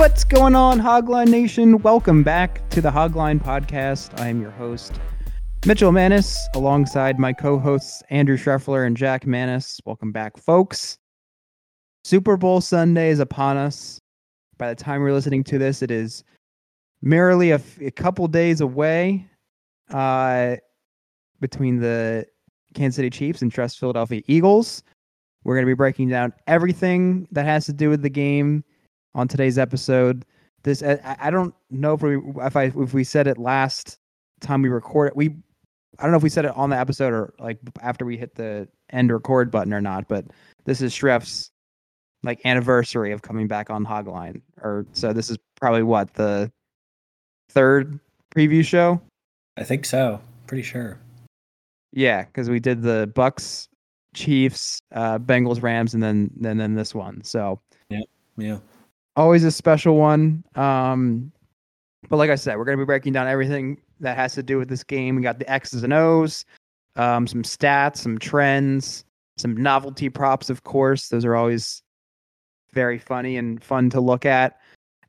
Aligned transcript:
What's 0.00 0.24
going 0.24 0.54
on, 0.54 0.80
Hogline 0.80 1.28
Nation? 1.28 1.76
Welcome 1.82 2.22
back 2.22 2.66
to 2.70 2.80
the 2.80 2.90
Hogline 2.90 3.38
Podcast. 3.38 4.18
I 4.18 4.28
am 4.28 4.40
your 4.40 4.50
host, 4.50 4.98
Mitchell 5.66 5.92
Mannas, 5.92 6.38
alongside 6.54 7.18
my 7.18 7.34
co 7.34 7.58
hosts, 7.58 8.02
Andrew 8.08 8.38
Schreffler 8.38 8.86
and 8.86 8.96
Jack 8.96 9.26
Mannas. 9.26 9.78
Welcome 9.84 10.10
back, 10.10 10.38
folks. 10.38 10.96
Super 12.04 12.38
Bowl 12.38 12.62
Sunday 12.62 13.10
is 13.10 13.20
upon 13.20 13.58
us. 13.58 14.00
By 14.56 14.72
the 14.72 14.82
time 14.82 15.02
we're 15.02 15.12
listening 15.12 15.44
to 15.44 15.58
this, 15.58 15.82
it 15.82 15.90
is 15.90 16.24
merely 17.02 17.50
a, 17.50 17.60
couple 17.94 18.26
days 18.26 18.62
away 18.62 19.28
uh, 19.90 20.56
between 21.40 21.78
the 21.78 22.24
Kansas 22.72 22.96
City 22.96 23.10
Chiefs 23.10 23.42
and 23.42 23.52
Trust 23.52 23.78
Philadelphia 23.78 24.22
Eagles. 24.28 24.82
We're 25.44 25.56
going 25.56 25.66
to 25.66 25.70
be 25.70 25.74
breaking 25.74 26.08
down 26.08 26.32
everything 26.46 27.28
that 27.32 27.44
has 27.44 27.66
to 27.66 27.74
do 27.74 27.90
with 27.90 28.00
the 28.00 28.08
game 28.08 28.64
on 29.14 29.28
today's 29.28 29.58
episode. 29.58 30.24
This 30.62 30.82
I, 30.82 31.16
I 31.20 31.30
don't 31.30 31.54
know 31.70 31.94
if 31.94 32.02
we 32.02 32.18
if 32.42 32.56
I 32.56 32.64
if 32.64 32.94
we 32.94 33.04
said 33.04 33.26
it 33.26 33.38
last 33.38 33.98
time 34.40 34.62
we 34.62 34.68
recorded 34.68 35.14
we 35.16 35.34
I 35.98 36.02
don't 36.02 36.12
know 36.12 36.16
if 36.16 36.22
we 36.22 36.28
said 36.28 36.44
it 36.44 36.56
on 36.56 36.70
the 36.70 36.78
episode 36.78 37.12
or 37.12 37.34
like 37.38 37.58
after 37.82 38.04
we 38.04 38.16
hit 38.16 38.34
the 38.34 38.68
end 38.90 39.12
record 39.12 39.50
button 39.50 39.72
or 39.72 39.80
not, 39.80 40.08
but 40.08 40.24
this 40.64 40.80
is 40.80 40.92
Schreff's 40.92 41.50
like 42.22 42.40
anniversary 42.44 43.12
of 43.12 43.22
coming 43.22 43.46
back 43.46 43.70
on 43.70 43.84
Hogline. 43.84 44.40
Or 44.62 44.86
so 44.92 45.12
this 45.12 45.30
is 45.30 45.38
probably 45.60 45.82
what 45.82 46.14
the 46.14 46.50
third 47.50 47.98
preview 48.34 48.64
show. 48.64 49.00
I 49.56 49.64
think 49.64 49.84
so. 49.84 50.20
Pretty 50.46 50.62
sure. 50.62 50.98
Yeah, 51.92 52.24
because 52.24 52.48
we 52.48 52.60
did 52.60 52.82
the 52.82 53.10
Bucks, 53.14 53.68
Chiefs, 54.14 54.80
uh, 54.92 55.18
Bengals, 55.18 55.62
Rams, 55.62 55.94
and 55.94 56.02
then 56.02 56.30
and 56.44 56.60
then 56.60 56.74
this 56.74 56.94
one. 56.94 57.22
So 57.24 57.60
yeah, 57.88 58.00
Yeah. 58.36 58.58
Always 59.16 59.44
a 59.44 59.50
special 59.50 59.96
one. 59.96 60.44
Um, 60.54 61.32
but 62.08 62.16
like 62.16 62.30
I 62.30 62.34
said, 62.34 62.56
we're 62.56 62.64
going 62.64 62.78
to 62.78 62.82
be 62.82 62.86
breaking 62.86 63.12
down 63.12 63.26
everything 63.26 63.80
that 64.00 64.16
has 64.16 64.34
to 64.34 64.42
do 64.42 64.58
with 64.58 64.68
this 64.68 64.82
game. 64.82 65.16
We 65.16 65.22
got 65.22 65.38
the 65.38 65.50
X's 65.50 65.82
and 65.82 65.92
O's, 65.92 66.44
um, 66.96 67.26
some 67.26 67.42
stats, 67.42 67.98
some 67.98 68.18
trends, 68.18 69.04
some 69.36 69.56
novelty 69.56 70.08
props, 70.08 70.50
of 70.50 70.64
course. 70.64 71.08
Those 71.08 71.24
are 71.24 71.36
always 71.36 71.82
very 72.72 72.98
funny 72.98 73.36
and 73.36 73.62
fun 73.62 73.90
to 73.90 74.00
look 74.00 74.24
at. 74.24 74.58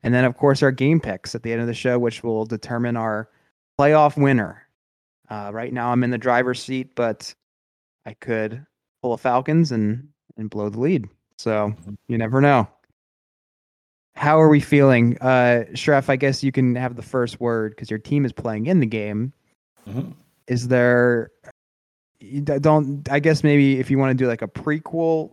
And 0.02 0.12
then, 0.12 0.24
of 0.24 0.36
course, 0.36 0.62
our 0.62 0.72
game 0.72 1.00
picks 1.00 1.34
at 1.34 1.42
the 1.42 1.52
end 1.52 1.60
of 1.60 1.66
the 1.66 1.74
show, 1.74 1.98
which 1.98 2.22
will 2.22 2.44
determine 2.44 2.96
our 2.96 3.28
playoff 3.78 4.20
winner. 4.20 4.66
Uh, 5.30 5.50
right 5.52 5.72
now, 5.72 5.90
I'm 5.90 6.04
in 6.04 6.10
the 6.10 6.18
driver's 6.18 6.62
seat, 6.62 6.94
but 6.94 7.32
I 8.04 8.14
could 8.14 8.66
pull 9.00 9.12
a 9.12 9.18
Falcons 9.18 9.72
and 9.72 10.08
and 10.36 10.50
blow 10.50 10.68
the 10.68 10.80
lead. 10.80 11.08
So 11.38 11.74
you 12.08 12.18
never 12.18 12.40
know. 12.40 12.68
How 14.14 14.40
are 14.40 14.48
we 14.48 14.60
feeling? 14.60 15.16
Uh 15.20 15.64
Schreff, 15.72 16.08
I 16.08 16.16
guess 16.16 16.42
you 16.42 16.52
can 16.52 16.74
have 16.74 16.96
the 16.96 17.02
first 17.02 17.40
word 17.40 17.72
because 17.72 17.90
your 17.90 17.98
team 17.98 18.24
is 18.24 18.32
playing 18.32 18.66
in 18.66 18.80
the 18.80 18.86
game. 18.86 19.32
Mhm. 19.88 20.14
Is 20.48 20.68
there 20.68 21.30
you 22.20 22.40
don't 22.40 23.08
I 23.10 23.18
guess 23.20 23.42
maybe 23.42 23.78
if 23.80 23.90
you 23.90 23.98
want 23.98 24.16
to 24.16 24.24
do 24.24 24.28
like 24.28 24.42
a 24.42 24.48
prequel 24.48 25.32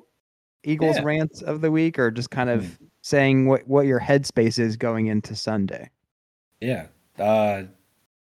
Eagles 0.64 0.98
Yeah. 0.98 1.04
rant 1.04 1.42
of 1.44 1.62
the 1.62 1.72
week 1.72 2.00
or 2.00 2.10
just 2.12 2.32
kind 2.32 2.50
of 2.50 2.80
saying 3.02 3.48
what 3.48 3.68
what 3.68 3.86
your 3.86 4.00
headspace 4.00 4.58
is 4.60 4.76
going 4.78 5.08
into 5.08 5.36
Sunday. 5.36 5.90
Yeah. 6.62 6.88
Uh, 7.18 7.64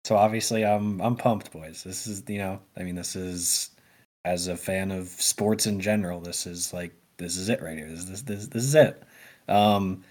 so 0.04 0.16
obviously, 0.16 0.64
I'm 0.64 1.00
I'm 1.00 1.16
pumped, 1.16 1.50
boys. 1.52 1.82
This 1.84 2.06
is 2.06 2.22
you 2.28 2.38
know, 2.38 2.60
I 2.76 2.82
mean, 2.82 2.94
this 2.94 3.14
is 3.16 3.70
as 4.24 4.46
a 4.48 4.56
fan 4.56 4.90
of 4.90 5.08
sports 5.08 5.66
in 5.66 5.80
general, 5.80 6.20
this 6.20 6.46
is 6.46 6.72
like 6.72 6.92
this 7.16 7.36
is 7.36 7.48
it 7.48 7.62
right 7.62 7.76
here. 7.76 7.88
This 7.88 8.04
this 8.04 8.22
this, 8.22 8.46
this 8.48 8.64
is 8.64 8.74
it. 8.74 9.02
Um, 9.48 10.04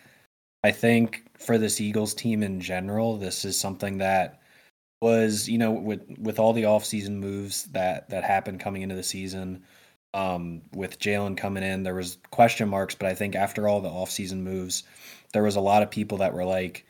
I 0.68 0.72
think 0.72 1.24
for 1.40 1.58
this 1.58 1.80
Eagles 1.80 2.14
team 2.14 2.44
in 2.44 2.60
general, 2.60 3.18
this 3.18 3.46
is 3.46 3.58
something 3.60 4.00
that 4.00 4.42
was 5.02 5.48
you 5.48 5.58
know 5.58 5.72
with 5.72 6.04
with 6.20 6.40
all 6.40 6.54
the 6.54 6.64
offseason 6.64 7.18
moves 7.20 7.66
that 7.66 8.10
that 8.10 8.24
happened 8.26 8.60
coming 8.60 8.82
into 8.82 8.96
the 8.96 9.04
season. 9.04 9.64
Um, 10.14 10.64
with 10.74 11.00
Jalen 11.00 11.38
coming 11.38 11.64
in, 11.64 11.84
there 11.84 11.96
was 11.96 12.18
question 12.32 12.68
marks, 12.70 12.96
but 12.96 13.08
I 13.08 13.14
think 13.16 13.36
after 13.36 13.68
all 13.68 13.82
the 13.82 13.90
offseason 13.90 14.40
moves, 14.40 14.84
there 15.34 15.44
was 15.44 15.56
a 15.56 15.62
lot 15.62 15.84
of 15.84 15.92
people 15.92 16.18
that 16.20 16.34
were 16.34 16.46
like, 16.46 16.86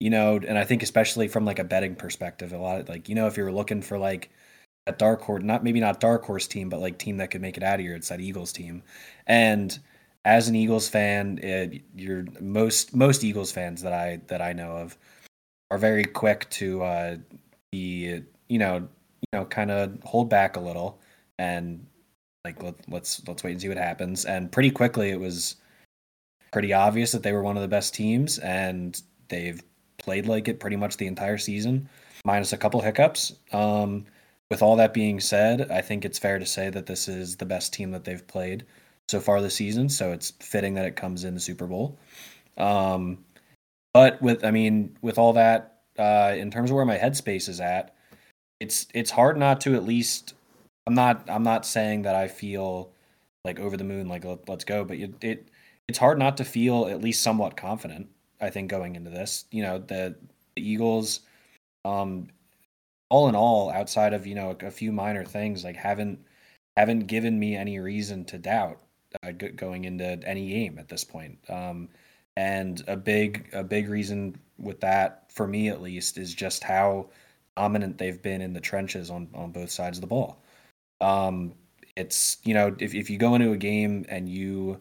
you 0.00 0.10
know, 0.10 0.36
and 0.36 0.56
I 0.58 0.64
think 0.64 0.82
especially 0.82 1.28
from 1.28 1.44
like 1.44 1.58
a 1.58 1.64
betting 1.64 1.96
perspective, 1.96 2.52
a 2.52 2.58
lot 2.58 2.80
of 2.80 2.88
like, 2.88 3.08
you 3.08 3.14
know, 3.14 3.26
if 3.26 3.36
you're 3.36 3.52
looking 3.52 3.82
for 3.82 3.98
like 3.98 4.30
a 4.86 4.92
dark 4.92 5.22
horse, 5.22 5.42
not 5.44 5.64
maybe 5.64 5.80
not 5.80 6.00
dark 6.00 6.24
horse 6.24 6.46
team, 6.48 6.68
but 6.70 6.80
like 6.80 6.98
team 6.98 7.18
that 7.18 7.30
could 7.30 7.42
make 7.42 7.56
it 7.58 7.62
out 7.62 7.80
of 7.80 7.86
here, 7.86 7.96
it's 7.96 8.08
that 8.08 8.20
Eagles 8.20 8.52
team. 8.52 8.82
And 9.26 9.78
as 10.24 10.48
an 10.48 10.54
Eagles 10.54 10.88
fan, 10.88 11.38
it, 11.42 11.82
you're 11.94 12.24
most 12.40 12.94
most 12.94 13.24
Eagles 13.24 13.52
fans 13.52 13.82
that 13.82 13.92
I 13.92 14.20
that 14.28 14.42
I 14.42 14.52
know 14.52 14.72
of 14.72 14.96
are 15.70 15.78
very 15.78 16.04
quick 16.04 16.48
to 16.50 16.82
uh, 16.82 17.16
be, 17.70 18.20
you 18.48 18.58
know, 18.58 18.76
you 18.76 19.28
know, 19.32 19.44
kind 19.44 19.70
of 19.70 19.98
hold 20.04 20.28
back 20.30 20.56
a 20.56 20.60
little 20.60 21.00
and 21.38 21.84
like 22.44 22.62
let, 22.62 22.74
let's 22.88 23.26
let's 23.28 23.42
wait 23.42 23.52
and 23.52 23.60
see 23.60 23.68
what 23.68 23.78
happens. 23.78 24.24
And 24.24 24.50
pretty 24.50 24.70
quickly, 24.70 25.10
it 25.10 25.20
was 25.20 25.56
pretty 26.52 26.72
obvious 26.72 27.12
that 27.12 27.22
they 27.22 27.32
were 27.32 27.42
one 27.42 27.56
of 27.56 27.62
the 27.62 27.68
best 27.68 27.94
teams, 27.94 28.38
and 28.38 29.00
they've 29.28 29.62
played 29.98 30.26
like 30.26 30.48
it 30.48 30.60
pretty 30.60 30.76
much 30.76 30.96
the 30.96 31.06
entire 31.06 31.38
season, 31.38 31.88
minus 32.24 32.52
a 32.52 32.56
couple 32.56 32.80
hiccups. 32.80 33.34
Um, 33.52 34.06
with 34.50 34.62
all 34.62 34.76
that 34.76 34.94
being 34.94 35.20
said, 35.20 35.70
I 35.70 35.82
think 35.82 36.04
it's 36.04 36.18
fair 36.18 36.38
to 36.38 36.46
say 36.46 36.70
that 36.70 36.86
this 36.86 37.06
is 37.06 37.36
the 37.36 37.44
best 37.44 37.74
team 37.74 37.90
that 37.90 38.04
they've 38.04 38.26
played 38.26 38.64
so 39.08 39.20
far 39.20 39.40
this 39.40 39.54
season. 39.54 39.88
So 39.88 40.12
it's 40.12 40.32
fitting 40.40 40.74
that 40.74 40.86
it 40.86 40.96
comes 40.96 41.24
in 41.24 41.34
the 41.34 41.40
Super 41.40 41.66
Bowl. 41.66 41.98
Um, 42.56 43.24
but 43.94 44.20
with, 44.20 44.44
I 44.44 44.50
mean, 44.50 44.96
with 45.02 45.18
all 45.18 45.32
that, 45.34 45.78
uh, 45.98 46.34
in 46.36 46.50
terms 46.50 46.70
of 46.70 46.76
where 46.76 46.84
my 46.84 46.98
headspace 46.98 47.48
is 47.48 47.60
at, 47.60 47.94
it's 48.60 48.86
it's 48.94 49.10
hard 49.10 49.36
not 49.36 49.60
to 49.62 49.74
at 49.74 49.84
least. 49.84 50.34
I'm 50.86 50.94
not 50.94 51.28
I'm 51.28 51.42
not 51.42 51.66
saying 51.66 52.02
that 52.02 52.14
I 52.14 52.28
feel 52.28 52.92
like 53.44 53.60
over 53.60 53.76
the 53.76 53.84
moon, 53.84 54.08
like 54.08 54.24
let, 54.24 54.48
let's 54.48 54.64
go, 54.64 54.84
but 54.84 54.96
it, 54.98 55.14
it 55.22 55.48
it's 55.88 55.98
hard 55.98 56.18
not 56.18 56.36
to 56.36 56.44
feel 56.44 56.86
at 56.86 57.00
least 57.00 57.22
somewhat 57.22 57.56
confident. 57.56 58.08
I 58.40 58.50
think 58.50 58.70
going 58.70 58.94
into 58.94 59.10
this, 59.10 59.46
you 59.50 59.62
know, 59.62 59.78
the, 59.78 60.14
the 60.54 60.70
Eagles, 60.70 61.20
um, 61.84 62.28
all 63.10 63.28
in 63.28 63.34
all, 63.34 63.70
outside 63.70 64.12
of 64.12 64.26
you 64.26 64.34
know 64.34 64.56
a, 64.60 64.66
a 64.66 64.70
few 64.70 64.92
minor 64.92 65.24
things, 65.24 65.64
like 65.64 65.76
haven't 65.76 66.20
haven't 66.76 67.06
given 67.06 67.38
me 67.38 67.56
any 67.56 67.78
reason 67.78 68.24
to 68.26 68.38
doubt 68.38 68.80
uh, 69.22 69.32
g- 69.32 69.48
going 69.48 69.84
into 69.84 70.20
any 70.24 70.48
game 70.48 70.78
at 70.78 70.88
this 70.88 71.04
point. 71.04 71.38
Um, 71.48 71.88
and 72.36 72.82
a 72.86 72.96
big 72.96 73.48
a 73.52 73.64
big 73.64 73.88
reason 73.88 74.38
with 74.58 74.80
that, 74.80 75.24
for 75.32 75.46
me 75.46 75.68
at 75.68 75.82
least, 75.82 76.18
is 76.18 76.34
just 76.34 76.62
how 76.62 77.08
dominant 77.56 77.98
they've 77.98 78.22
been 78.22 78.40
in 78.40 78.52
the 78.52 78.60
trenches 78.60 79.10
on 79.10 79.28
on 79.34 79.50
both 79.50 79.70
sides 79.70 79.98
of 79.98 80.02
the 80.02 80.06
ball. 80.06 80.40
Um, 81.00 81.54
it's 81.96 82.38
you 82.44 82.54
know 82.54 82.74
if 82.78 82.94
if 82.94 83.10
you 83.10 83.18
go 83.18 83.34
into 83.34 83.52
a 83.52 83.56
game 83.56 84.06
and 84.08 84.28
you 84.28 84.80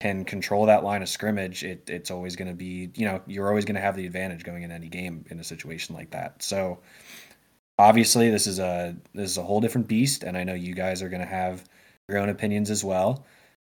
can 0.00 0.24
control 0.24 0.66
that 0.66 0.82
line 0.82 1.02
of 1.02 1.08
scrimmage, 1.08 1.62
it 1.62 1.88
it's 1.90 2.10
always 2.10 2.36
going 2.36 2.48
to 2.48 2.54
be 2.54 2.90
you 2.94 3.04
know 3.04 3.20
you're 3.26 3.48
always 3.48 3.66
going 3.66 3.74
to 3.74 3.80
have 3.80 3.96
the 3.96 4.06
advantage 4.06 4.44
going 4.44 4.62
in 4.62 4.70
any 4.70 4.88
game 4.88 5.24
in 5.30 5.38
a 5.38 5.44
situation 5.44 5.94
like 5.94 6.10
that. 6.12 6.42
So 6.42 6.80
obviously 7.78 8.30
this 8.30 8.46
is 8.46 8.58
a 8.58 8.96
this 9.14 9.30
is 9.30 9.38
a 9.38 9.42
whole 9.42 9.60
different 9.60 9.88
beast, 9.88 10.22
and 10.22 10.36
I 10.36 10.44
know 10.44 10.54
you 10.54 10.74
guys 10.74 11.02
are 11.02 11.08
going 11.08 11.22
to 11.22 11.26
have 11.26 11.64
your 12.08 12.18
own 12.18 12.28
opinions 12.28 12.70
as 12.70 12.84
well. 12.84 13.24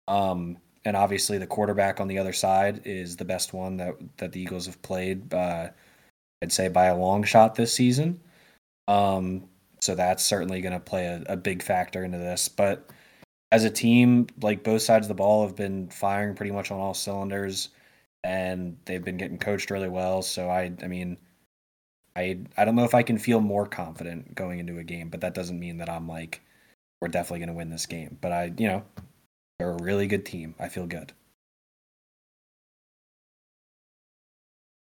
Um, 0.07 0.57
and 0.85 0.97
obviously 0.97 1.37
the 1.37 1.47
quarterback 1.47 1.99
on 2.01 2.07
the 2.07 2.17
other 2.17 2.33
side 2.33 2.81
is 2.85 3.15
the 3.15 3.25
best 3.25 3.53
one 3.53 3.77
that 3.77 3.95
that 4.17 4.31
the 4.31 4.41
Eagles 4.41 4.65
have 4.65 4.81
played. 4.81 5.33
Uh, 5.33 5.69
I'd 6.41 6.51
say 6.51 6.67
by 6.67 6.85
a 6.85 6.97
long 6.97 7.23
shot 7.23 7.55
this 7.55 7.73
season. 7.73 8.19
Um, 8.87 9.47
so 9.79 9.95
that's 9.95 10.23
certainly 10.23 10.61
going 10.61 10.73
to 10.73 10.79
play 10.79 11.05
a, 11.05 11.23
a 11.27 11.37
big 11.37 11.63
factor 11.63 12.03
into 12.03 12.17
this. 12.17 12.49
But 12.49 12.89
as 13.51 13.63
a 13.63 13.69
team, 13.69 14.27
like 14.41 14.63
both 14.63 14.81
sides 14.81 15.05
of 15.05 15.09
the 15.09 15.13
ball 15.15 15.45
have 15.45 15.55
been 15.55 15.89
firing 15.89 16.35
pretty 16.35 16.51
much 16.51 16.71
on 16.71 16.79
all 16.79 16.93
cylinders, 16.93 17.69
and 18.23 18.77
they've 18.85 19.03
been 19.03 19.17
getting 19.17 19.37
coached 19.37 19.71
really 19.71 19.89
well. 19.89 20.21
So 20.21 20.49
I, 20.49 20.73
I 20.83 20.87
mean, 20.87 21.17
I 22.15 22.39
I 22.57 22.65
don't 22.65 22.75
know 22.75 22.83
if 22.83 22.95
I 22.95 23.03
can 23.03 23.17
feel 23.17 23.41
more 23.41 23.65
confident 23.67 24.35
going 24.35 24.59
into 24.59 24.79
a 24.79 24.83
game, 24.83 25.09
but 25.09 25.21
that 25.21 25.33
doesn't 25.35 25.59
mean 25.59 25.77
that 25.77 25.89
I'm 25.89 26.07
like 26.07 26.41
we're 27.01 27.09
definitely 27.09 27.39
going 27.39 27.49
to 27.49 27.55
win 27.55 27.69
this 27.69 27.85
game. 27.85 28.17
But 28.21 28.31
I, 28.31 28.53
you 28.57 28.67
know, 28.67 28.83
they're 29.63 29.71
a 29.71 29.81
really 29.83 30.07
good 30.07 30.25
team. 30.25 30.53
I 30.59 30.67
feel 30.67 30.85
good. 30.85 31.13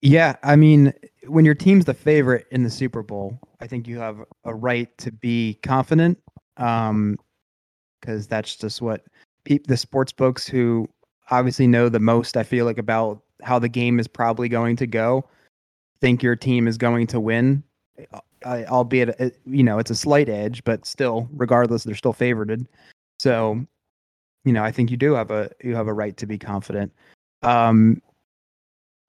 Yeah, 0.02 0.36
I 0.44 0.56
mean, 0.56 0.94
when 1.28 1.44
your 1.44 1.56
team's 1.56 1.86
the 1.86 1.96
favorite 1.96 2.46
in 2.52 2.64
the 2.64 2.70
Super 2.70 3.02
Bowl, 3.02 3.40
I 3.60 3.66
think 3.66 3.88
you 3.88 3.98
have 3.98 4.18
a 4.46 4.54
right 4.54 4.96
to 5.00 5.12
be 5.12 5.58
confident. 5.64 6.20
Um, 6.58 7.18
because 8.00 8.28
that's 8.28 8.56
just 8.56 8.82
what 8.82 9.04
pe- 9.44 9.60
the 9.68 9.76
sports 9.76 10.12
books 10.12 10.48
who 10.48 10.88
obviously 11.32 11.68
know 11.68 11.90
the 11.90 12.00
most. 12.00 12.38
I 12.38 12.44
feel 12.44 12.66
like 12.66 12.78
about 12.78 13.22
how 13.42 13.58
the 13.58 13.68
game 13.68 14.00
is 14.00 14.08
probably 14.08 14.50
going 14.50 14.76
to 14.78 14.88
go, 14.88 15.28
think 16.00 16.22
your 16.22 16.36
team 16.36 16.68
is 16.68 16.78
going 16.78 17.08
to 17.08 17.20
win, 17.20 17.64
uh, 18.14 18.20
albeit 18.68 19.36
you 19.46 19.64
know 19.64 19.80
it's 19.80 19.92
a 19.92 19.96
slight 19.96 20.30
edge, 20.30 20.64
but 20.64 20.86
still, 20.86 21.28
regardless, 21.34 21.84
they're 21.84 21.96
still 21.96 22.14
favored. 22.14 22.66
So, 23.20 23.66
you 24.46 24.54
know, 24.54 24.64
I 24.64 24.72
think 24.72 24.92
you 24.92 24.98
do 24.98 25.14
have 25.14 25.32
a 25.32 25.50
you 25.64 25.76
have 25.76 25.88
a 25.88 25.94
right 25.94 26.16
to 26.18 26.26
be 26.26 26.38
confident. 26.38 26.92
Um, 27.44 28.02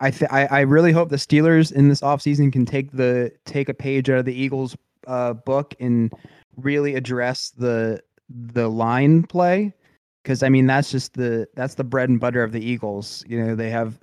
I, 0.00 0.10
th- 0.10 0.30
I 0.30 0.46
I 0.46 0.60
really 0.60 0.92
hope 0.92 1.10
the 1.10 1.16
Steelers 1.16 1.72
in 1.72 1.88
this 1.88 2.00
offseason 2.00 2.52
can 2.52 2.64
take 2.64 2.92
the 2.92 3.32
take 3.44 3.68
a 3.68 3.74
page 3.74 4.08
out 4.10 4.18
of 4.18 4.24
the 4.24 4.34
Eagles 4.34 4.76
uh, 5.06 5.34
book 5.34 5.74
and 5.80 6.12
really 6.56 6.94
address 6.94 7.50
the 7.50 8.02
the 8.28 8.68
line 8.68 9.24
play 9.24 9.74
because 10.22 10.42
I 10.42 10.48
mean 10.48 10.66
that's 10.66 10.90
just 10.90 11.14
the 11.14 11.48
that's 11.54 11.74
the 11.74 11.84
bread 11.84 12.08
and 12.08 12.20
butter 12.20 12.42
of 12.42 12.52
the 12.52 12.64
Eagles. 12.64 13.24
You 13.28 13.42
know 13.42 13.54
they 13.54 13.70
have 13.70 13.98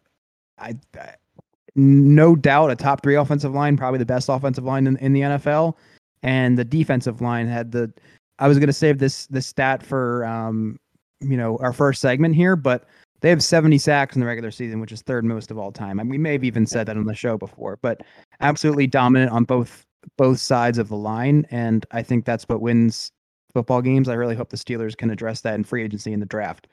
I, 0.60 0.76
I 1.00 1.16
no 1.76 2.36
doubt 2.36 2.72
a 2.72 2.76
top 2.76 3.04
three 3.04 3.16
offensive 3.16 3.54
line, 3.54 3.78
probably 3.78 4.00
the 4.00 4.06
best 4.06 4.30
offensive 4.30 4.64
line 4.64 4.88
in, 4.88 4.98
in 4.98 5.14
the 5.14 5.22
NFL, 5.22 5.76
and 6.24 6.58
the 6.58 6.66
defensive 6.66 7.22
line 7.22 7.48
had 7.48 7.72
the. 7.72 7.92
I 8.40 8.48
was 8.48 8.58
going 8.60 8.68
to 8.68 8.74
save 8.74 9.00
this 9.00 9.28
this 9.28 9.48
stat 9.48 9.82
for 9.84 10.26
um 10.26 10.80
you 11.22 11.38
know 11.38 11.58
our 11.58 11.74
first 11.74 12.02
segment 12.02 12.36
here, 12.36 12.56
but 12.56 12.86
they 13.22 13.30
have 13.30 13.44
70 13.44 13.78
sacks 13.80 14.16
in 14.16 14.20
the 14.20 14.28
regular 14.28 14.52
season, 14.52 14.80
which 14.80 14.92
is 14.92 15.02
third 15.02 15.26
most 15.26 15.50
of 15.50 15.58
all 15.58 15.72
time. 15.72 16.00
I 16.00 16.04
mean, 16.04 16.12
we 16.12 16.18
may 16.18 16.34
have 16.34 16.44
even 16.44 16.68
said 16.68 16.88
that 16.88 16.98
on 16.98 17.06
the 17.06 17.16
show 17.16 17.38
before, 17.38 17.80
but 17.82 18.02
absolutely 18.42 18.88
dominant 18.88 19.32
on 19.32 19.44
both 19.44 19.86
both 20.18 20.40
sides 20.40 20.78
of 20.78 20.90
the 20.90 20.96
line, 20.96 21.46
and 21.52 21.86
I 21.92 22.04
think 22.04 22.26
that's 22.26 22.44
what 22.46 22.62
wins 22.62 23.12
football 23.54 23.82
games. 23.82 24.08
I 24.08 24.14
really 24.14 24.36
hope 24.36 24.50
the 24.50 24.58
Steelers 24.58 24.96
can 24.96 25.10
address 25.10 25.42
that 25.42 25.56
in 25.56 25.64
free 25.64 25.84
agency 25.84 26.14
in 26.14 26.20
the 26.20 26.26
draft. 26.26 26.68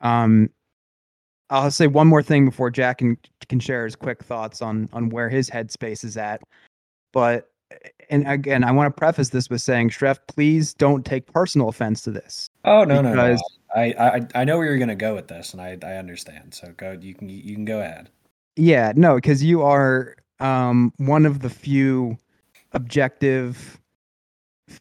Um, 0.00 0.50
I'll 1.50 1.70
say 1.70 1.86
one 1.86 2.06
more 2.06 2.22
thing 2.22 2.46
before 2.46 2.70
Jack 2.70 2.98
can 2.98 3.18
can 3.48 3.60
share 3.60 3.84
his 3.84 3.96
quick 3.96 4.22
thoughts 4.24 4.62
on 4.62 4.88
on 4.92 5.10
where 5.10 5.28
his 5.28 5.50
headspace 5.50 6.04
is 6.04 6.16
at. 6.16 6.40
But 7.12 7.50
and 8.08 8.26
again, 8.26 8.64
I 8.64 8.72
want 8.72 8.94
to 8.94 8.98
preface 8.98 9.28
this 9.30 9.48
with 9.50 9.60
saying, 9.60 9.90
Schreff, 9.90 10.18
please 10.28 10.74
don't 10.74 11.04
take 11.04 11.26
personal 11.32 11.68
offense 11.68 12.02
to 12.02 12.10
this. 12.10 12.48
Oh 12.64 12.84
no, 12.84 13.00
no, 13.02 13.14
no. 13.14 13.36
I, 13.74 13.94
I 13.98 14.26
I 14.34 14.44
know 14.44 14.58
where 14.58 14.66
you're 14.66 14.78
gonna 14.78 14.94
go 14.94 15.14
with 15.14 15.28
this, 15.28 15.52
and 15.52 15.62
I 15.62 15.78
I 15.82 15.96
understand. 15.96 16.54
So 16.54 16.72
go, 16.76 16.96
you 17.00 17.14
can 17.14 17.28
you 17.28 17.54
can 17.54 17.64
go 17.64 17.80
ahead. 17.80 18.10
Yeah, 18.56 18.92
no, 18.96 19.14
because 19.16 19.42
you 19.42 19.62
are 19.62 20.16
um 20.40 20.92
one 20.96 21.26
of 21.26 21.40
the 21.40 21.50
few 21.50 22.16
objective, 22.72 23.78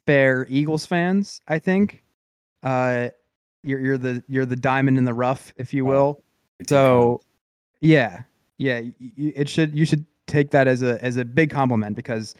fair 0.06 0.46
Eagles 0.50 0.86
fans. 0.86 1.42
I 1.48 1.60
think. 1.60 2.04
Uh, 2.62 3.10
you're 3.64 3.80
you're 3.80 3.98
the 3.98 4.24
you're 4.28 4.46
the 4.46 4.56
diamond 4.56 4.98
in 4.98 5.06
the 5.06 5.14
rough, 5.14 5.54
if 5.58 5.74
you 5.74 5.86
will. 5.86 6.22
Oh, 6.62 6.66
so, 6.68 7.22
yeah, 7.82 8.24
yeah, 8.58 8.82
it 9.18 9.50
should 9.50 9.76
you 9.78 9.86
should 9.86 10.06
take 10.28 10.52
that 10.52 10.68
as 10.68 10.82
a 10.82 11.04
as 11.04 11.18
a 11.18 11.26
big 11.26 11.50
compliment 11.50 11.96
because 11.96 12.36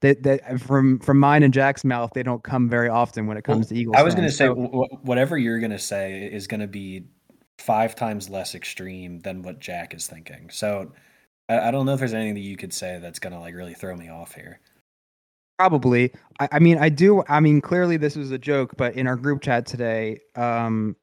that 0.00 0.22
that 0.22 0.60
from 0.60 0.98
from 0.98 1.18
mine 1.18 1.42
and 1.42 1.52
Jack's 1.52 1.84
mouth, 1.84 2.12
they 2.14 2.22
don't 2.22 2.42
come 2.42 2.68
very 2.68 2.88
often 2.88 3.26
when 3.26 3.36
it 3.36 3.44
comes 3.44 3.66
well, 3.66 3.68
to 3.68 3.74
Eagles. 3.76 3.96
I 3.98 4.02
was 4.02 4.14
going 4.14 4.26
to 4.26 4.32
say 4.32 4.46
so, 4.46 4.54
whatever 5.02 5.36
you're 5.36 5.60
going 5.60 5.70
to 5.70 5.78
say 5.78 6.24
is 6.24 6.46
going 6.46 6.60
to 6.60 6.66
be 6.66 7.04
five 7.58 7.94
times 7.94 8.30
less 8.30 8.54
extreme 8.54 9.20
than 9.20 9.42
what 9.42 9.60
Jack 9.60 9.94
is 9.94 10.06
thinking. 10.06 10.48
So 10.50 10.92
I, 11.48 11.68
I 11.68 11.70
don't 11.70 11.86
know 11.86 11.92
if 11.92 11.98
there's 11.98 12.14
anything 12.14 12.34
that 12.34 12.40
you 12.40 12.56
could 12.56 12.72
say 12.72 12.98
that's 13.00 13.18
going 13.18 13.32
to 13.32 13.38
like 13.38 13.54
really 13.54 13.74
throw 13.74 13.94
me 13.94 14.08
off 14.08 14.34
here. 14.34 14.60
Probably. 15.58 16.10
I, 16.38 16.48
I, 16.52 16.58
mean, 16.58 16.78
I 16.78 16.88
do. 16.88 17.22
I 17.28 17.40
mean, 17.40 17.60
clearly 17.60 17.98
this 17.98 18.16
was 18.16 18.30
a 18.30 18.38
joke, 18.38 18.76
but 18.78 18.94
in 18.94 19.06
our 19.06 19.16
group 19.16 19.42
chat 19.42 19.66
today, 19.66 20.20
um, 20.34 20.96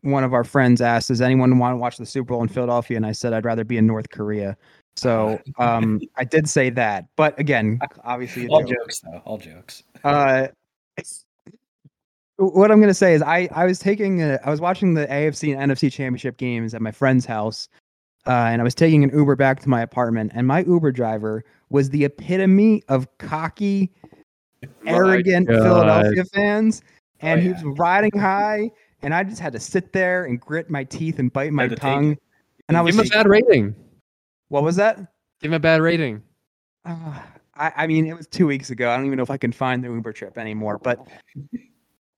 one 0.00 0.24
of 0.24 0.34
our 0.34 0.42
friends 0.42 0.80
asked, 0.80 1.08
"Does 1.08 1.20
anyone 1.20 1.58
want 1.58 1.74
to 1.74 1.76
watch 1.76 1.96
the 1.96 2.06
Super 2.06 2.34
Bowl 2.34 2.42
in 2.42 2.48
Philadelphia?" 2.48 2.96
And 2.96 3.06
I 3.06 3.12
said, 3.12 3.32
"I'd 3.32 3.44
rather 3.44 3.62
be 3.62 3.76
in 3.76 3.86
North 3.86 4.10
Korea." 4.10 4.56
So 4.96 5.40
um, 5.58 6.00
I 6.16 6.24
did 6.24 6.48
say 6.48 6.70
that, 6.70 7.06
but 7.16 7.38
again, 7.38 7.78
obviously, 8.04 8.48
all 8.48 8.60
joke. 8.60 8.78
jokes 8.78 9.00
though, 9.00 9.22
all 9.24 9.38
jokes. 9.38 9.82
Uh, 10.04 10.48
what 12.36 12.70
I'm 12.70 12.80
gonna 12.80 12.94
say 12.94 13.14
is, 13.14 13.22
I 13.22 13.48
I 13.52 13.66
was 13.66 13.78
taking 13.78 14.22
a, 14.22 14.38
I 14.44 14.50
was 14.50 14.60
watching 14.60 14.94
the 14.94 15.06
AFC 15.06 15.56
and 15.56 15.70
NFC 15.70 15.92
championship 15.92 16.36
games 16.36 16.74
at 16.74 16.82
my 16.82 16.92
friend's 16.92 17.24
house, 17.24 17.68
uh, 18.26 18.30
and 18.30 18.60
I 18.60 18.64
was 18.64 18.74
taking 18.74 19.04
an 19.04 19.10
Uber 19.10 19.36
back 19.36 19.60
to 19.60 19.68
my 19.68 19.82
apartment, 19.82 20.32
and 20.34 20.46
my 20.46 20.62
Uber 20.64 20.92
driver 20.92 21.44
was 21.70 21.90
the 21.90 22.04
epitome 22.04 22.82
of 22.88 23.06
cocky, 23.18 23.92
arrogant 24.84 25.48
Philadelphia 25.48 26.24
fans, 26.24 26.82
and 27.20 27.40
oh, 27.40 27.42
yeah. 27.42 27.56
he 27.58 27.64
was 27.66 27.78
riding 27.78 28.18
high, 28.18 28.70
and 29.02 29.14
I 29.14 29.24
just 29.24 29.40
had 29.40 29.52
to 29.52 29.60
sit 29.60 29.92
there 29.92 30.24
and 30.24 30.40
grit 30.40 30.68
my 30.68 30.84
teeth 30.84 31.18
and 31.18 31.32
bite 31.32 31.52
my 31.52 31.68
tongue. 31.68 32.18
And 32.68 32.76
I 32.76 32.82
was 32.82 32.94
give 32.94 33.06
him 33.06 33.12
a 33.12 33.14
bad 33.16 33.28
rating. 33.28 33.74
What 34.50 34.64
was 34.64 34.76
that? 34.76 34.96
Give 35.40 35.50
him 35.50 35.54
a 35.54 35.60
bad 35.60 35.80
rating. 35.80 36.22
Uh, 36.84 37.18
I, 37.54 37.72
I 37.76 37.86
mean, 37.86 38.06
it 38.06 38.16
was 38.16 38.26
two 38.26 38.46
weeks 38.46 38.70
ago. 38.70 38.90
I 38.90 38.96
don't 38.96 39.06
even 39.06 39.16
know 39.16 39.22
if 39.22 39.30
I 39.30 39.36
can 39.36 39.52
find 39.52 39.82
the 39.82 39.88
Uber 39.88 40.12
trip 40.12 40.36
anymore. 40.36 40.78
But, 40.78 41.06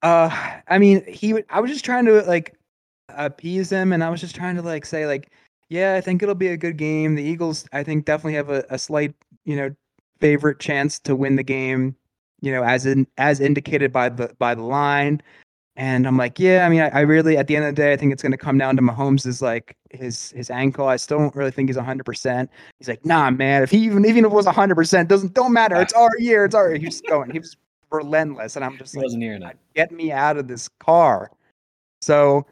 uh, 0.03 0.31
I 0.67 0.79
mean, 0.79 1.05
he. 1.07 1.35
Would, 1.35 1.45
I 1.51 1.61
was 1.61 1.71
just 1.71 1.85
trying 1.85 2.07
to 2.07 2.23
like 2.23 2.57
appease 3.11 3.71
him, 3.71 3.93
and 3.93 4.03
I 4.03 4.09
was 4.09 4.21
just 4.21 4.35
trying 4.35 4.57
to 4.57 4.63
like 4.63 4.87
say 4.87 5.07
like, 5.07 5.31
yeah, 5.69 5.95
I 5.95 6.01
think 6.01 6.23
it'll 6.23 6.35
be 6.35 6.49
a 6.49 6.57
good 6.57 6.79
game. 6.79 7.15
The 7.15 7.23
Eagles, 7.23 7.67
I 7.73 7.83
think, 7.83 8.07
definitely 8.07 8.35
have 8.35 8.51
a, 8.51 8.65
a 8.71 8.79
slight, 8.79 9.15
you 9.45 9.57
know, 9.57 9.75
favorite 10.21 10.59
chance 10.59 10.99
to 11.01 11.15
win 11.15 11.37
the 11.37 11.43
game. 11.43 11.95
You 12.41 12.53
know, 12.53 12.65
as 12.65 12.87
in 12.87 13.07
as 13.19 13.41
indicated 13.41 13.93
by 13.93 14.09
the 14.09 14.35
by 14.39 14.55
the 14.55 14.63
line. 14.63 15.23
And 15.77 16.07
I'm 16.07 16.19
like, 16.19 16.39
yeah, 16.39 16.67
I 16.67 16.69
mean, 16.69 16.81
I, 16.81 16.89
I, 16.89 17.01
really, 17.01 17.39
at 17.39 17.47
the 17.47 17.57
end 17.57 17.65
of 17.65 17.75
the 17.75 17.81
day, 17.81 17.95
I 17.95 17.97
think 17.97 18.13
it's 18.13 18.23
going 18.23 18.33
to 18.33 18.39
come 18.39 18.59
down 18.59 18.77
to 18.77 18.83
Mahomes' 18.83 19.27
is 19.27 19.41
like 19.41 19.75
his 19.91 20.31
his 20.33 20.51
ankle. 20.51 20.87
I 20.87 20.97
still 20.97 21.19
don't 21.19 21.35
really 21.35 21.51
think 21.51 21.71
he's 21.71 21.77
100. 21.77 22.05
percent 22.05 22.51
He's 22.79 22.89
like, 22.89 23.07
nah, 23.07 23.31
man. 23.31 23.63
If 23.63 23.71
he 23.71 23.79
even 23.79 24.05
even 24.05 24.27
if 24.27 24.33
it 24.33 24.35
was 24.35 24.45
100, 24.45 24.75
percent 24.75 25.09
doesn't 25.09 25.33
don't 25.33 25.53
matter. 25.53 25.81
It's 25.81 25.95
our 25.95 26.11
year. 26.19 26.45
It's 26.45 26.55
our. 26.55 26.71
Year. 26.71 26.79
He's 26.79 27.01
going. 27.01 27.31
He 27.31 27.39
was 27.39 27.57
relentless, 27.91 28.57
and 28.57 28.65
I'm 28.65 28.77
just 28.77 28.93
he 28.93 28.99
like, 28.99 29.05
wasn't 29.05 29.23
hearing 29.23 29.43
it. 29.43 29.57
Get 29.75 29.93
me 29.93 30.13
out 30.13 30.37
of 30.37 30.47
this 30.47 30.69
car. 30.79 31.31
So, 32.03 32.45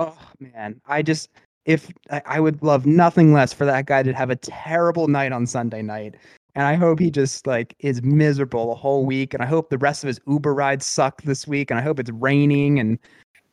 oh 0.00 0.18
man, 0.40 0.80
I 0.88 1.02
just 1.02 1.30
if 1.66 1.92
I, 2.10 2.22
I 2.26 2.40
would 2.40 2.60
love 2.64 2.84
nothing 2.84 3.32
less 3.32 3.52
for 3.52 3.64
that 3.64 3.86
guy 3.86 4.02
to 4.02 4.12
have 4.12 4.30
a 4.30 4.36
terrible 4.36 5.06
night 5.06 5.30
on 5.30 5.46
Sunday 5.46 5.82
night 5.82 6.16
and 6.54 6.64
I 6.64 6.74
hope 6.74 6.98
he 6.98 7.10
just 7.10 7.46
like 7.46 7.74
is 7.80 8.02
miserable 8.02 8.68
the 8.68 8.74
whole 8.74 9.06
week. 9.06 9.34
And 9.34 9.42
I 9.42 9.46
hope 9.46 9.70
the 9.70 9.78
rest 9.78 10.02
of 10.04 10.08
his 10.08 10.20
Uber 10.26 10.54
rides 10.54 10.86
suck 10.86 11.22
this 11.22 11.46
week. 11.46 11.70
And 11.70 11.78
I 11.78 11.82
hope 11.82 11.98
it's 11.98 12.10
raining. 12.10 12.78
And 12.78 12.98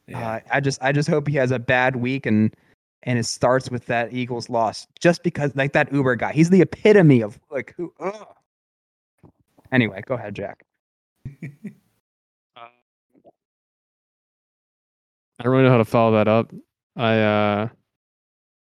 yeah. 0.07 0.29
uh, 0.29 0.39
I 0.51 0.59
just 0.59 0.81
I 0.81 0.91
just 0.91 1.09
hope 1.09 1.27
he 1.27 1.35
has 1.35 1.51
a 1.51 1.59
bad 1.59 1.97
week 1.97 2.25
and 2.25 2.55
and 3.03 3.19
it 3.19 3.25
starts 3.25 3.69
with 3.69 3.85
that 3.85 4.13
Eagles 4.13 4.49
loss. 4.49 4.87
Just 4.99 5.23
because 5.23 5.55
like 5.55 5.73
that 5.73 5.91
Uber 5.93 6.15
guy, 6.15 6.33
he's 6.33 6.49
the 6.49 6.61
epitome 6.61 7.21
of 7.21 7.39
like 7.51 7.73
who. 7.77 7.93
Ugh. 7.99 8.27
Anyway, 9.71 10.01
go 10.05 10.15
ahead, 10.15 10.35
Jack. 10.35 10.63
I 15.39 15.43
don't 15.43 15.51
really 15.51 15.63
know 15.63 15.71
how 15.71 15.77
to 15.77 15.85
follow 15.85 16.13
that 16.13 16.27
up. 16.27 16.51
I 16.95 17.19
uh 17.19 17.67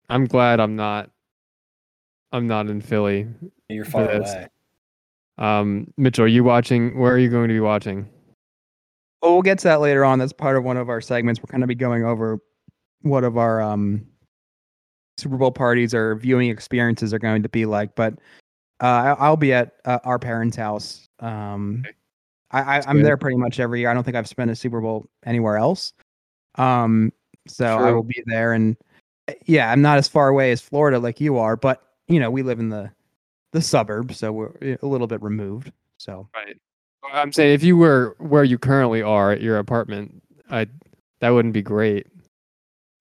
I'm 0.09 0.25
glad 0.25 0.59
I'm 0.59 0.75
not 0.75 1.09
I'm 2.31 2.47
not 2.47 2.67
in 2.67 2.81
Philly. 2.81 3.27
You're 3.69 3.85
far 3.85 4.09
away. 4.09 4.47
Um, 5.37 5.93
Mitchell, 5.97 6.25
are 6.25 6.27
you 6.27 6.43
watching? 6.43 6.97
Where 6.97 7.13
are 7.13 7.17
you 7.17 7.29
going 7.29 7.47
to 7.47 7.53
be 7.53 7.59
watching? 7.59 8.07
Well, 9.21 9.33
we'll 9.33 9.41
get 9.41 9.59
to 9.59 9.63
that 9.65 9.81
later 9.81 10.03
on. 10.05 10.19
That's 10.19 10.33
part 10.33 10.57
of 10.57 10.63
one 10.63 10.77
of 10.77 10.89
our 10.89 11.01
segments. 11.01 11.39
We're 11.41 11.51
going 11.51 11.61
to 11.61 11.67
be 11.67 11.75
going 11.75 12.03
over 12.03 12.39
what 13.01 13.23
of 13.23 13.37
our 13.37 13.61
um, 13.61 14.05
Super 15.17 15.37
Bowl 15.37 15.51
parties 15.51 15.93
or 15.93 16.15
viewing 16.15 16.49
experiences 16.49 17.13
are 17.13 17.19
going 17.19 17.43
to 17.43 17.49
be 17.49 17.65
like. 17.65 17.95
But 17.95 18.13
Uh, 18.81 18.85
I- 18.85 19.15
I'll 19.19 19.37
be 19.37 19.53
at 19.53 19.73
uh, 19.85 19.99
our 20.03 20.19
parents' 20.19 20.55
house. 20.57 21.07
Um, 21.19 21.83
Okay. 21.85 21.95
I, 22.51 22.77
I, 22.77 22.83
I'm 22.87 22.97
good. 22.97 23.05
there 23.05 23.17
pretty 23.17 23.37
much 23.37 23.59
every 23.59 23.79
year. 23.81 23.89
I 23.89 23.93
don't 23.93 24.03
think 24.03 24.15
I've 24.15 24.27
spent 24.29 24.49
a 24.51 24.55
Super 24.55 24.79
Bowl 24.79 25.09
anywhere 25.25 25.57
else. 25.57 25.93
Um, 26.55 27.11
so 27.47 27.65
I 27.65 27.91
will 27.91 28.03
be 28.03 28.23
there, 28.25 28.53
and 28.53 28.77
yeah, 29.45 29.69
I'm 29.71 29.81
not 29.81 29.97
as 29.97 30.07
far 30.07 30.29
away 30.29 30.51
as 30.51 30.61
Florida 30.61 30.97
like 30.99 31.19
you 31.19 31.37
are, 31.37 31.55
but 31.57 31.83
you 32.07 32.19
know 32.19 32.29
we 32.31 32.43
live 32.43 32.59
in 32.59 32.69
the 32.69 32.91
the 33.53 33.61
suburbs, 33.61 34.17
so 34.17 34.31
we're 34.31 34.51
eh, 34.61 34.75
a 34.81 34.87
little 34.87 35.07
bit 35.07 35.21
removed. 35.21 35.71
So 35.97 36.27
Right. 36.35 36.57
I'm 37.13 37.31
saying 37.31 37.53
if 37.53 37.63
you 37.63 37.77
were 37.77 38.15
where 38.19 38.43
you 38.43 38.57
currently 38.57 39.01
are 39.01 39.31
at 39.31 39.41
your 39.41 39.57
apartment, 39.59 40.21
I 40.49 40.67
that 41.19 41.29
wouldn't 41.29 41.53
be 41.53 41.61
great. 41.61 42.07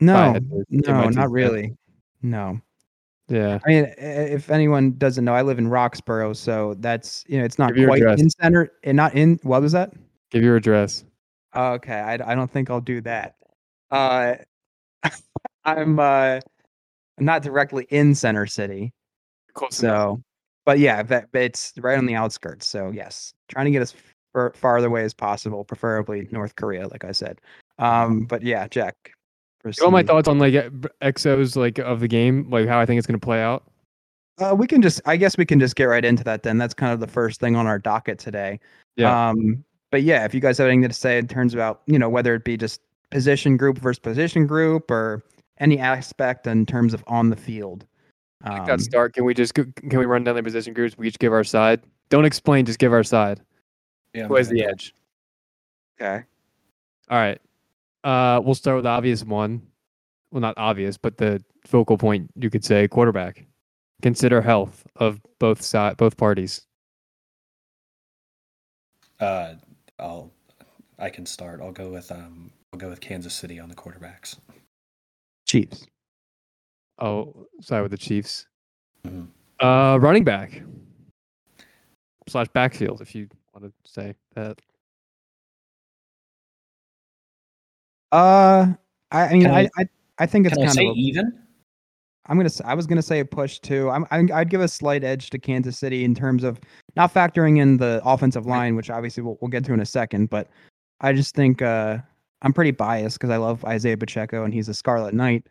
no, 0.00 0.34
to 0.34 0.64
no, 0.70 1.08
not 1.08 1.30
really. 1.30 1.76
No, 2.22 2.60
Yeah. 3.28 3.58
I 3.64 3.68
mean, 3.68 3.94
if 3.98 4.50
anyone 4.50 4.92
doesn't 4.98 5.24
know, 5.24 5.34
I 5.34 5.42
live 5.42 5.58
in 5.58 5.68
Roxborough, 5.68 6.34
so 6.36 6.74
that's 6.78 7.24
you 7.28 7.38
know 7.38 7.44
it's 7.44 7.58
not 7.58 7.74
quite 7.74 8.02
address. 8.02 8.20
in 8.20 8.30
center, 8.30 8.70
and 8.84 8.96
not 8.96 9.14
in. 9.14 9.38
What 9.42 9.62
was 9.62 9.72
that? 9.72 9.92
Give 10.30 10.42
your 10.42 10.56
address. 10.56 11.04
Okay, 11.54 11.94
I, 11.98 12.14
I 12.14 12.34
don't 12.34 12.50
think 12.50 12.70
I'll 12.70 12.80
do 12.80 13.00
that. 13.02 13.36
Uh, 13.90 14.36
I'm 15.64 15.98
uh 15.98 16.40
not 17.18 17.42
directly 17.42 17.86
in 17.90 18.14
Center 18.14 18.46
City, 18.46 18.92
Close 19.56 19.82
enough. 19.82 20.18
so 20.18 20.22
but 20.66 20.78
yeah, 20.78 21.02
that 21.04 21.28
but 21.32 21.42
it's 21.42 21.72
right 21.78 21.96
on 21.96 22.06
the 22.06 22.14
outskirts. 22.14 22.66
So 22.66 22.90
yes, 22.90 23.32
trying 23.48 23.66
to 23.66 23.70
get 23.70 23.82
as 23.82 23.94
far, 24.32 24.52
farther 24.54 24.88
away 24.88 25.04
as 25.04 25.14
possible, 25.14 25.64
preferably 25.64 26.28
North 26.30 26.56
Korea, 26.56 26.88
like 26.88 27.04
I 27.04 27.12
said. 27.12 27.40
Um, 27.78 28.24
but 28.24 28.42
yeah, 28.42 28.68
Jack. 28.68 29.12
You 29.64 29.72
want 29.80 29.92
my 29.92 30.02
thoughts 30.02 30.28
on 30.28 30.38
like 30.38 30.54
exos 31.02 31.56
like 31.56 31.78
of 31.78 32.00
the 32.00 32.06
game, 32.06 32.48
like 32.50 32.68
how 32.68 32.78
I 32.78 32.86
think 32.86 32.98
it's 32.98 33.06
gonna 33.06 33.18
play 33.18 33.42
out? 33.42 33.64
Uh, 34.38 34.54
we 34.54 34.66
can 34.66 34.82
just, 34.82 35.00
I 35.06 35.16
guess 35.16 35.38
we 35.38 35.46
can 35.46 35.58
just 35.58 35.76
get 35.76 35.84
right 35.84 36.04
into 36.04 36.22
that 36.24 36.42
then. 36.42 36.58
That's 36.58 36.74
kind 36.74 36.92
of 36.92 37.00
the 37.00 37.06
first 37.06 37.40
thing 37.40 37.56
on 37.56 37.66
our 37.66 37.78
docket 37.78 38.18
today. 38.18 38.60
Yeah. 38.96 39.30
Um, 39.30 39.64
but 39.90 40.02
yeah, 40.02 40.24
if 40.24 40.34
you 40.34 40.40
guys 40.40 40.58
have 40.58 40.66
anything 40.66 40.88
to 40.88 40.94
say 40.94 41.18
in 41.18 41.26
terms 41.26 41.54
about, 41.54 41.80
you 41.86 41.98
know, 41.98 42.08
whether 42.08 42.34
it 42.34 42.44
be 42.44 42.56
just 42.56 42.80
position 43.10 43.56
group 43.56 43.78
versus 43.78 43.98
position 43.98 44.46
group 44.46 44.90
or 44.90 45.24
any 45.58 45.78
aspect 45.78 46.46
in 46.46 46.66
terms 46.66 46.92
of 46.92 47.02
on 47.06 47.30
the 47.30 47.36
field. 47.36 47.86
I 48.46 48.50
think 48.50 48.60
Um, 48.60 48.66
that 48.66 48.80
start. 48.80 49.12
Can 49.12 49.24
we 49.24 49.34
just 49.34 49.54
can 49.54 49.72
we 49.82 50.04
run 50.06 50.22
down 50.24 50.36
the 50.36 50.42
position 50.42 50.72
groups? 50.72 50.96
We 50.96 51.08
each 51.08 51.18
give 51.18 51.32
our 51.32 51.42
side. 51.44 51.82
Don't 52.10 52.24
explain. 52.24 52.64
Just 52.64 52.78
give 52.78 52.92
our 52.92 53.02
side. 53.02 53.40
Yeah, 54.14 54.28
Who 54.28 54.36
has 54.36 54.48
the 54.48 54.64
edge? 54.64 54.94
okay. 56.00 56.24
All 57.10 57.18
right. 57.18 57.40
Uh, 58.04 58.40
we'll 58.44 58.54
start 58.54 58.76
with 58.76 58.84
the 58.84 58.90
obvious 58.90 59.24
one. 59.24 59.62
Well, 60.30 60.40
not 60.40 60.54
obvious, 60.56 60.96
but 60.96 61.16
the 61.18 61.42
focal 61.64 61.98
point 61.98 62.30
you 62.36 62.48
could 62.50 62.64
say 62.64 62.86
quarterback. 62.86 63.44
Consider 64.02 64.40
health 64.40 64.86
of 64.96 65.20
both 65.40 65.60
side, 65.62 65.96
both 65.96 66.16
parties. 66.16 66.66
Uh, 69.18 69.54
I'll 69.98 70.30
I 70.98 71.10
can 71.10 71.26
start. 71.26 71.60
I'll 71.60 71.72
go 71.72 71.90
with 71.90 72.12
um 72.12 72.52
I'll 72.72 72.78
go 72.78 72.88
with 72.90 73.00
Kansas 73.00 73.34
City 73.34 73.58
on 73.58 73.68
the 73.68 73.74
quarterbacks. 73.74 74.36
Chiefs. 75.46 75.86
Oh, 76.98 77.46
side 77.60 77.82
with 77.82 77.90
the 77.90 77.96
Chiefs. 77.98 78.46
Mhm. 79.06 79.28
Uh, 79.60 79.98
running 80.00 80.24
back 80.24 80.62
slash 82.28 82.48
backfield, 82.48 83.00
if 83.00 83.14
you 83.14 83.28
want 83.54 83.64
to 83.66 83.72
say 83.90 84.14
that. 84.34 84.58
Uh, 88.12 88.72
I, 89.10 89.22
I 89.28 89.32
mean, 89.32 89.46
I, 89.46 89.60
I- 89.62 89.68
I, 89.78 89.86
I 90.18 90.26
think 90.26 90.46
it's 90.46 90.54
Can 90.54 90.62
I 90.62 90.66
kind 90.66 90.74
say 90.76 90.86
of. 90.86 90.94
a- 90.94 90.98
even? 90.98 91.42
I'm 92.28 92.36
gonna. 92.36 92.50
I 92.64 92.74
was 92.74 92.86
gonna 92.88 93.02
say 93.02 93.20
a 93.20 93.24
push 93.24 93.60
too. 93.60 93.88
I'm. 93.90 94.04
I'm 94.10 94.28
I'd 94.34 94.50
give 94.50 94.60
a 94.60 94.66
slight 94.66 95.04
edge 95.04 95.30
to 95.30 95.38
Kansas 95.38 95.78
City 95.78 96.02
in 96.04 96.12
terms 96.14 96.42
of 96.42 96.58
not 96.96 97.14
factoring 97.14 97.58
in 97.60 97.76
the 97.76 98.00
offensive 98.04 98.46
line, 98.46 98.74
which 98.74 98.90
obviously 98.90 99.22
we'll, 99.22 99.38
we'll 99.40 99.48
get 99.50 99.64
to 99.66 99.72
in 99.72 99.78
a 99.80 99.86
second. 99.86 100.28
But 100.30 100.48
I 101.00 101.12
just 101.12 101.36
think 101.36 101.62
uh, 101.62 101.98
I'm 102.42 102.52
pretty 102.52 102.72
biased 102.72 103.18
because 103.18 103.30
I 103.30 103.36
love 103.36 103.64
Isaiah 103.64 103.96
Pacheco 103.96 104.42
and 104.42 104.52
he's 104.52 104.68
a 104.68 104.74
Scarlet 104.74 105.14
Knight. 105.14 105.46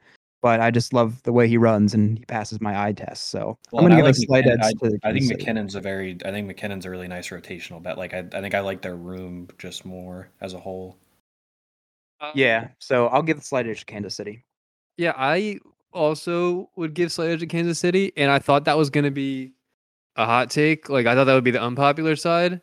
But 0.45 0.59
I 0.59 0.69
just 0.69 0.93
love 0.93 1.23
the 1.23 1.33
way 1.33 1.47
he 1.47 1.57
runs 1.57 1.95
and 1.95 2.19
he 2.19 2.25
passes 2.25 2.61
my 2.61 2.79
eye 2.85 2.91
test. 2.93 3.31
So 3.31 3.57
Well, 3.71 3.83
I'm 3.83 3.89
gonna 3.89 3.95
give 3.95 4.05
like 4.05 4.11
a 4.11 4.13
slight 4.13 4.45
McKinnon. 4.45 4.63
edge 4.63 4.73
to. 4.79 4.99
I 5.01 5.11
think 5.11 5.25
Kansas 5.25 5.43
McKinnon's 5.43 5.75
a 5.75 5.81
very 5.81 6.17
I 6.23 6.29
think 6.29 6.47
McKinnon's 6.47 6.85
a 6.85 6.91
really 6.91 7.07
nice 7.07 7.29
rotational 7.29 7.81
bet. 7.81 7.97
Like 7.97 8.13
I 8.13 8.19
I 8.31 8.41
think 8.41 8.53
I 8.53 8.59
like 8.59 8.83
their 8.83 8.95
room 8.95 9.47
just 9.57 9.85
more 9.85 10.29
as 10.41 10.53
a 10.53 10.59
whole. 10.59 10.99
Yeah. 12.35 12.67
So 12.77 13.07
I'll 13.07 13.23
give 13.23 13.37
the 13.39 13.43
slight 13.43 13.65
edge 13.65 13.79
to 13.79 13.85
Kansas 13.85 14.13
City. 14.13 14.45
Yeah, 14.97 15.13
I 15.17 15.61
also 15.91 16.69
would 16.75 16.93
give 16.93 17.11
slight 17.11 17.31
edge 17.31 17.39
to 17.39 17.47
Kansas 17.47 17.79
City, 17.79 18.13
and 18.15 18.29
I 18.29 18.37
thought 18.37 18.65
that 18.65 18.77
was 18.77 18.91
going 18.91 19.05
to 19.05 19.09
be 19.09 19.53
a 20.15 20.27
hot 20.27 20.51
take. 20.51 20.89
Like 20.89 21.07
I 21.07 21.15
thought 21.15 21.23
that 21.23 21.33
would 21.33 21.43
be 21.43 21.49
the 21.49 21.63
unpopular 21.63 22.15
side, 22.15 22.61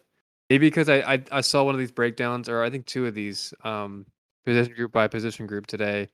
maybe 0.49 0.69
because 0.69 0.89
I, 0.89 0.99
I 1.15 1.23
I 1.33 1.41
saw 1.41 1.65
one 1.65 1.75
of 1.75 1.81
these 1.81 1.91
breakdowns, 1.91 2.49
or 2.49 2.63
I 2.63 2.71
think 2.71 2.87
two 2.87 3.07
of 3.07 3.15
these, 3.15 3.53
um, 3.65 4.07
position 4.47 4.73
group 4.75 4.93
by 4.93 5.09
position 5.09 5.49
group 5.49 5.67
today. 5.67 6.07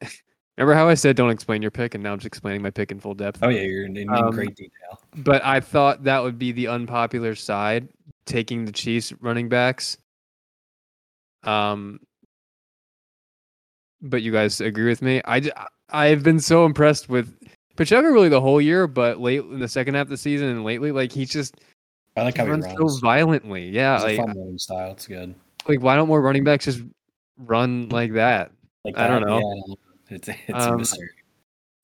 Remember 0.60 0.74
how 0.74 0.88
I 0.88 0.94
said 0.94 1.16
don't 1.16 1.30
explain 1.30 1.62
your 1.62 1.70
pick, 1.70 1.94
and 1.94 2.04
now 2.04 2.12
I'm 2.12 2.18
just 2.18 2.26
explaining 2.26 2.60
my 2.60 2.68
pick 2.68 2.90
in 2.92 3.00
full 3.00 3.14
depth. 3.14 3.38
Oh 3.42 3.48
yeah, 3.48 3.62
you're 3.62 3.86
in, 3.86 3.96
in 3.96 4.10
Um, 4.10 4.30
great 4.30 4.54
detail. 4.54 5.00
But 5.16 5.42
I 5.42 5.58
thought 5.60 6.04
that 6.04 6.22
would 6.22 6.38
be 6.38 6.52
the 6.52 6.66
unpopular 6.68 7.34
side, 7.34 7.88
taking 8.26 8.66
the 8.66 8.72
Chiefs 8.72 9.12
running 9.20 9.48
backs. 9.48 9.96
Um, 11.44 12.00
but 14.02 14.20
you 14.20 14.32
guys 14.32 14.60
agree 14.60 14.86
with 14.86 15.00
me? 15.00 15.22
I 15.24 15.50
I've 15.88 16.22
been 16.22 16.40
so 16.40 16.66
impressed 16.66 17.08
with 17.08 17.34
Pacheco 17.76 18.08
really 18.08 18.28
the 18.28 18.42
whole 18.42 18.60
year, 18.60 18.86
but 18.86 19.18
late 19.18 19.40
in 19.40 19.60
the 19.60 19.68
second 19.68 19.94
half 19.94 20.02
of 20.02 20.08
the 20.10 20.18
season 20.18 20.48
and 20.48 20.62
lately, 20.64 20.92
like 20.92 21.10
he's 21.10 21.30
just 21.30 21.56
I 22.18 22.22
like 22.24 22.34
he 22.34 22.40
how 22.40 22.44
he 22.44 22.50
runs 22.50 22.66
runs. 22.66 22.94
so 22.94 23.00
violently. 23.00 23.70
Yeah, 23.70 23.94
It's 23.96 24.04
a 24.04 24.16
fun 24.18 24.26
running 24.28 24.58
style. 24.58 24.92
It's 24.92 25.06
good. 25.06 25.34
like 25.66 25.80
why 25.80 25.96
don't 25.96 26.08
more 26.08 26.20
running 26.20 26.44
backs 26.44 26.66
just 26.66 26.82
run 27.38 27.88
like 27.88 28.12
that? 28.12 28.52
Like 28.84 28.98
I 28.98 29.08
don't 29.08 29.26
know. 29.26 29.38
Yeah, 29.68 29.74
it's 30.10 30.28
it's 30.28 30.38
a 30.48 30.72
Um, 30.72 30.78
mystery. 30.78 31.08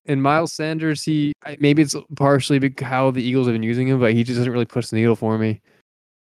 And 0.08 0.22
Miles 0.22 0.52
Sanders, 0.52 1.02
he 1.02 1.32
maybe 1.58 1.82
it's 1.82 1.96
partially 2.14 2.72
how 2.80 3.10
the 3.10 3.22
Eagles 3.22 3.46
have 3.46 3.54
been 3.54 3.62
using 3.62 3.88
him, 3.88 3.98
but 3.98 4.12
he 4.12 4.22
just 4.22 4.38
doesn't 4.38 4.52
really 4.52 4.64
push 4.64 4.88
the 4.88 4.96
needle 4.96 5.16
for 5.16 5.36
me. 5.38 5.60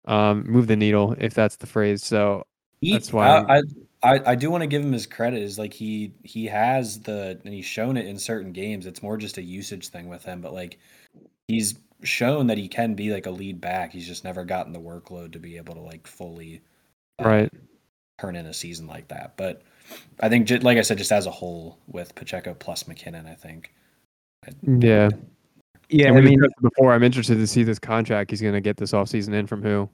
Um, 0.06 0.44
move 0.46 0.66
the 0.66 0.76
needle 0.76 1.14
if 1.18 1.34
that's 1.34 1.56
the 1.56 1.66
phrase. 1.66 2.04
So 2.04 2.44
He, 2.80 2.92
that's 2.92 3.12
why 3.12 3.26
I, 3.26 3.56
I 3.56 3.62
I 4.02 4.30
I 4.32 4.34
do 4.34 4.50
want 4.50 4.62
to 4.62 4.66
give 4.66 4.82
him 4.82 4.92
his 4.92 5.06
credit. 5.06 5.42
Is 5.42 5.58
like 5.58 5.72
he 5.72 6.12
he 6.24 6.46
has 6.46 7.00
the 7.00 7.40
and 7.44 7.54
he's 7.54 7.66
shown 7.66 7.96
it 7.96 8.06
in 8.06 8.18
certain 8.18 8.52
games. 8.52 8.86
It's 8.86 9.02
more 9.02 9.16
just 9.16 9.38
a 9.38 9.42
usage 9.42 9.88
thing 9.88 10.08
with 10.08 10.24
him, 10.24 10.40
but 10.40 10.52
like 10.52 10.78
he's 11.48 11.74
shown 12.02 12.46
that 12.46 12.58
he 12.58 12.68
can 12.68 12.94
be 12.94 13.12
like 13.12 13.26
a 13.26 13.30
lead 13.30 13.60
back. 13.60 13.92
He's 13.92 14.06
just 14.06 14.24
never 14.24 14.44
gotten 14.44 14.72
the 14.72 14.80
workload 14.80 15.32
to 15.32 15.38
be 15.38 15.56
able 15.56 15.74
to 15.74 15.80
like 15.80 16.06
fully 16.06 16.62
uh, 17.18 17.28
right. 17.28 17.52
turn 18.18 18.36
in 18.36 18.46
a 18.46 18.54
season 18.54 18.86
like 18.86 19.08
that. 19.08 19.36
But 19.36 19.62
I 20.20 20.28
think, 20.28 20.48
like 20.62 20.78
I 20.78 20.82
said, 20.82 20.98
just 20.98 21.12
as 21.12 21.26
a 21.26 21.30
whole 21.30 21.78
with 21.88 22.14
Pacheco 22.14 22.54
plus 22.54 22.84
McKinnon, 22.84 23.26
I 23.26 23.34
think. 23.34 23.72
Yeah. 24.62 25.08
Yeah. 25.88 26.08
and 26.08 26.18
I 26.18 26.20
mean, 26.20 26.40
before, 26.62 26.92
I'm 26.92 27.02
interested 27.02 27.36
to 27.36 27.46
see 27.46 27.62
this 27.62 27.78
contract 27.78 28.30
he's 28.30 28.40
going 28.40 28.54
to 28.54 28.60
get 28.60 28.76
this 28.76 28.92
offseason 28.92 29.34
in 29.34 29.46
from 29.46 29.62
who? 29.62 29.88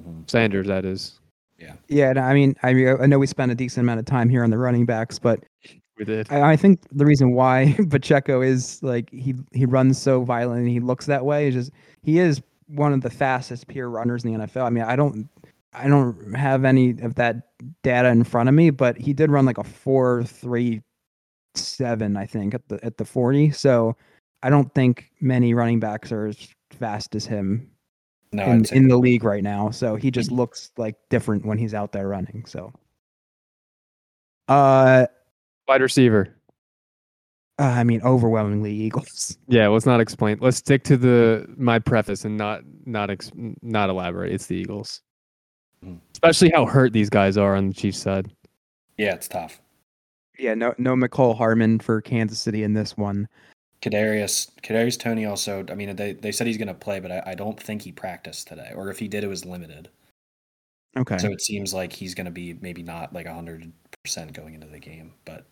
Mhm. 0.00 0.28
Sanders, 0.30 0.66
that 0.66 0.84
is. 0.84 1.20
yeah. 1.88 2.12
no, 2.12 2.22
I 2.22 2.34
mean, 2.34 2.54
I 2.62 2.72
mean, 2.72 2.96
I 3.00 3.06
know 3.06 3.18
we 3.18 3.26
spent 3.26 3.52
a 3.52 3.54
decent 3.54 3.84
amount 3.84 4.00
of 4.00 4.06
time 4.06 4.28
here 4.28 4.42
on 4.44 4.50
the 4.50 4.58
running 4.58 4.86
backs, 4.86 5.18
but 5.18 5.40
We 5.98 6.04
did. 6.04 6.26
I, 6.32 6.52
I 6.52 6.56
think 6.56 6.80
the 6.92 7.04
reason 7.04 7.32
why 7.34 7.76
Pacheco 7.90 8.42
is 8.42 8.82
like 8.82 9.08
he 9.10 9.34
he 9.52 9.64
runs 9.66 9.98
so 10.00 10.22
violent 10.24 10.60
and 10.60 10.68
he 10.68 10.80
looks 10.80 11.06
that 11.06 11.24
way 11.24 11.48
is 11.48 11.54
just 11.54 11.72
he 12.02 12.18
is 12.18 12.42
one 12.66 12.92
of 12.92 13.02
the 13.02 13.10
fastest 13.10 13.68
pure 13.68 13.88
runners 13.90 14.24
in 14.24 14.32
the 14.32 14.46
NFL. 14.46 14.64
I 14.64 14.70
mean, 14.70 14.82
I 14.84 14.96
don't 14.96 15.28
I 15.74 15.88
don't 15.88 16.34
have 16.34 16.64
any 16.64 16.90
of 17.02 17.16
that 17.16 17.36
data 17.82 18.08
in 18.08 18.24
front 18.24 18.48
of 18.48 18.54
me, 18.54 18.70
but 18.70 18.96
he 18.96 19.12
did 19.12 19.30
run 19.30 19.44
like 19.44 19.58
a 19.58 19.64
four 19.64 20.24
three 20.24 20.82
seven, 21.54 22.16
I 22.16 22.26
think, 22.26 22.54
at 22.54 22.68
the 22.68 22.84
at 22.84 22.96
the 22.96 23.04
forty. 23.04 23.50
So 23.50 23.96
I 24.42 24.50
don't 24.50 24.72
think 24.74 25.10
many 25.20 25.54
running 25.54 25.80
backs 25.80 26.12
are 26.12 26.26
as 26.26 26.48
fast 26.70 27.14
as 27.14 27.26
him 27.26 27.70
No, 28.32 28.44
in, 28.44 28.64
in 28.72 28.88
the 28.88 28.98
league 28.98 29.24
right 29.24 29.42
now. 29.42 29.70
So 29.70 29.96
he 29.96 30.10
just 30.10 30.30
looks 30.30 30.70
like 30.76 30.96
different 31.10 31.46
when 31.46 31.58
he's 31.58 31.74
out 31.74 31.92
there 31.92 32.08
running. 32.08 32.44
So 32.46 32.72
uh 34.48 35.06
Wide 35.66 35.80
receiver. 35.82 36.28
Uh, 37.58 37.62
I 37.62 37.84
mean, 37.84 38.02
overwhelmingly 38.02 38.72
Eagles. 38.72 39.38
Yeah, 39.48 39.68
let's 39.68 39.86
not 39.86 40.00
explain. 40.00 40.38
Let's 40.40 40.56
stick 40.56 40.84
to 40.84 40.96
the 40.96 41.46
my 41.56 41.78
preface 41.78 42.24
and 42.24 42.36
not 42.36 42.62
not 42.84 43.10
ex, 43.10 43.30
not 43.62 43.90
elaborate. 43.90 44.32
It's 44.32 44.46
the 44.46 44.56
Eagles. 44.56 45.00
Especially 46.12 46.50
how 46.54 46.66
hurt 46.66 46.92
these 46.92 47.10
guys 47.10 47.36
are 47.36 47.54
on 47.56 47.68
the 47.68 47.74
Chiefs 47.74 47.98
side. 47.98 48.30
yeah, 48.98 49.14
it's 49.14 49.28
tough. 49.28 49.60
Yeah, 50.38 50.54
no, 50.54 50.74
no 50.78 50.94
Mecole 50.96 51.36
Hardman 51.36 51.78
for 51.78 52.00
Kansas 52.00 52.40
City 52.40 52.62
in 52.64 52.72
this 52.74 52.96
one. 52.96 53.28
Kadarius, 53.82 54.50
Kadarius 54.62 54.98
Toney 54.98 55.26
also. 55.26 55.64
I 55.70 55.74
mean, 55.74 55.94
they, 55.94 56.12
they 56.12 56.32
said 56.32 56.46
he's 56.46 56.56
going 56.56 56.68
to 56.68 56.74
play, 56.74 56.98
but 57.00 57.12
I, 57.12 57.22
I 57.26 57.34
don't 57.34 57.60
think 57.60 57.82
he 57.82 57.92
practiced 57.92 58.48
today, 58.48 58.72
or 58.74 58.90
if 58.90 58.98
he 58.98 59.06
did, 59.08 59.22
it 59.22 59.28
was 59.28 59.44
limited. 59.44 59.90
Okay. 60.96 61.18
So 61.18 61.28
it 61.30 61.40
seems 61.42 61.74
like 61.74 61.92
he's 61.92 62.14
going 62.14 62.24
to 62.24 62.30
be 62.32 62.54
maybe 62.60 62.82
not 62.82 63.12
like 63.12 63.26
hundred 63.26 63.70
percent 64.04 64.32
going 64.32 64.54
into 64.54 64.66
the 64.66 64.78
game, 64.78 65.12
but 65.24 65.46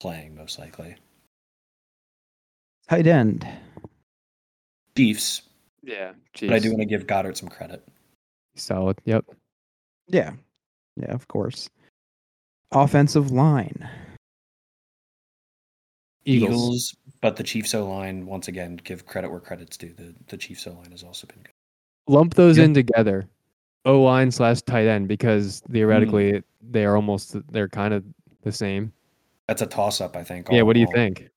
playing 0.00 0.34
most 0.34 0.58
likely. 0.58 0.96
Tight 2.88 3.06
end. 3.06 3.46
Chiefs, 4.96 5.42
Yeah, 5.82 6.12
but 6.40 6.52
I 6.52 6.58
do 6.58 6.68
want 6.70 6.80
to 6.80 6.86
give 6.86 7.06
Goedert 7.06 7.36
some 7.36 7.48
credit. 7.48 7.86
solid. 8.56 8.98
Yep. 9.04 9.24
Yeah. 10.12 10.32
Yeah, 10.96 11.12
of 11.12 11.26
course. 11.26 11.68
Offensive 12.70 13.30
line. 13.30 13.88
Eagles. 16.24 16.52
Eagles, 16.52 16.96
but 17.20 17.36
the 17.36 17.42
Chiefs 17.42 17.74
O 17.74 17.88
line 17.88 18.26
once 18.26 18.46
again 18.46 18.78
give 18.84 19.06
credit 19.06 19.30
where 19.30 19.40
credit's 19.40 19.76
due. 19.76 19.92
The 19.94 20.14
the 20.28 20.36
Chiefs 20.36 20.66
O 20.66 20.72
line 20.72 20.92
has 20.92 21.02
also 21.02 21.26
been 21.26 21.42
good. 21.42 21.52
Lump 22.06 22.34
those 22.34 22.58
Yeah. 22.58 22.64
in 22.64 22.74
together. 22.74 23.26
O 23.84 24.02
line 24.02 24.30
slash 24.30 24.62
tight 24.62 24.86
end 24.86 25.08
because 25.08 25.62
theoretically 25.70 26.32
mm. 26.32 26.42
they 26.70 26.84
are 26.84 26.94
almost 26.94 27.36
they're 27.50 27.68
kind 27.68 27.92
of 27.92 28.04
the 28.42 28.52
same. 28.52 28.92
That's 29.48 29.62
a 29.62 29.66
toss 29.66 30.00
up, 30.00 30.16
I 30.16 30.22
think. 30.22 30.46
yeah. 30.50 30.62
What 30.62 30.74
do 30.74 30.80
you 30.80 30.86
all. 30.86 30.92
think? 30.92 31.28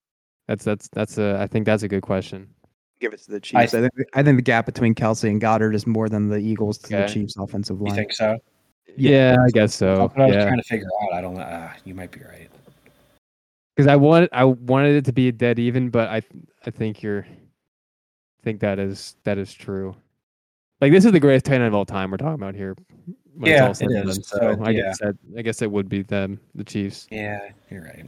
That's 0.47 0.63
that's 0.63 0.87
that's 0.89 1.17
a. 1.17 1.39
I 1.39 1.47
think 1.47 1.65
that's 1.65 1.81
a 1.83 1.87
good 1.87 2.03
question. 2.03 2.47
Give 2.99 3.13
it 3.13 3.21
to 3.23 3.31
the 3.31 3.39
Chiefs. 3.39 3.73
I, 3.73 3.81
think, 3.81 3.93
I 4.13 4.23
think 4.23 4.37
the 4.37 4.43
gap 4.43 4.65
between 4.65 4.95
Kelce 4.95 5.29
and 5.29 5.41
Goedert 5.41 5.75
is 5.75 5.85
more 5.85 6.07
than 6.07 6.29
the 6.29 6.37
Eagles 6.37 6.77
to 6.79 6.89
the 6.89 7.07
Chiefs 7.07 7.35
offensive 7.37 7.81
line. 7.81 7.89
You 7.89 7.95
think 7.95 8.13
so? 8.13 8.37
Yeah, 8.97 9.37
I 9.45 9.49
guess 9.51 9.75
so. 9.75 9.97
That's 9.97 10.15
what 10.15 10.21
I 10.21 10.25
was 10.27 10.35
Yeah, 10.35 10.45
trying 10.45 10.57
to 10.57 10.63
figure 10.63 10.87
out. 11.03 11.13
I 11.13 11.21
don't. 11.21 11.37
Uh, 11.39 11.69
you 11.83 11.93
might 11.93 12.11
be 12.11 12.21
right. 12.21 12.49
because 13.75 13.87
I 13.89 13.95
wanted 13.95 14.29
I 14.31 14.45
wanted 14.45 14.95
it 14.95 15.05
to 15.05 15.13
be 15.13 15.31
dead 15.31 15.59
even, 15.59 15.89
but 15.89 16.07
I 16.09 16.21
I 16.65 16.69
think 16.71 17.01
you're 17.03 17.23
I 17.25 18.43
think 18.43 18.59
that 18.61 18.79
is 18.79 19.15
that 19.23 19.37
is 19.37 19.53
true. 19.53 19.95
Like 20.81 20.91
this 20.91 21.03
is 21.05 21.11
the 21.11 21.19
greatest 21.19 21.45
tight 21.45 21.55
end 21.55 21.63
of 21.65 21.73
all 21.73 21.85
time 21.85 22.11
we're 22.11 22.17
talking 22.17 22.35
about 22.35 22.53
here. 22.55 22.75
Yeah, 23.41 23.53
it's 23.53 23.61
all 23.61 23.73
said 23.73 23.91
it 23.91 23.95
and 24.01 24.09
is, 24.09 24.17
done. 24.17 24.23
so, 24.23 24.37
So 24.55 24.63
I 24.63 24.69
yeah. 24.69 24.81
guess 24.81 24.99
that 24.99 25.15
I 25.37 25.41
guess 25.41 25.61
it 25.61 25.71
would 25.71 25.89
be 25.89 26.03
them, 26.03 26.39
the 26.53 26.63
Chiefs. 26.63 27.07
Yeah, 27.11 27.39
you're 27.69 27.83
right. 27.83 28.07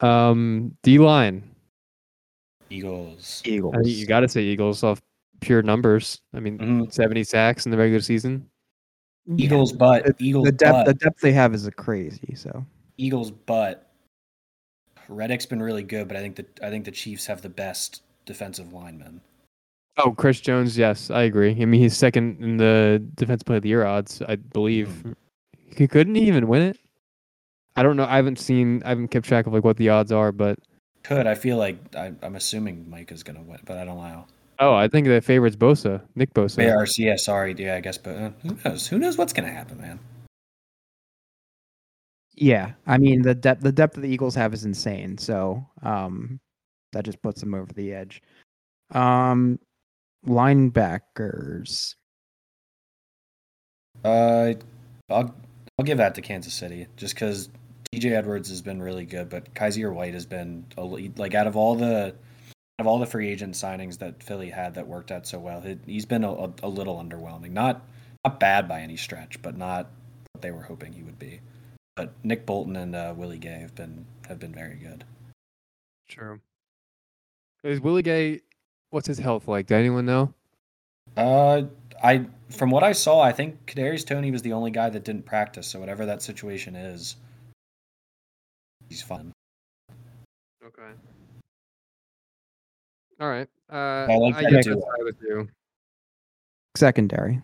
Um, 0.00 0.76
D 0.82 0.98
line. 0.98 1.42
Eagles. 2.70 3.42
Eagles. 3.44 3.74
I 3.74 3.82
think 3.82 3.96
you 3.96 4.06
got 4.06 4.20
to 4.20 4.28
say 4.28 4.40
Eagles 4.42 4.82
off 4.82 5.00
pure 5.40 5.62
numbers. 5.62 6.20
I 6.34 6.40
mean, 6.40 6.58
Mhm. 6.58 6.92
70 6.92 7.22
sacks 7.24 7.66
in 7.66 7.70
the 7.70 7.76
regular 7.76 8.00
season. 8.00 8.48
Eagles, 9.36 9.72
but 9.72 10.04
The- 10.04 10.14
Eagles, 10.18 10.44
the 10.44 10.52
depth 10.52 10.72
but 10.72 10.86
the 10.86 10.94
depth 10.94 11.20
they 11.20 11.32
have 11.32 11.54
is 11.54 11.68
crazy. 11.76 12.34
So 12.34 12.64
Eagles, 12.96 13.30
but 13.30 13.90
Reddick's 15.08 15.46
been 15.46 15.62
really 15.62 15.82
good. 15.82 16.08
But 16.08 16.16
I 16.16 16.20
think 16.20 16.36
that 16.36 16.60
I 16.62 16.70
think 16.70 16.84
the 16.84 16.90
Chiefs 16.90 17.26
have 17.26 17.42
the 17.42 17.48
best 17.48 18.02
defensive 18.26 18.72
linemen. 18.72 19.20
Oh, 19.98 20.12
Chris 20.12 20.40
Jones. 20.40 20.78
Yes, 20.78 21.10
I 21.10 21.22
agree. 21.22 21.50
I 21.60 21.64
mean, 21.66 21.80
he's 21.80 21.96
second 21.96 22.42
in 22.42 22.56
the 22.56 23.04
defense 23.14 23.42
play 23.42 23.56
of 23.56 23.62
the 23.62 23.68
year 23.68 23.84
odds, 23.84 24.22
I 24.22 24.36
believe. 24.36 24.88
Hmm. 25.02 25.12
He 25.74 25.86
couldn't 25.86 26.16
even 26.16 26.48
win 26.48 26.62
it. 26.62 26.78
I 27.76 27.82
don't 27.82 27.96
know. 27.96 28.04
I 28.04 28.16
haven't 28.16 28.38
seen. 28.38 28.82
I 28.84 28.90
haven't 28.90 29.08
kept 29.08 29.26
track 29.26 29.46
of 29.46 29.52
like 29.52 29.64
what 29.64 29.76
the 29.76 29.88
odds 29.88 30.12
are, 30.12 30.32
but 30.32 30.58
Could 31.02 31.26
I 31.26 31.34
feel 31.34 31.56
like 31.56 31.78
I, 31.96 32.12
I'm 32.22 32.36
assuming 32.36 32.88
Mike 32.90 33.12
is 33.12 33.22
gonna 33.22 33.42
win, 33.42 33.60
but 33.64 33.78
I 33.78 33.84
don't 33.84 33.96
know. 33.96 34.26
Oh, 34.62 34.74
I 34.74 34.86
think 34.86 35.08
the 35.08 35.20
favorite's 35.20 35.56
Bosa, 35.56 36.00
Nick 36.14 36.32
Bosa. 36.34 36.72
ARC, 36.72 36.96
yeah, 36.96 37.16
sorry, 37.16 37.52
yeah, 37.58 37.74
I 37.74 37.80
guess, 37.80 37.98
but 37.98 38.16
uh, 38.16 38.30
who 38.42 38.56
knows? 38.64 38.86
Who 38.86 38.98
knows 38.98 39.18
what's 39.18 39.32
gonna 39.32 39.50
happen, 39.50 39.80
man? 39.80 39.98
yeah, 42.34 42.72
I 42.86 42.98
mean 42.98 43.22
the 43.22 43.34
depth 43.34 43.62
the 43.62 43.72
depth 43.72 43.94
that 43.94 44.00
the 44.00 44.08
Eagles 44.08 44.34
have 44.34 44.54
is 44.54 44.64
insane. 44.64 45.18
So 45.18 45.66
um, 45.82 46.40
that 46.92 47.04
just 47.04 47.22
puts 47.22 47.40
them 47.40 47.54
over 47.54 47.72
the 47.72 47.92
edge. 47.92 48.22
Um, 48.92 49.58
linebackers. 50.26 51.94
Uh, 54.04 54.54
I'll 55.10 55.34
I'll 55.78 55.84
give 55.84 55.98
that 55.98 56.14
to 56.14 56.22
Kansas 56.22 56.54
City 56.54 56.86
just 56.96 57.14
because 57.14 57.50
T.J. 57.92 58.14
Edwards 58.14 58.48
has 58.48 58.62
been 58.62 58.80
really 58.80 59.04
good, 59.04 59.28
but 59.28 59.52
Kyzir 59.54 59.92
White 59.92 60.14
has 60.14 60.26
been 60.26 60.64
a 60.76 60.82
like 60.82 61.34
out 61.34 61.46
of 61.46 61.56
all 61.56 61.74
the 61.74 62.14
out 62.14 62.16
of 62.82 62.86
all 62.86 62.98
the 62.98 63.06
free 63.06 63.28
agent 63.30 63.54
signings 63.54 63.98
that 63.98 64.22
Philly 64.22 64.50
had 64.50 64.74
that 64.74 64.86
worked 64.86 65.10
out 65.10 65.26
so 65.26 65.38
well, 65.38 65.60
he- 65.62 65.78
he's 65.86 66.04
been 66.04 66.24
a, 66.24 66.32
a, 66.32 66.52
a 66.64 66.68
little 66.68 66.96
underwhelming. 67.02 67.52
Not 67.52 67.86
not 68.24 68.38
bad 68.38 68.68
by 68.68 68.80
any 68.82 68.96
stretch, 68.96 69.40
but 69.40 69.56
not 69.56 69.90
what 70.32 70.42
they 70.42 70.50
were 70.50 70.62
hoping 70.62 70.92
he 70.92 71.02
would 71.02 71.18
be. 71.18 71.40
But 71.96 72.12
Nick 72.24 72.44
Bolton 72.46 72.76
and 72.76 72.94
uh, 72.94 73.14
Willie 73.16 73.38
Gay 73.38 73.58
have 73.60 73.74
been 73.74 74.04
have 74.28 74.38
been 74.38 74.52
very 74.52 74.76
good. 74.76 75.04
True. 76.08 76.40
Is 77.64 77.80
Willie 77.80 78.02
Gay? 78.02 78.40
What's 78.90 79.06
his 79.06 79.18
health 79.18 79.48
like? 79.48 79.66
Does 79.68 79.76
anyone 79.78 80.04
know? 80.04 80.34
Uh, 81.16 81.62
I 82.02 82.26
from 82.50 82.70
what 82.70 82.82
I 82.82 82.92
saw, 82.92 83.20
I 83.20 83.32
think 83.32 83.64
Kadarius 83.66 84.04
Toney 84.06 84.30
was 84.30 84.42
the 84.42 84.52
only 84.52 84.70
guy 84.70 84.90
that 84.90 85.04
didn't 85.04 85.24
practice. 85.24 85.66
So 85.68 85.78
whatever 85.80 86.04
that 86.06 86.20
situation 86.22 86.74
is, 86.76 87.16
he's 88.88 89.02
fine. 89.02 89.32
Okay. 90.64 90.90
All 93.22 93.28
right. 93.28 93.48
Uh, 93.72 94.08
I 94.10 94.16
like 94.16 94.34
I 94.34 94.42
that 94.42 94.50
guess 94.50 94.64
too. 94.64 94.72
I'll 94.72 94.80
side 94.80 95.04
with 95.04 95.16
you. 95.22 95.48
Secondary. 96.76 97.40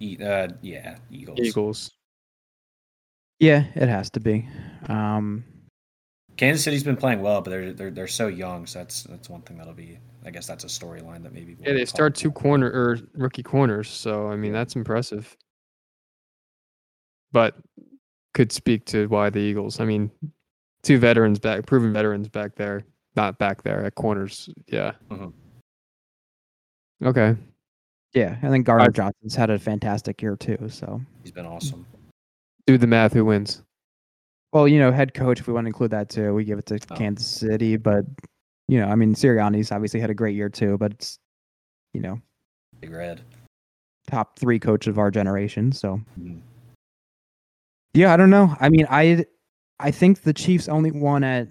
E- 0.00 0.18
uh, 0.22 0.48
yeah, 0.60 0.98
Eagles. 1.10 1.38
Eagles. 1.40 1.90
Yeah, 3.40 3.64
it 3.74 3.88
has 3.88 4.10
to 4.10 4.20
be. 4.20 4.46
Um, 4.90 5.44
Kansas 6.36 6.62
City's 6.62 6.84
been 6.84 6.98
playing 6.98 7.22
well, 7.22 7.40
but 7.40 7.48
they're 7.48 7.72
they're 7.72 7.90
they're 7.90 8.06
so 8.06 8.26
young. 8.26 8.66
So 8.66 8.80
that's 8.80 9.04
that's 9.04 9.30
one 9.30 9.40
thing 9.40 9.56
that'll 9.56 9.72
be. 9.72 9.98
I 10.26 10.30
guess 10.30 10.46
that's 10.46 10.64
a 10.64 10.66
storyline 10.66 11.22
that 11.22 11.32
maybe. 11.32 11.56
Yeah, 11.60 11.72
they 11.72 11.86
start 11.86 12.14
two 12.14 12.28
about. 12.28 12.42
corner 12.42 12.70
or 12.70 12.98
rookie 13.14 13.44
corners, 13.44 13.88
so 13.88 14.28
I 14.28 14.36
mean 14.36 14.52
that's 14.52 14.76
impressive. 14.76 15.34
But 17.32 17.56
could 18.34 18.52
speak 18.52 18.84
to 18.86 19.06
why 19.08 19.30
the 19.30 19.38
Eagles. 19.38 19.80
I 19.80 19.86
mean, 19.86 20.10
two 20.86 20.98
veterans 20.98 21.38
back, 21.38 21.66
proven 21.66 21.92
veterans 21.92 22.28
back 22.28 22.54
there, 22.54 22.82
not 23.16 23.38
back 23.38 23.62
there 23.62 23.84
at 23.84 23.94
corners. 23.96 24.48
Yeah. 24.68 24.92
Mhm. 25.10 25.32
Okay. 27.04 27.36
yeah, 28.14 28.38
I 28.42 28.48
think 28.48 28.64
Gardner 28.64 28.86
I- 28.88 28.92
Johnson's 28.92 29.34
had 29.34 29.50
a 29.50 29.58
fantastic 29.58 30.22
year 30.22 30.36
too. 30.36 30.68
So, 30.70 31.00
He's 31.22 31.32
been 31.32 31.44
awesome. 31.44 31.84
Do 32.66 32.78
the 32.78 32.86
math. 32.86 33.12
Who 33.12 33.24
wins? 33.24 33.62
well, 34.52 34.66
you 34.66 34.78
know, 34.78 34.90
head 34.90 35.12
coach, 35.12 35.38
if 35.40 35.46
we 35.48 35.52
want 35.52 35.64
to 35.66 35.68
include 35.68 35.90
that 35.90 36.08
too, 36.08 36.32
we 36.34 36.44
give 36.44 36.58
it 36.58 36.64
to 36.66 36.78
Oh. 36.90 36.94
Kansas 36.94 37.26
City. 37.26 37.76
But 37.76 38.06
you 38.68 38.80
know, 38.80 38.86
I 38.88 38.94
mean, 38.94 39.14
Sirianni's 39.14 39.70
obviously 39.70 40.00
had 40.00 40.08
a 40.10 40.14
great 40.14 40.34
year 40.34 40.48
too. 40.48 40.78
But 40.78 40.92
it's 40.92 41.18
you 41.92 42.00
know 42.00 42.20
Big 42.80 42.90
Red. 42.92 43.20
top 44.06 44.38
three 44.38 44.58
coach 44.58 44.86
of 44.86 44.98
our 44.98 45.10
generation. 45.10 45.72
So 45.72 46.00
Mhm. 46.18 46.40
yeah, 47.92 48.14
I 48.14 48.16
don't 48.16 48.30
know. 48.30 48.56
I 48.60 48.68
mean, 48.70 48.86
I 48.88 49.26
I 49.78 49.90
think 49.90 50.22
the 50.22 50.32
Chiefs 50.32 50.68
only 50.68 50.90
won 50.90 51.22
at 51.24 51.48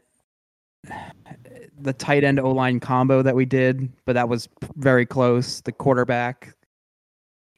the 1.79 1.93
tight 1.93 2.23
end 2.23 2.39
O 2.39 2.51
line 2.51 2.79
combo 2.79 3.21
that 3.21 3.35
we 3.35 3.45
did, 3.45 3.91
but 4.05 4.13
that 4.13 4.29
was 4.29 4.49
very 4.75 5.05
close. 5.05 5.61
The 5.61 5.71
quarterback, 5.71 6.53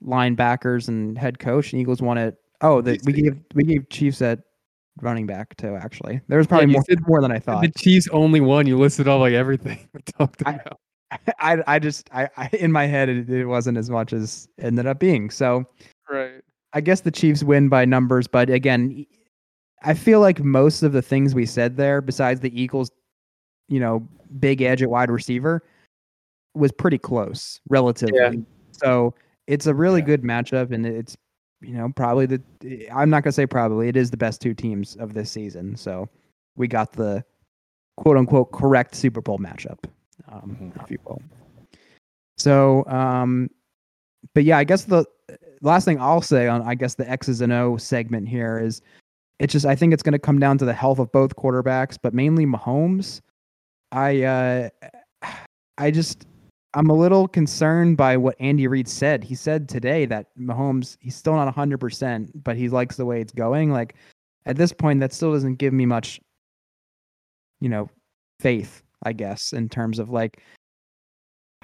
linebackers, 0.03 0.87
and 0.87 1.17
head 1.17 1.39
coach, 1.39 1.71
and 1.71 1.81
Eagles 1.81 2.01
won 2.01 2.17
it. 2.17 2.35
Oh, 2.61 2.81
the, 2.81 2.99
we 3.05 3.13
gave 3.13 3.37
we 3.53 3.63
gave 3.63 3.89
Chiefs 3.89 4.21
at 4.21 4.39
running 5.01 5.27
back 5.27 5.55
too. 5.57 5.75
Actually, 5.75 6.21
there 6.27 6.37
was 6.37 6.47
probably 6.47 6.67
you 6.67 6.73
more 6.73 6.83
said- 6.89 7.07
more 7.07 7.21
than 7.21 7.31
I 7.31 7.39
thought. 7.39 7.61
The 7.61 7.71
Chiefs 7.71 8.07
only 8.11 8.41
won. 8.41 8.67
You 8.67 8.77
listed 8.77 9.07
all 9.07 9.19
like 9.19 9.33
everything 9.33 9.87
we 9.93 10.01
talked 10.01 10.43
I- 10.45 10.53
about. 10.55 10.79
I 11.39 11.63
I 11.67 11.79
just 11.79 12.09
I, 12.11 12.27
I 12.35 12.49
in 12.59 12.71
my 12.71 12.85
head 12.85 13.07
it, 13.07 13.29
it 13.29 13.45
wasn't 13.45 13.77
as 13.77 13.89
much 13.89 14.11
as 14.11 14.49
ended 14.59 14.87
up 14.87 14.99
being. 14.99 15.29
So 15.29 15.63
right. 16.09 16.41
I 16.73 16.81
guess 16.81 17.01
the 17.01 17.11
Chiefs 17.11 17.43
win 17.43 17.69
by 17.69 17.85
numbers, 17.85 18.27
but 18.27 18.49
again, 18.49 19.05
I 19.83 19.93
feel 19.93 20.19
like 20.19 20.43
most 20.43 20.83
of 20.83 20.91
the 20.91 21.01
things 21.01 21.35
we 21.35 21.45
said 21.45 21.77
there, 21.77 22.01
besides 22.01 22.39
the 22.39 22.59
Eagles, 22.59 22.91
you 23.69 23.79
know, 23.79 24.07
big 24.39 24.61
edge 24.61 24.81
at 24.81 24.89
wide 24.89 25.11
receiver, 25.11 25.63
was 26.55 26.71
pretty 26.71 26.97
close 26.97 27.59
relatively. 27.69 28.43
So 28.71 29.13
it's 29.45 29.67
a 29.67 29.73
really 29.73 30.01
Yeah. 30.01 30.05
good 30.07 30.23
matchup, 30.23 30.71
and 30.71 30.85
it's 30.85 31.15
you 31.61 31.73
know 31.73 31.91
probably 31.95 32.25
the 32.25 32.41
I'm 32.91 33.09
not 33.09 33.23
gonna 33.23 33.31
say 33.31 33.45
probably 33.45 33.87
it 33.87 33.95
is 33.97 34.11
the 34.11 34.17
best 34.17 34.41
two 34.41 34.53
teams 34.53 34.95
of 34.97 35.13
this 35.13 35.31
season. 35.31 35.75
So 35.75 36.09
we 36.55 36.67
got 36.67 36.93
the 36.93 37.23
quote 37.97 38.17
unquote 38.17 38.51
correct 38.51 38.95
Super 38.95 39.21
Bowl 39.21 39.37
matchup, 39.39 39.79
um, 40.27 40.57
Mhm. 40.59 40.83
if 40.83 40.91
you 40.91 40.97
will. 41.05 41.21
So, 42.37 42.85
um, 42.87 43.49
but 44.33 44.43
yeah, 44.43 44.57
I 44.57 44.63
guess 44.63 44.85
the 44.85 45.05
last 45.61 45.85
thing 45.85 45.99
I'll 45.99 46.21
say 46.21 46.47
on 46.47 46.61
I 46.61 46.75
guess 46.75 46.95
the 46.95 47.09
X's 47.09 47.41
and 47.41 47.51
O 47.53 47.77
segment 47.77 48.27
here 48.27 48.59
is 48.59 48.81
it's 49.39 49.53
just 49.53 49.65
I 49.65 49.75
think 49.75 49.93
it's 49.93 50.03
going 50.03 50.13
to 50.13 50.19
come 50.19 50.39
down 50.39 50.57
to 50.59 50.65
the 50.65 50.73
health 50.73 50.99
of 50.99 51.11
both 51.11 51.35
quarterbacks, 51.35 51.97
but 52.01 52.13
mainly 52.13 52.45
Mahomes. 52.45 53.21
I 53.91 54.23
uh, 54.23 54.69
I 55.77 55.91
just 55.91 56.25
I'm 56.73 56.89
a 56.89 56.93
little 56.93 57.27
concerned 57.27 57.97
by 57.97 58.17
what 58.17 58.35
Andy 58.39 58.67
Reid 58.67 58.87
said. 58.87 59.23
He 59.23 59.35
said 59.35 59.69
today 59.69 60.05
that 60.05 60.27
Mahomes 60.37 60.97
he's 60.99 61.15
still 61.15 61.33
not 61.33 61.53
100%, 61.53 62.31
but 62.43 62.57
he 62.57 62.69
likes 62.69 62.97
the 62.97 63.05
way 63.05 63.21
it's 63.21 63.33
going. 63.33 63.71
Like 63.71 63.95
at 64.45 64.57
this 64.57 64.73
point 64.73 64.99
that 65.01 65.13
still 65.13 65.31
doesn't 65.33 65.55
give 65.55 65.73
me 65.73 65.85
much 65.85 66.19
you 67.59 67.69
know 67.69 67.89
faith, 68.39 68.83
I 69.03 69.13
guess, 69.13 69.53
in 69.53 69.69
terms 69.69 69.99
of 69.99 70.09
like 70.09 70.41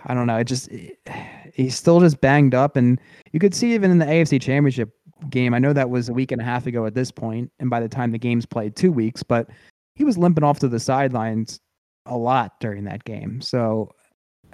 I 0.06 0.14
don't 0.14 0.28
know. 0.28 0.38
It 0.38 0.46
just 0.46 0.70
he's 1.54 1.76
still 1.76 2.00
just 2.00 2.22
banged 2.22 2.56
up, 2.56 2.76
and 2.76 3.00
you 3.32 3.40
could 3.40 3.54
see 3.54 3.74
even 3.74 3.92
in 3.92 4.00
the 4.00 4.06
AFC 4.06 4.42
Championship 4.42 4.92
game. 5.30 5.54
I 5.54 5.60
know 5.60 5.74
that 5.74 5.90
was 5.90 6.10
a 6.10 6.14
week 6.14 6.32
and 6.32 6.42
a 6.42 6.46
half 6.46 6.68
ago 6.68 6.86
at 6.86 6.96
this 6.96 7.12
point, 7.12 7.52
and 7.60 7.70
by 7.70 7.80
the 7.80 7.90
time 7.90 8.12
the 8.12 8.18
game's 8.18 8.46
played, 8.46 8.76
two 8.76 8.92
weeks. 8.92 9.24
But 9.24 9.50
he 9.96 10.04
was 10.04 10.18
limping 10.18 10.44
off 10.44 10.60
to 10.60 10.68
the 10.68 10.80
sidelines 10.80 11.60
a 12.06 12.18
lot 12.18 12.60
during 12.60 12.84
that 12.86 13.04
game. 13.04 13.42
So 13.42 13.92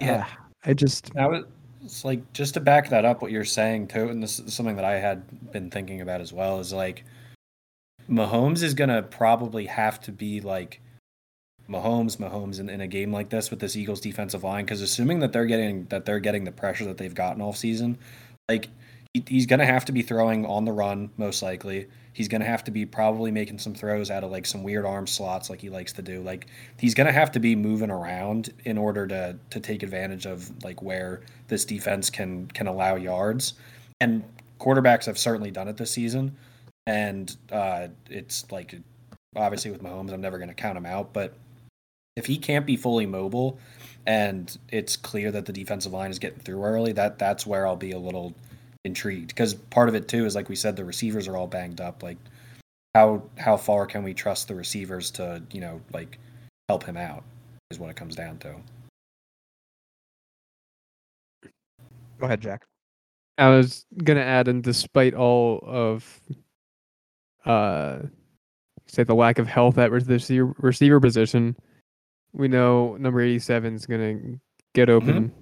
Yeah. 0.00 0.26
uh, 0.28 0.44
I 0.64 0.74
just 0.74 1.14
Now 1.14 1.42
it's 1.82 2.04
like 2.04 2.32
just 2.32 2.54
to 2.54 2.60
back 2.60 2.90
that 2.90 3.04
up, 3.04 3.22
what 3.22 3.30
you're 3.30 3.44
saying 3.44 3.88
too, 3.88 4.08
and 4.08 4.22
this 4.22 4.38
is 4.38 4.54
something 4.54 4.76
that 4.76 4.84
I 4.84 4.98
had 4.98 5.50
been 5.52 5.70
thinking 5.70 6.00
about 6.00 6.20
as 6.20 6.32
well, 6.32 6.60
is 6.60 6.72
like 6.72 7.04
Mahomes 8.08 8.62
is 8.62 8.74
gonna 8.74 9.02
probably 9.02 9.66
have 9.66 10.00
to 10.02 10.12
be 10.12 10.40
like 10.40 10.80
Mahomes, 11.68 12.16
Mahomes 12.16 12.58
in, 12.58 12.68
in 12.68 12.80
a 12.80 12.88
game 12.88 13.12
like 13.12 13.30
this 13.30 13.50
with 13.50 13.60
this 13.60 13.76
Eagles 13.76 14.00
defensive 14.00 14.44
line, 14.44 14.64
because 14.64 14.82
assuming 14.82 15.20
that 15.20 15.32
they're 15.32 15.46
getting 15.46 15.84
that 15.86 16.04
they're 16.04 16.20
getting 16.20 16.44
the 16.44 16.52
pressure 16.52 16.84
that 16.84 16.98
they've 16.98 17.14
gotten 17.14 17.40
all 17.40 17.52
season, 17.52 17.96
like 18.48 18.68
he, 19.14 19.24
he's 19.26 19.46
gonna 19.46 19.66
have 19.66 19.84
to 19.86 19.92
be 19.92 20.02
throwing 20.02 20.46
on 20.46 20.64
the 20.64 20.72
run 20.72 21.10
most 21.16 21.42
likely. 21.42 21.86
He's 22.12 22.28
gonna 22.28 22.44
have 22.44 22.64
to 22.64 22.70
be 22.70 22.86
probably 22.86 23.30
making 23.30 23.58
some 23.58 23.74
throws 23.74 24.10
out 24.10 24.24
of 24.24 24.30
like 24.30 24.46
some 24.46 24.62
weird 24.62 24.84
arm 24.84 25.06
slots 25.06 25.50
like 25.50 25.60
he 25.60 25.70
likes 25.70 25.92
to 25.94 26.02
do. 26.02 26.22
Like 26.22 26.46
he's 26.78 26.94
gonna 26.94 27.12
have 27.12 27.32
to 27.32 27.40
be 27.40 27.56
moving 27.56 27.90
around 27.90 28.52
in 28.64 28.78
order 28.78 29.06
to 29.06 29.36
to 29.50 29.60
take 29.60 29.82
advantage 29.82 30.26
of 30.26 30.50
like 30.64 30.82
where 30.82 31.22
this 31.48 31.64
defense 31.64 32.10
can 32.10 32.46
can 32.48 32.66
allow 32.66 32.96
yards. 32.96 33.54
And 34.00 34.24
quarterbacks 34.58 35.06
have 35.06 35.18
certainly 35.18 35.50
done 35.50 35.68
it 35.68 35.76
this 35.76 35.90
season. 35.90 36.36
And 36.86 37.36
uh, 37.50 37.88
it's 38.08 38.50
like 38.50 38.74
obviously 39.36 39.70
with 39.70 39.82
Mahomes, 39.82 40.12
I'm 40.12 40.20
never 40.20 40.38
going 40.38 40.48
to 40.48 40.54
count 40.54 40.76
him 40.76 40.86
out. 40.86 41.12
But 41.12 41.34
if 42.16 42.26
he 42.26 42.36
can't 42.36 42.66
be 42.66 42.76
fully 42.76 43.06
mobile, 43.06 43.58
and 44.06 44.56
it's 44.70 44.96
clear 44.96 45.30
that 45.30 45.46
the 45.46 45.52
defensive 45.52 45.92
line 45.92 46.10
is 46.10 46.18
getting 46.18 46.40
through 46.40 46.62
early, 46.64 46.92
that 46.92 47.18
that's 47.18 47.46
where 47.46 47.66
I'll 47.66 47.76
be 47.76 47.92
a 47.92 47.98
little 47.98 48.34
intrigued. 48.84 49.28
Because 49.28 49.54
part 49.54 49.88
of 49.88 49.94
it 49.94 50.08
too 50.08 50.26
is 50.26 50.34
like 50.34 50.48
we 50.48 50.56
said, 50.56 50.76
the 50.76 50.84
receivers 50.84 51.28
are 51.28 51.36
all 51.36 51.46
banged 51.46 51.80
up. 51.80 52.02
Like 52.02 52.18
how 52.94 53.22
how 53.38 53.56
far 53.56 53.86
can 53.86 54.02
we 54.02 54.14
trust 54.14 54.48
the 54.48 54.54
receivers 54.54 55.10
to 55.12 55.42
you 55.52 55.60
know 55.60 55.80
like 55.92 56.18
help 56.68 56.84
him 56.84 56.96
out 56.96 57.24
is 57.70 57.78
what 57.78 57.90
it 57.90 57.96
comes 57.96 58.16
down 58.16 58.38
to. 58.38 58.54
go 62.20 62.26
ahead, 62.26 62.40
Jack. 62.40 62.66
I 63.38 63.48
was 63.48 63.86
gonna 64.04 64.20
add, 64.20 64.48
and 64.48 64.62
despite 64.62 65.14
all 65.14 65.60
of, 65.66 66.20
uh, 67.46 68.00
say 68.86 69.02
the 69.02 69.14
lack 69.14 69.38
of 69.38 69.46
health 69.46 69.78
at 69.78 69.90
the 69.90 70.12
receiver, 70.12 70.54
receiver 70.58 71.00
position, 71.00 71.56
we 72.32 72.48
know 72.48 72.96
number 72.98 73.20
eighty-seven 73.22 73.74
is 73.74 73.86
gonna 73.86 74.18
get 74.74 74.90
open, 74.90 75.32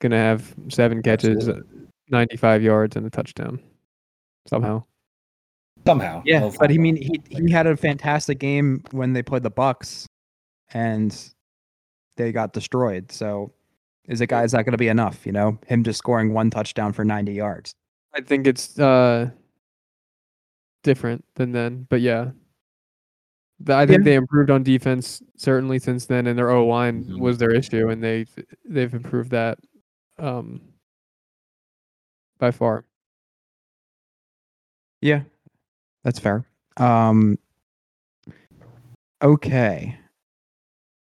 gonna 0.00 0.18
have 0.18 0.54
seven 0.68 1.02
catches, 1.02 1.48
Absolutely. 1.48 1.87
Ninety-five 2.10 2.62
yards, 2.62 2.96
and 2.96 3.06
a 3.06 3.10
touchdown. 3.10 3.60
Somehow, 4.46 4.84
Somehow, 5.86 6.22
Yeah, 6.24 6.40
he'll 6.40 6.54
but 6.58 6.70
he 6.70 6.78
mean 6.78 6.96
he 6.96 7.20
he 7.28 7.50
had 7.50 7.66
a 7.66 7.76
fantastic 7.76 8.38
game 8.38 8.82
when 8.92 9.12
they 9.12 9.22
played 9.22 9.42
the 9.42 9.50
Bucks, 9.50 10.06
and 10.72 11.14
they 12.16 12.32
got 12.32 12.52
destroyed. 12.52 13.12
So 13.12 13.52
is 14.06 14.20
it 14.20 14.26
guys 14.28 14.52
not 14.54 14.64
going 14.64 14.72
to 14.72 14.78
be 14.78 14.88
enough? 14.88 15.24
You 15.26 15.32
know, 15.32 15.58
him 15.66 15.84
just 15.84 15.98
scoring 15.98 16.32
one 16.32 16.50
touchdown 16.50 16.92
for 16.92 17.04
ninety 17.04 17.32
yards. 17.34 17.72
I 18.14 18.20
think 18.22 18.46
it's 18.46 18.78
uh 18.78 19.30
different 20.82 21.24
than 21.34 21.52
then, 21.52 21.86
but 21.90 22.00
yeah. 22.00 22.30
The- 23.60 23.74
I 23.74 23.86
think 23.86 23.98
Yeah. 24.00 24.04
they 24.04 24.14
improved 24.14 24.50
on 24.50 24.62
defense 24.62 25.22
certainly 25.36 25.78
since 25.78 26.06
then, 26.06 26.26
and 26.26 26.38
their 26.38 26.50
O 26.50 26.66
line 26.66 27.04
Mhm. 27.04 27.20
was 27.20 27.38
their 27.38 27.50
issue, 27.52 27.88
and 27.88 28.02
they 28.02 28.26
they've 28.64 28.92
improved 28.94 29.30
that 29.30 29.58
um 30.18 30.60
by 32.38 32.50
far. 32.50 32.84
Yeah, 35.00 35.22
that's 36.04 36.18
fair. 36.18 36.44
Um, 36.76 37.38
okay. 39.22 39.96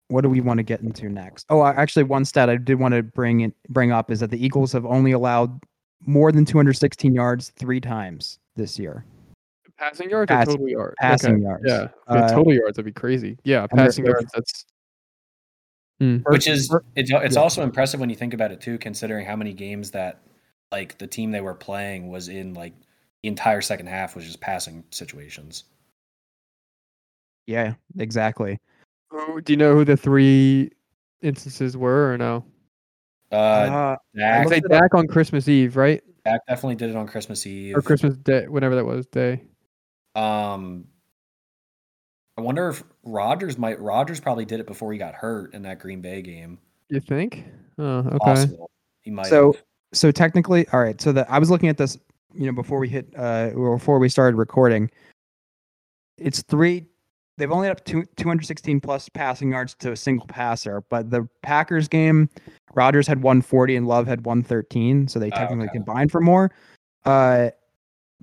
What 0.07 0.21
do 0.21 0.29
we 0.29 0.39
want 0.39 0.59
to 0.59 0.63
get 0.63 0.81
into 0.81 1.09
next? 1.09 1.45
Oh, 1.49 1.63
actually, 1.63 2.03
one 2.03 2.25
stat 2.25 2.49
I 2.49 2.57
did 2.57 2.79
want 2.79 2.93
to 2.93 3.03
bring 3.03 3.41
in, 3.41 3.53
bring 3.69 3.91
up 3.91 4.11
is 4.11 4.19
that 4.19 4.29
the 4.29 4.43
Eagles 4.43 4.71
have 4.71 4.85
only 4.85 5.11
allowed 5.13 5.59
more 6.05 6.31
than 6.31 6.45
216 6.45 7.13
yards 7.13 7.49
three 7.57 7.81
times 7.81 8.39
this 8.55 8.77
year. 8.77 9.03
Passing 9.77 10.09
yards 10.09 10.29
Pass- 10.29 10.47
or 10.47 10.51
total 10.51 10.69
yards? 10.69 10.95
Passing 11.01 11.41
yards. 11.41 11.63
Yeah, 11.65 11.88
yeah 12.09 12.15
Uh, 12.15 12.29
total 12.29 12.53
yards 12.53 12.77
would 12.77 12.85
be 12.85 12.91
crazy. 12.91 13.38
Yeah, 13.43 13.67
passing 13.67 14.05
yards. 14.05 14.31
That's 14.33 14.65
which 15.99 16.47
is 16.47 16.73
it's 16.95 17.09
it's 17.11 17.35
yeah. 17.35 17.41
also 17.41 17.63
impressive 17.63 17.99
when 17.99 18.09
you 18.09 18.15
think 18.15 18.33
about 18.33 18.51
it 18.51 18.61
too, 18.61 18.77
considering 18.77 19.25
how 19.25 19.35
many 19.35 19.53
games 19.53 19.91
that 19.91 20.19
like 20.71 20.97
the 20.97 21.08
team 21.08 21.32
they 21.32 21.41
were 21.41 21.54
playing 21.54 22.10
was 22.10 22.28
in 22.30 22.54
like 22.54 22.73
the 23.23 23.30
entire 23.30 23.62
second 23.62 23.88
half 23.88 24.15
was 24.15 24.25
just 24.25 24.41
passing 24.41 24.84
situations. 24.91 25.63
yeah, 27.47 27.73
exactly. 27.99 28.60
Who- 29.10 29.41
Do 29.41 29.54
you 29.54 29.58
know 29.58 29.75
who 29.75 29.86
the 29.86 29.97
three 29.97 30.71
instances 31.21 31.78
were 31.78 32.12
or 32.13 32.17
no? 32.17 32.43
Uh, 33.32 33.36
Uh, 33.36 33.97
Dak, 34.15 34.47
Say 34.49 34.56
looked. 34.56 34.69
Dak 34.69 34.93
on 34.95 35.08
Christmas 35.08 35.47
Eve, 35.47 35.75
right? 35.75 36.01
Dak 36.25 36.41
definitely 36.47 36.75
did 36.75 36.89
it 36.89 36.95
on 36.95 37.08
Christmas 37.08 37.45
Eve. 37.45 37.75
Or 37.75 37.82
Christmas 37.82 38.17
Day, 38.17 38.47
whenever 38.47 38.75
that 38.75 38.86
was 38.86 39.06
day. 39.08 39.43
Um, 40.15 40.86
I 42.38 42.41
wonder 42.41 42.69
if 42.69 42.84
Rodgers 43.04 43.58
might. 43.58 43.80
Rodgers 43.80 44.19
probably 44.19 44.45
did 44.45 44.60
it 44.60 44.65
before 44.67 44.91
he 44.91 44.97
got 44.99 45.13
hurt 45.15 45.54
in 45.54 45.62
that 45.63 45.80
Green 45.80 46.01
Bay 46.01 46.21
game. 46.21 46.58
You 46.89 46.99
think? 46.99 47.45
Oh, 47.78 47.97
okay. 47.99 48.17
Possible. 48.17 48.71
He 49.01 49.12
might. 49.12 49.28
So- 49.28 49.54
have. 49.54 49.63
So 49.95 50.12
technically, 50.12 50.67
all 50.73 50.79
right. 50.79 50.99
So 51.01 51.12
the 51.12 51.29
I 51.31 51.39
was 51.39 51.49
looking 51.49 51.69
at 51.69 51.77
this, 51.77 51.97
you 52.34 52.45
know, 52.45 52.51
before 52.51 52.79
we 52.79 52.89
hit, 52.89 53.08
uh, 53.17 53.51
or 53.55 53.77
before 53.77 53.97
we 53.99 54.10
started 54.10 54.38
recording. 54.38 54.89
It's 56.17 56.41
three. 56.43 56.86
They've 57.38 57.51
only 57.51 57.67
up 57.67 57.84
two, 57.84 58.05
216 58.15 58.79
plus 58.79 59.10
passing 59.10 59.51
yards 59.51 59.73
to 59.79 59.91
a 59.91 59.95
single 59.97 60.25
passer, 60.27 60.81
but 60.89 61.10
the 61.10 61.27
Packers 61.41 61.89
game, 61.89 62.29
Rodgers 62.73 63.05
had 63.08 63.21
140 63.21 63.75
and 63.75 63.88
Love 63.88 64.08
had 64.08 64.25
113, 64.25 65.10
so 65.10 65.19
they 65.19 65.27
Oh, 65.27 65.36
technically 65.36 65.65
okay. 65.65 65.73
combined 65.73 66.12
for 66.13 66.21
more. 66.21 66.51
Uh, 67.03 67.49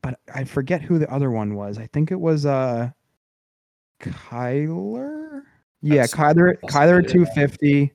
but 0.03 0.19
I 0.35 0.45
forget 0.45 0.81
who 0.81 0.99
the 0.99 1.11
other 1.13 1.31
one 1.31 1.55
was. 1.55 1.77
I 1.77 1.87
think 1.89 2.11
it 2.11 2.21
was 2.21 2.47
uh, 2.47 2.91
Kyler. 4.01 5.43
Yeah, 5.83 6.03
That's 6.03 6.15
Kyler. 6.15 6.59
Kyler 6.63 7.03
be 7.03 7.07
at 7.07 7.13
250. 7.13 7.93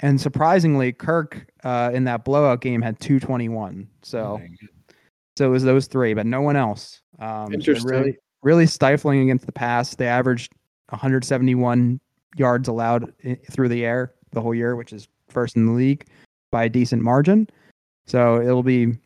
And 0.00 0.20
surprisingly, 0.20 0.92
Kirk 0.92 1.46
uh, 1.62 1.90
in 1.92 2.04
that 2.04 2.24
blowout 2.24 2.60
game 2.62 2.80
had 2.82 2.98
221. 3.00 3.86
So, 4.02 4.38
Dang. 4.38 4.56
so 5.36 5.46
it 5.46 5.50
was 5.50 5.62
those 5.62 5.86
three, 5.86 6.14
but 6.14 6.26
no 6.26 6.40
one 6.40 6.56
else. 6.56 7.02
Um, 7.18 7.52
Interesting. 7.52 7.90
really, 7.90 8.16
really 8.42 8.66
stifling 8.66 9.20
against 9.20 9.44
the 9.46 9.52
pass. 9.52 9.94
They 9.94 10.06
averaged 10.08 10.52
171 10.88 12.00
yards 12.36 12.68
allowed 12.68 13.12
i- 13.26 13.38
through 13.50 13.68
the 13.68 13.84
air 13.84 14.14
the 14.32 14.40
whole 14.40 14.54
year, 14.54 14.74
which 14.76 14.92
is 14.92 15.06
first 15.28 15.56
in 15.56 15.66
the 15.66 15.72
league 15.72 16.06
by 16.50 16.64
a 16.64 16.68
decent 16.68 17.02
margin. 17.02 17.46
So 18.06 18.40
it'll 18.40 18.62
be 18.62 18.96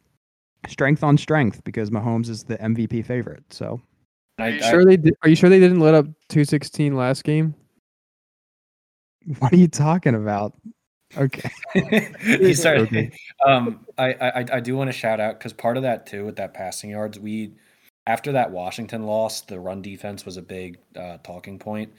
strength 0.69 1.03
on 1.03 1.19
strength 1.19 1.63
because 1.65 1.91
Mahomes 1.91 2.29
is 2.29 2.45
the 2.45 2.57
MVP 2.59 3.05
favorite. 3.05 3.43
So 3.51 3.81
I, 4.39 4.43
Are 4.45 4.53
I- 4.53 4.71
sure 4.71 4.85
they 4.85 4.97
did, 4.97 5.15
Are 5.23 5.29
you 5.29 5.35
sure 5.37 5.51
they 5.51 5.59
didn't 5.61 5.81
let 5.81 5.95
up 5.95 6.07
216 6.29 6.95
last 6.95 7.25
game? 7.25 7.53
what 9.41 9.53
are 9.53 9.57
you 9.57 9.69
talking 9.69 10.15
about? 10.15 10.55
Okay. 11.17 11.51
he 12.21 12.55
started. 12.55 12.87
Okay. 12.89 13.11
Um, 13.47 13.87
I, 13.99 14.15
I 14.15 14.45
I 14.55 14.61
do 14.61 14.77
want 14.77 14.89
to 14.89 14.93
shout 14.93 15.21
out 15.21 15.39
because 15.39 15.53
part 15.53 15.77
of 15.77 15.83
that 15.83 16.07
too 16.07 16.25
with 16.25 16.37
that 16.37 16.55
passing 16.55 16.91
yards, 16.91 17.19
we 17.19 17.53
after 18.07 18.33
that 18.33 18.51
Washington 18.51 19.05
loss, 19.05 19.43
the 19.43 19.59
run 19.59 19.83
defense 19.83 20.25
was 20.25 20.37
a 20.37 20.43
big 20.43 20.79
uh, 20.97 21.19
talking 21.23 21.59
point, 21.59 21.93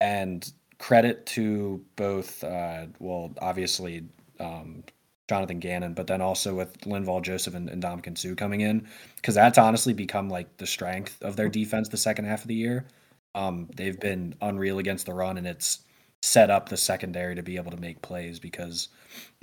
and 0.00 0.50
credit 0.78 1.26
to 1.26 1.84
both. 1.96 2.42
Uh, 2.44 2.86
well, 2.98 3.32
obviously 3.40 4.04
um, 4.40 4.84
Jonathan 5.28 5.58
Gannon, 5.58 5.94
but 5.94 6.06
then 6.06 6.20
also 6.20 6.54
with 6.54 6.78
Linval 6.80 7.22
Joseph 7.22 7.54
and, 7.54 7.68
and 7.68 7.82
Ndamukong 7.82 8.16
Suh 8.16 8.34
coming 8.34 8.60
in, 8.60 8.86
because 9.16 9.34
that's 9.34 9.58
honestly 9.58 9.92
become 9.92 10.28
like 10.28 10.56
the 10.56 10.66
strength 10.66 11.20
of 11.22 11.36
their 11.36 11.48
defense 11.48 11.88
the 11.88 11.96
second 11.96 12.26
half 12.26 12.42
of 12.42 12.48
the 12.48 12.54
year. 12.54 12.86
Um, 13.34 13.68
they've 13.74 13.98
been 13.98 14.34
unreal 14.40 14.78
against 14.78 15.06
the 15.06 15.14
run, 15.14 15.36
and 15.36 15.46
it's 15.46 15.80
set 16.26 16.50
up 16.50 16.68
the 16.68 16.76
secondary 16.76 17.36
to 17.36 17.42
be 17.42 17.56
able 17.56 17.70
to 17.70 17.76
make 17.76 18.02
plays 18.02 18.40
because 18.40 18.88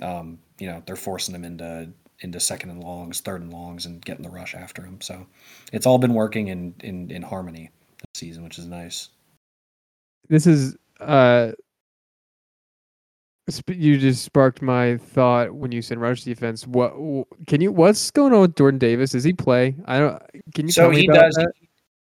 um, 0.02 0.38
you 0.58 0.66
know 0.66 0.82
they're 0.84 0.96
forcing 0.96 1.32
them 1.32 1.44
into 1.44 1.90
into 2.20 2.38
second 2.38 2.70
and 2.70 2.84
longs, 2.84 3.20
third 3.20 3.40
and 3.40 3.52
longs, 3.52 3.86
and 3.86 4.04
getting 4.04 4.22
the 4.22 4.30
rush 4.30 4.54
after 4.54 4.82
them. 4.82 5.00
So 5.00 5.26
it's 5.72 5.86
all 5.86 5.98
been 5.98 6.14
working 6.14 6.48
in 6.48 6.74
in 6.80 7.10
in 7.10 7.22
harmony 7.22 7.70
this 7.98 8.20
season, 8.20 8.44
which 8.44 8.58
is 8.58 8.66
nice. 8.66 9.08
This 10.28 10.46
is 10.46 10.76
uh 11.00 11.52
sp- 13.48 13.76
you 13.76 13.98
just 13.98 14.22
sparked 14.22 14.60
my 14.60 14.98
thought 14.98 15.54
when 15.54 15.72
you 15.72 15.80
said 15.80 15.96
rush 15.96 16.22
defense. 16.22 16.66
What 16.66 16.92
can 17.46 17.62
you 17.62 17.72
what's 17.72 18.10
going 18.10 18.34
on 18.34 18.42
with 18.42 18.56
Jordan 18.56 18.78
Davis? 18.78 19.12
Does 19.12 19.24
he 19.24 19.32
play? 19.32 19.74
I 19.86 19.98
don't 20.00 20.22
can 20.54 20.66
you 20.66 20.72
so 20.72 20.90
he 20.90 21.06
does. 21.06 21.34
that? 21.36 21.52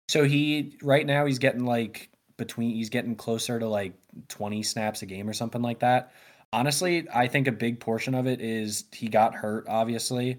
So 0.08 0.24
he 0.24 0.76
right 0.82 1.06
now 1.06 1.24
he's 1.24 1.38
getting 1.38 1.64
like 1.64 2.10
between 2.36 2.74
he's 2.74 2.90
getting 2.90 3.16
closer 3.16 3.58
to 3.58 3.68
like 3.68 3.94
20 4.28 4.62
snaps 4.62 5.02
a 5.02 5.06
game 5.06 5.28
or 5.28 5.32
something 5.32 5.62
like 5.62 5.80
that. 5.80 6.12
Honestly, 6.52 7.06
I 7.12 7.26
think 7.26 7.48
a 7.48 7.52
big 7.52 7.80
portion 7.80 8.14
of 8.14 8.26
it 8.26 8.40
is 8.40 8.84
he 8.92 9.08
got 9.08 9.34
hurt, 9.34 9.66
obviously. 9.68 10.38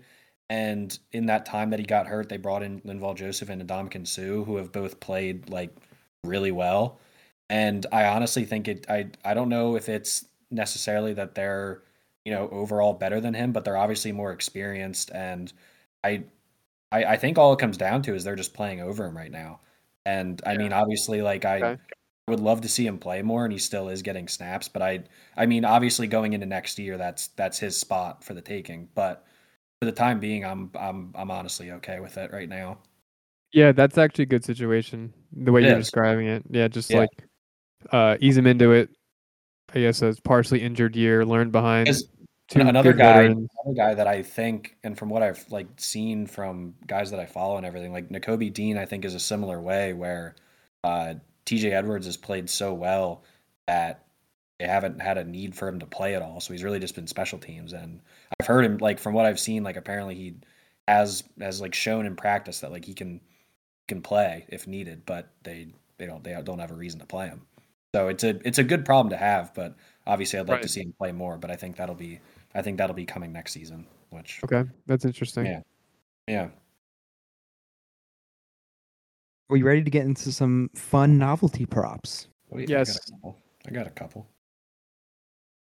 And 0.49 0.97
in 1.11 1.25
that 1.25 1.45
time 1.45 1.71
that 1.71 1.79
he 1.79 1.85
got 1.85 2.07
hurt, 2.07 2.29
they 2.29 2.37
brought 2.37 2.63
in 2.63 2.79
Linval 2.81 3.15
Joseph 3.15 3.49
and 3.49 3.61
Ndamukong 3.61 4.07
Suh, 4.07 4.43
who 4.43 4.55
have 4.57 4.71
both 4.71 4.99
played 4.99 5.49
like 5.49 5.75
really 6.23 6.51
well. 6.51 6.99
And 7.49 7.85
I 7.91 8.05
honestly 8.05 8.45
think 8.45 8.67
it. 8.67 8.85
I 8.89 9.09
I 9.25 9.33
don't 9.33 9.49
know 9.49 9.75
if 9.75 9.89
it's 9.89 10.25
necessarily 10.51 11.13
that 11.13 11.35
they're 11.35 11.81
you 12.25 12.31
know 12.33 12.49
overall 12.49 12.93
better 12.93 13.19
than 13.21 13.33
him, 13.33 13.51
but 13.51 13.65
they're 13.65 13.77
obviously 13.77 14.11
more 14.11 14.31
experienced. 14.31 15.11
And 15.13 15.51
I 16.03 16.23
I, 16.91 17.03
I 17.05 17.17
think 17.17 17.37
all 17.37 17.53
it 17.53 17.59
comes 17.59 17.77
down 17.77 18.01
to 18.03 18.15
is 18.15 18.23
they're 18.23 18.35
just 18.35 18.53
playing 18.53 18.81
over 18.81 19.05
him 19.05 19.17
right 19.17 19.31
now. 19.31 19.59
And 20.07 20.41
I 20.45 20.53
Yeah. 20.53 20.59
mean, 20.59 20.73
obviously, 20.73 21.21
like 21.21 21.43
I 21.43 21.57
Okay. 21.57 21.77
would 22.29 22.39
love 22.39 22.61
to 22.61 22.69
see 22.69 22.87
him 22.87 22.97
play 22.97 23.21
more, 23.21 23.43
and 23.43 23.51
he 23.51 23.59
still 23.59 23.89
is 23.89 24.01
getting 24.01 24.29
snaps. 24.29 24.69
But 24.69 24.81
I, 24.81 25.03
I 25.35 25.45
mean, 25.45 25.65
obviously, 25.65 26.07
going 26.07 26.31
into 26.31 26.45
next 26.45 26.79
year, 26.79 26.97
that's 26.97 27.27
that's 27.29 27.59
his 27.59 27.75
spot 27.75 28.23
for 28.23 28.33
the 28.33 28.41
taking. 28.41 28.87
But 28.95 29.25
for 29.81 29.85
the 29.85 29.91
time 29.91 30.21
being, 30.21 30.45
I'm 30.45 30.71
I'm 30.79 31.11
I'm 31.13 31.29
honestly 31.29 31.71
okay 31.71 31.99
with 31.99 32.17
it 32.17 32.31
right 32.31 32.47
now. 32.47 32.77
Yeah, 33.51 33.73
that's 33.73 33.97
actually 33.97 34.23
a 34.23 34.27
good 34.27 34.45
situation. 34.45 35.13
The 35.33 35.51
way 35.51 35.61
It 35.61 35.67
you're 35.67 35.77
is. 35.77 35.85
describing 35.85 36.27
it. 36.27 36.43
Yeah, 36.49 36.69
just 36.69 36.89
Yeah. 36.89 36.99
like 36.99 37.09
uh 37.91 38.15
ease 38.21 38.37
him 38.37 38.47
into 38.47 38.71
it. 38.71 38.89
I 39.75 39.81
guess 39.81 40.01
a 40.01 40.15
partially 40.23 40.61
injured 40.61 40.95
year, 40.95 41.25
learn 41.25 41.51
behind 41.51 41.89
another 42.55 42.93
guy, 42.93 43.13
veterans. 43.13 43.49
another 43.63 43.75
guy 43.75 43.93
that 43.93 44.07
I 44.07 44.23
think, 44.23 44.77
and 44.83 44.97
from 44.97 45.09
what 45.09 45.23
I've 45.23 45.45
like 45.51 45.67
seen 45.77 46.27
from 46.27 46.75
guys 46.85 47.11
that 47.11 47.19
I 47.19 47.25
follow 47.25 47.57
and 47.57 47.65
everything, 47.65 47.91
like 47.91 48.09
Nakobe 48.09 48.53
Dean, 48.53 48.77
I 48.77 48.85
think 48.85 49.05
is 49.05 49.15
a 49.15 49.19
similar 49.19 49.59
way 49.59 49.93
where 49.93 50.35
uh, 50.83 51.15
T.J. 51.45 51.71
Edwards 51.71 52.05
has 52.05 52.17
played 52.17 52.49
so 52.49 52.73
well 52.73 53.23
that 53.67 54.05
they 54.59 54.65
haven't 54.65 55.01
had 55.01 55.17
a 55.17 55.23
need 55.23 55.55
for 55.55 55.67
him 55.67 55.79
to 55.79 55.85
play 55.85 56.15
at 56.15 56.21
all. 56.21 56.39
So 56.39 56.53
he's 56.53 56.63
really 56.63 56.79
just 56.79 56.95
been 56.95 57.07
special 57.07 57.37
teams, 57.37 57.73
and 57.73 57.99
I've 58.39 58.47
heard 58.47 58.65
him 58.65 58.77
like 58.77 58.99
from 58.99 59.13
what 59.13 59.25
I've 59.25 59.39
seen, 59.39 59.63
like 59.63 59.77
apparently 59.77 60.15
he 60.15 60.35
has 60.87 61.23
has 61.39 61.61
like 61.61 61.73
shown 61.73 62.05
in 62.05 62.15
practice 62.15 62.61
that 62.61 62.71
like 62.71 62.85
he 62.85 62.93
can 62.93 63.19
can 63.87 64.01
play 64.01 64.45
if 64.49 64.67
needed, 64.67 65.03
but 65.05 65.29
they 65.43 65.67
they 65.97 66.05
don't 66.05 66.23
they 66.23 66.39
don't 66.43 66.59
have 66.59 66.71
a 66.71 66.75
reason 66.75 66.99
to 66.99 67.05
play 67.05 67.27
him. 67.27 67.41
So 67.95 68.09
it's 68.09 68.23
a 68.23 68.39
it's 68.47 68.57
a 68.57 68.63
good 68.63 68.85
problem 68.85 69.09
to 69.11 69.17
have, 69.17 69.53
but 69.53 69.75
obviously 70.05 70.39
I'd 70.39 70.49
like 70.49 70.61
to 70.61 70.67
see 70.67 70.81
him 70.81 70.93
play 70.97 71.11
more. 71.11 71.37
But 71.37 71.51
I 71.51 71.55
think 71.55 71.77
that'll 71.77 71.95
be 71.95 72.19
I 72.55 72.61
think 72.61 72.77
that'll 72.77 72.95
be 72.95 73.05
coming 73.05 73.31
next 73.31 73.53
season. 73.53 73.85
Which 74.09 74.39
Okay, 74.43 74.63
that's 74.85 75.03
interesting. 75.05 75.45
Yeah. 75.45 75.61
yeah, 76.27 76.47
Are 79.49 79.57
you 79.57 79.65
ready 79.65 79.83
to 79.83 79.89
get 79.89 80.05
into 80.05 80.31
some 80.31 80.69
fun 80.75 81.17
novelty 81.17 81.65
props? 81.65 82.27
What 82.47 82.57
do 82.59 82.63
you- 82.63 82.69
Yes. 82.69 82.89
I 82.89 82.93
got 82.93 83.07
a 83.07 83.11
couple. 83.11 83.37
I 83.67 83.71
got 83.71 83.87
a 83.87 83.91
couple. 83.91 84.27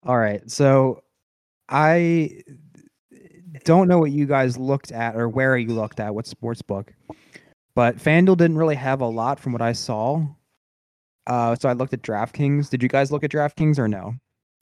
All 0.05 0.17
right. 0.19 0.49
So 0.51 1.03
I 1.69 2.43
don't 3.65 3.89
know 3.89 3.99
what 3.99 4.11
you 4.11 4.27
guys 4.27 4.57
looked 4.57 4.93
at 4.93 5.17
or 5.17 5.29
where 5.29 5.57
you 5.57 5.69
looked 5.75 6.01
at, 6.01 6.15
what 6.15 6.27
sports 6.27 6.63
book, 6.63 6.95
but 7.75 7.97
FanDuel 7.97 8.37
didn't 8.37 8.57
really 8.59 8.77
have 8.77 9.01
a 9.01 9.07
lot 9.07 9.41
from 9.41 9.53
what 9.53 9.63
I 9.63 9.73
saw. 9.73 10.27
Uh, 11.27 11.55
so 11.57 11.69
I 11.69 11.73
looked 11.75 11.93
at 11.93 12.03
DraftKings. 12.03 12.71
Did 12.71 12.83
you 12.83 12.89
guys 12.89 13.11
look 13.13 13.25
at 13.25 13.31
DraftKings 13.31 13.79
or 13.79 13.89
no? 13.89 14.15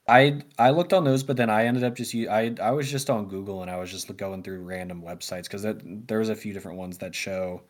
I 0.08 0.40
I 0.58 0.70
looked 0.70 0.92
on 0.92 1.04
those, 1.04 1.22
but 1.22 1.36
then 1.36 1.50
I 1.50 1.66
ended 1.66 1.82
up 1.82 1.94
just 1.94 2.14
I 2.14 2.54
I 2.60 2.70
was 2.70 2.90
just 2.90 3.10
on 3.10 3.26
Google 3.26 3.62
and 3.62 3.70
I 3.70 3.76
was 3.76 3.90
just 3.90 4.14
going 4.16 4.42
through 4.42 4.60
random 4.60 5.02
websites 5.02 5.44
because 5.44 5.66
there 6.06 6.18
was 6.18 6.28
a 6.28 6.36
few 6.36 6.52
different 6.52 6.78
ones 6.78 6.98
that 6.98 7.14
show 7.14 7.62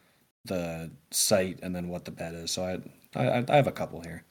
the 0.45 0.91
site 1.11 1.59
and 1.63 1.75
then 1.75 1.89
what 1.89 2.05
the 2.05 2.11
bet 2.11 2.35
is. 2.35 2.51
So 2.51 2.65
I 2.65 3.19
I, 3.19 3.45
I 3.49 3.57
have 3.57 3.67
a 3.67 3.73
couple 3.73 4.01
here. 4.01 4.25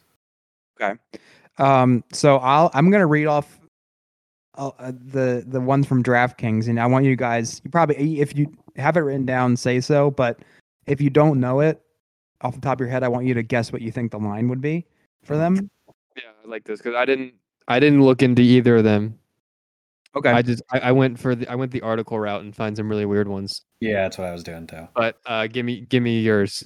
Okay. 0.80 1.00
Um, 1.58 2.04
so 2.12 2.38
I'll 2.38 2.70
I'm 2.74 2.92
gonna 2.92 3.08
read 3.08 3.26
off 3.26 3.60
uh, 4.56 4.70
uh, 4.78 4.92
the 4.92 5.44
the 5.48 5.60
ones 5.60 5.88
from 5.88 6.04
DraftKings, 6.04 6.68
and 6.68 6.80
I 6.80 6.86
want 6.86 7.06
you 7.06 7.16
guys. 7.16 7.60
You 7.64 7.72
probably 7.72 8.22
if 8.22 8.36
you 8.38 8.52
have 8.76 8.98
it 8.98 9.02
written 9.02 9.26
down, 9.26 9.58
say 9.58 9.80
so. 9.80 10.12
But 10.12 10.40
if 10.86 11.02
you 11.02 11.10
don't 11.10 11.40
know 11.40 11.62
it 11.62 11.82
off 12.42 12.54
the 12.54 12.62
top 12.62 12.76
of 12.76 12.82
your 12.82 12.90
head, 12.90 13.04
I 13.04 13.08
want 13.08 13.26
you 13.26 13.34
to 13.34 13.42
guess 13.42 13.74
what 13.74 13.82
you 13.82 13.92
think 13.92 14.12
the 14.12 14.20
line 14.20 14.48
would 14.50 14.62
be 14.62 14.86
for 15.24 15.38
them. 15.38 15.72
Yeah, 16.16 16.24
I 16.44 16.48
like 16.48 16.66
this 16.66 16.80
because 16.80 16.96
I 16.96 17.06
didn't 17.06 17.34
I 17.68 17.80
didn't 17.80 18.04
look 18.04 18.22
into 18.22 18.42
either 18.42 18.78
of 18.78 18.84
them. 18.84 19.18
Okay. 20.16 20.30
I 20.30 20.42
just 20.42 20.62
I, 20.72 20.80
I 20.80 20.92
went 20.92 21.20
for 21.20 21.36
the 21.36 21.48
I 21.50 21.56
went 21.56 21.72
the 21.72 21.82
article 21.82 22.18
route 22.20 22.42
and 22.42 22.56
find 22.56 22.78
some 22.78 22.88
really 22.90 23.06
weird 23.06 23.28
ones. 23.28 23.64
Yeah, 23.82 24.04
that's 24.04 24.18
what 24.18 24.28
I 24.28 24.32
was 24.32 24.44
doing 24.44 24.66
too. 24.68 24.88
But 24.96 25.18
uh 25.26 25.48
give 25.48 25.66
me 25.66 25.82
give 25.82 26.02
me 26.04 26.22
yours. 26.22 26.64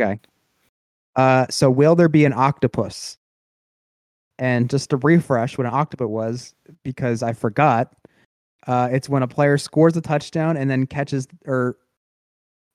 Okay. 0.00 0.20
Uh, 1.16 1.46
so 1.50 1.68
will 1.68 1.96
there 1.96 2.08
be 2.08 2.24
an 2.24 2.32
octopus? 2.32 3.18
And 4.38 4.70
just 4.70 4.90
to 4.90 4.96
refresh 4.98 5.58
what 5.58 5.66
an 5.66 5.74
octopus 5.74 6.06
was, 6.06 6.54
because 6.84 7.24
I 7.24 7.32
forgot, 7.32 7.92
uh, 8.68 8.88
it's 8.92 9.08
when 9.08 9.24
a 9.24 9.26
player 9.26 9.58
scores 9.58 9.96
a 9.96 10.00
touchdown 10.00 10.56
and 10.56 10.70
then 10.70 10.86
catches 10.86 11.26
or 11.46 11.76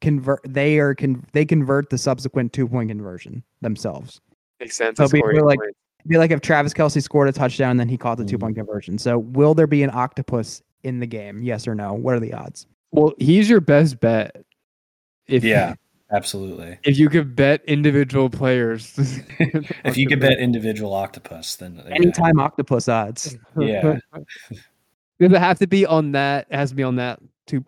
convert. 0.01 0.41
They 0.45 0.79
are 0.79 0.93
con- 0.93 1.25
they 1.31 1.45
convert 1.45 1.89
the 1.89 1.97
subsequent 1.97 2.51
two 2.51 2.67
point 2.67 2.89
conversion 2.89 3.41
themselves. 3.61 4.19
Makes 4.59 4.75
sense. 4.75 4.97
So 4.97 5.03
I 5.03 5.05
it'd 5.05 5.13
be 5.13 5.19
score 5.19 5.35
eight 5.35 5.43
like- 5.43 5.59
points. 5.59 5.77
It'd 5.77 5.82
be 6.07 6.17
like 6.17 6.31
if 6.31 6.41
Travis 6.41 6.73
Kelce 6.73 7.01
scored 7.01 7.29
a 7.29 7.31
touchdown 7.31 7.71
and 7.71 7.79
then 7.79 7.89
he 7.89 7.97
caught 7.97 8.17
the 8.17 8.23
Mhm. 8.23 8.29
two 8.29 8.37
point 8.37 8.55
conversion. 8.55 8.97
So 8.97 9.19
will 9.19 9.53
there 9.53 9.67
be 9.67 9.83
an 9.83 9.89
octopus 9.93 10.61
in 10.83 10.99
the 10.99 11.07
game? 11.07 11.41
Yes 11.43 11.67
or 11.67 11.75
no? 11.75 11.93
What 11.93 12.15
are 12.15 12.19
the 12.19 12.33
odds? 12.33 12.67
well, 12.91 13.13
he's 13.17 13.49
your 13.49 13.59
best 13.61 13.99
bet. 13.99 14.35
If 15.27 15.43
Yeah, 15.43 15.73
absolutely. 16.11 16.77
if 16.83 16.99
you 16.99 17.09
could 17.09 17.35
bet 17.35 17.63
individual 17.65 18.29
players. 18.29 18.93
if 19.39 19.97
you 19.97 20.07
could 20.07 20.19
bet 20.19 20.37
individual 20.37 20.93
octopus, 20.93 21.55
then 21.55 21.81
yeah. 21.87 21.95
Anytime 21.95 22.39
octopus 22.39 22.87
odds. 22.87 23.35
Yeah. 23.57 23.97
Does 25.19 25.31
it 25.31 25.39
have 25.39 25.57
to 25.59 25.67
be 25.67 25.85
on 25.85 26.11
that? 26.11 26.47
It 26.49 26.55
has 26.55 26.69
to 26.69 26.75
be 26.75 26.83
on 26.83 26.97
that 26.97 27.19
two 27.47 27.63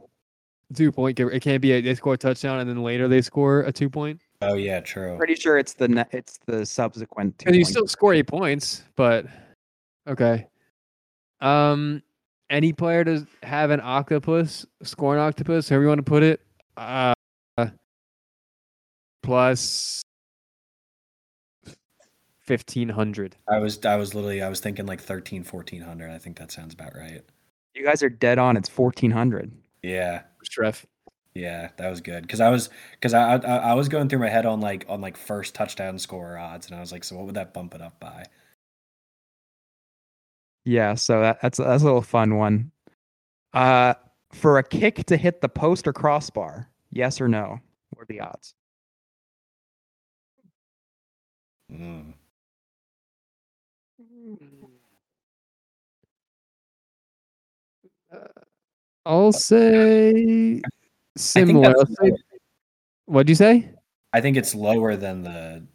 two 0.73 0.91
point. 0.91 1.19
It 1.19 1.39
can't 1.41 1.61
be 1.61 1.71
a, 1.71 1.81
they 1.81 1.95
score 1.95 2.15
a 2.15 2.17
touchdown 2.17 2.59
and 2.59 2.69
then 2.69 2.83
later 2.83 3.07
they 3.07 3.21
score 3.21 3.61
a 3.61 3.71
two 3.71 3.89
point. 3.89 4.19
Oh 4.41 4.55
yeah, 4.55 4.79
true. 4.79 5.17
Pretty 5.17 5.35
sure 5.35 5.57
it's 5.57 5.73
the 5.73 5.87
ne- 5.87 6.05
it's 6.11 6.39
the 6.45 6.65
subsequent. 6.65 7.39
two 7.39 7.47
And 7.47 7.55
you 7.55 7.63
point 7.63 7.71
still 7.71 7.87
score 7.87 8.13
eight 8.13 8.27
points, 8.27 8.83
but 8.95 9.25
okay. 10.07 10.47
Um, 11.41 12.01
any 12.49 12.73
player 12.73 13.03
to 13.03 13.25
have 13.43 13.71
an 13.71 13.81
octopus, 13.81 14.65
score 14.83 15.15
an 15.15 15.21
octopus, 15.21 15.69
however 15.69 15.83
you 15.83 15.87
want 15.89 15.99
to 15.99 16.03
put 16.03 16.23
it, 16.23 16.41
uh, 16.77 17.13
plus 19.23 20.01
fifteen 22.41 22.89
hundred. 22.89 23.35
I 23.49 23.57
was 23.57 23.83
I 23.85 23.95
was 23.95 24.13
literally 24.13 24.41
I 24.41 24.49
was 24.49 24.59
thinking 24.59 24.85
like 24.85 25.01
13 25.01 25.43
1400. 25.43 26.11
I 26.11 26.17
think 26.17 26.37
that 26.37 26.51
sounds 26.51 26.73
about 26.73 26.95
right. 26.95 27.21
You 27.73 27.83
guys 27.83 28.03
are 28.03 28.09
dead 28.09 28.37
on. 28.37 28.57
It's 28.57 28.69
fourteen 28.69 29.11
hundred. 29.11 29.51
Yeah. 29.81 30.21
Treff. 30.49 30.85
Yeah, 31.35 31.69
that 31.77 31.89
was 31.89 31.99
good 31.99 32.23
because 32.23 32.39
I 32.39 32.49
was 32.49 32.69
because 32.93 33.13
I, 33.13 33.35
I 33.35 33.57
I 33.57 33.73
was 33.73 33.89
going 33.89 34.07
through 34.07 34.19
my 34.19 34.29
head 34.29 34.45
on 34.45 34.61
like 34.61 34.85
on 34.87 35.01
like 35.01 35.17
first 35.17 35.53
touchdown 35.53 35.99
scorer 35.99 36.37
odds, 36.37 36.67
and 36.67 36.75
I 36.75 36.79
was 36.79 36.93
like, 36.93 37.03
so 37.03 37.17
what 37.17 37.25
would 37.25 37.35
that 37.35 37.53
bump 37.53 37.75
it 37.75 37.81
up 37.81 37.99
by? 37.99 38.25
Yeah, 40.63 40.95
so 40.95 41.21
that, 41.21 41.41
that's 41.41 41.57
that's 41.57 41.83
a 41.83 41.85
little 41.85 42.01
fun 42.01 42.37
one. 42.37 42.71
Uh, 43.53 43.95
for 44.33 44.57
a 44.59 44.63
kick 44.63 45.05
to 45.07 45.17
hit 45.17 45.41
the 45.41 45.49
post 45.49 45.87
or 45.87 45.93
crossbar, 45.93 46.69
yes 46.91 47.21
or 47.21 47.27
no? 47.27 47.59
What 47.91 48.03
are 48.03 48.05
the 48.07 48.21
odds? 48.21 48.55
Mm. 51.71 52.13
I'll 59.05 59.31
say 59.33 60.61
I 60.65 60.69
think 60.69 60.74
similar. 61.17 61.69
that's 61.69 61.79
I'll 61.79 62.07
say- 62.07 62.13
What'd 63.05 63.29
you 63.29 63.35
say? 63.35 63.69
I 64.13 64.21
think 64.21 64.37
it's 64.37 64.55
lower 64.55 64.95
than 64.95 65.21
the 65.23 65.65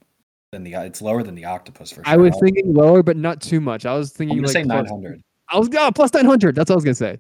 than 0.52 0.64
the 0.64 0.72
it's 0.74 1.00
lower 1.00 1.22
than 1.22 1.34
the 1.34 1.44
octopus 1.44 1.90
for 1.90 2.02
sure. 2.04 2.12
I 2.12 2.16
was 2.16 2.34
thinking 2.40 2.74
lower, 2.74 3.02
but 3.02 3.16
not 3.16 3.40
too 3.40 3.60
much. 3.60 3.86
I 3.86 3.94
was 3.94 4.10
I'm 4.12 4.16
thinking 4.16 4.42
like 4.42 4.50
say 4.52 4.64
plus- 4.64 4.84
900. 4.84 5.22
I 5.52 5.58
was 5.58 5.68
oh, 5.76 5.90
plus 5.92 6.12
nine 6.14 6.24
hundred. 6.24 6.54
That's 6.54 6.70
what 6.70 6.74
I 6.74 6.76
was 6.76 6.84
gonna 6.84 6.94
say. 6.94 7.18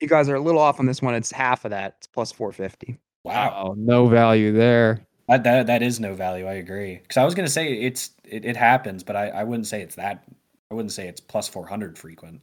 You 0.00 0.08
guys 0.08 0.28
are 0.28 0.34
a 0.34 0.40
little 0.40 0.60
off 0.60 0.78
on 0.80 0.86
this 0.86 1.00
one. 1.00 1.14
It's 1.14 1.30
half 1.32 1.64
of 1.64 1.70
that. 1.70 1.96
It's 1.98 2.06
plus 2.06 2.32
four 2.32 2.52
fifty. 2.52 2.98
Wow, 3.24 3.68
Oh, 3.70 3.74
no 3.74 4.06
value 4.06 4.52
there. 4.52 5.00
that, 5.28 5.42
that 5.44 5.66
that 5.66 5.82
is 5.82 5.98
no 6.00 6.14
value. 6.14 6.46
I 6.46 6.54
agree 6.54 6.96
because 6.96 7.16
I 7.16 7.24
was 7.24 7.34
gonna 7.34 7.48
say 7.48 7.72
it's 7.72 8.10
it, 8.24 8.44
it 8.44 8.56
happens, 8.56 9.02
but 9.02 9.16
I 9.16 9.28
I 9.28 9.44
wouldn't 9.44 9.66
say 9.66 9.80
it's 9.80 9.94
that. 9.96 10.24
I 10.70 10.74
wouldn't 10.74 10.92
say 10.92 11.08
it's 11.08 11.20
plus 11.20 11.48
400 11.48 11.96
frequent. 11.98 12.42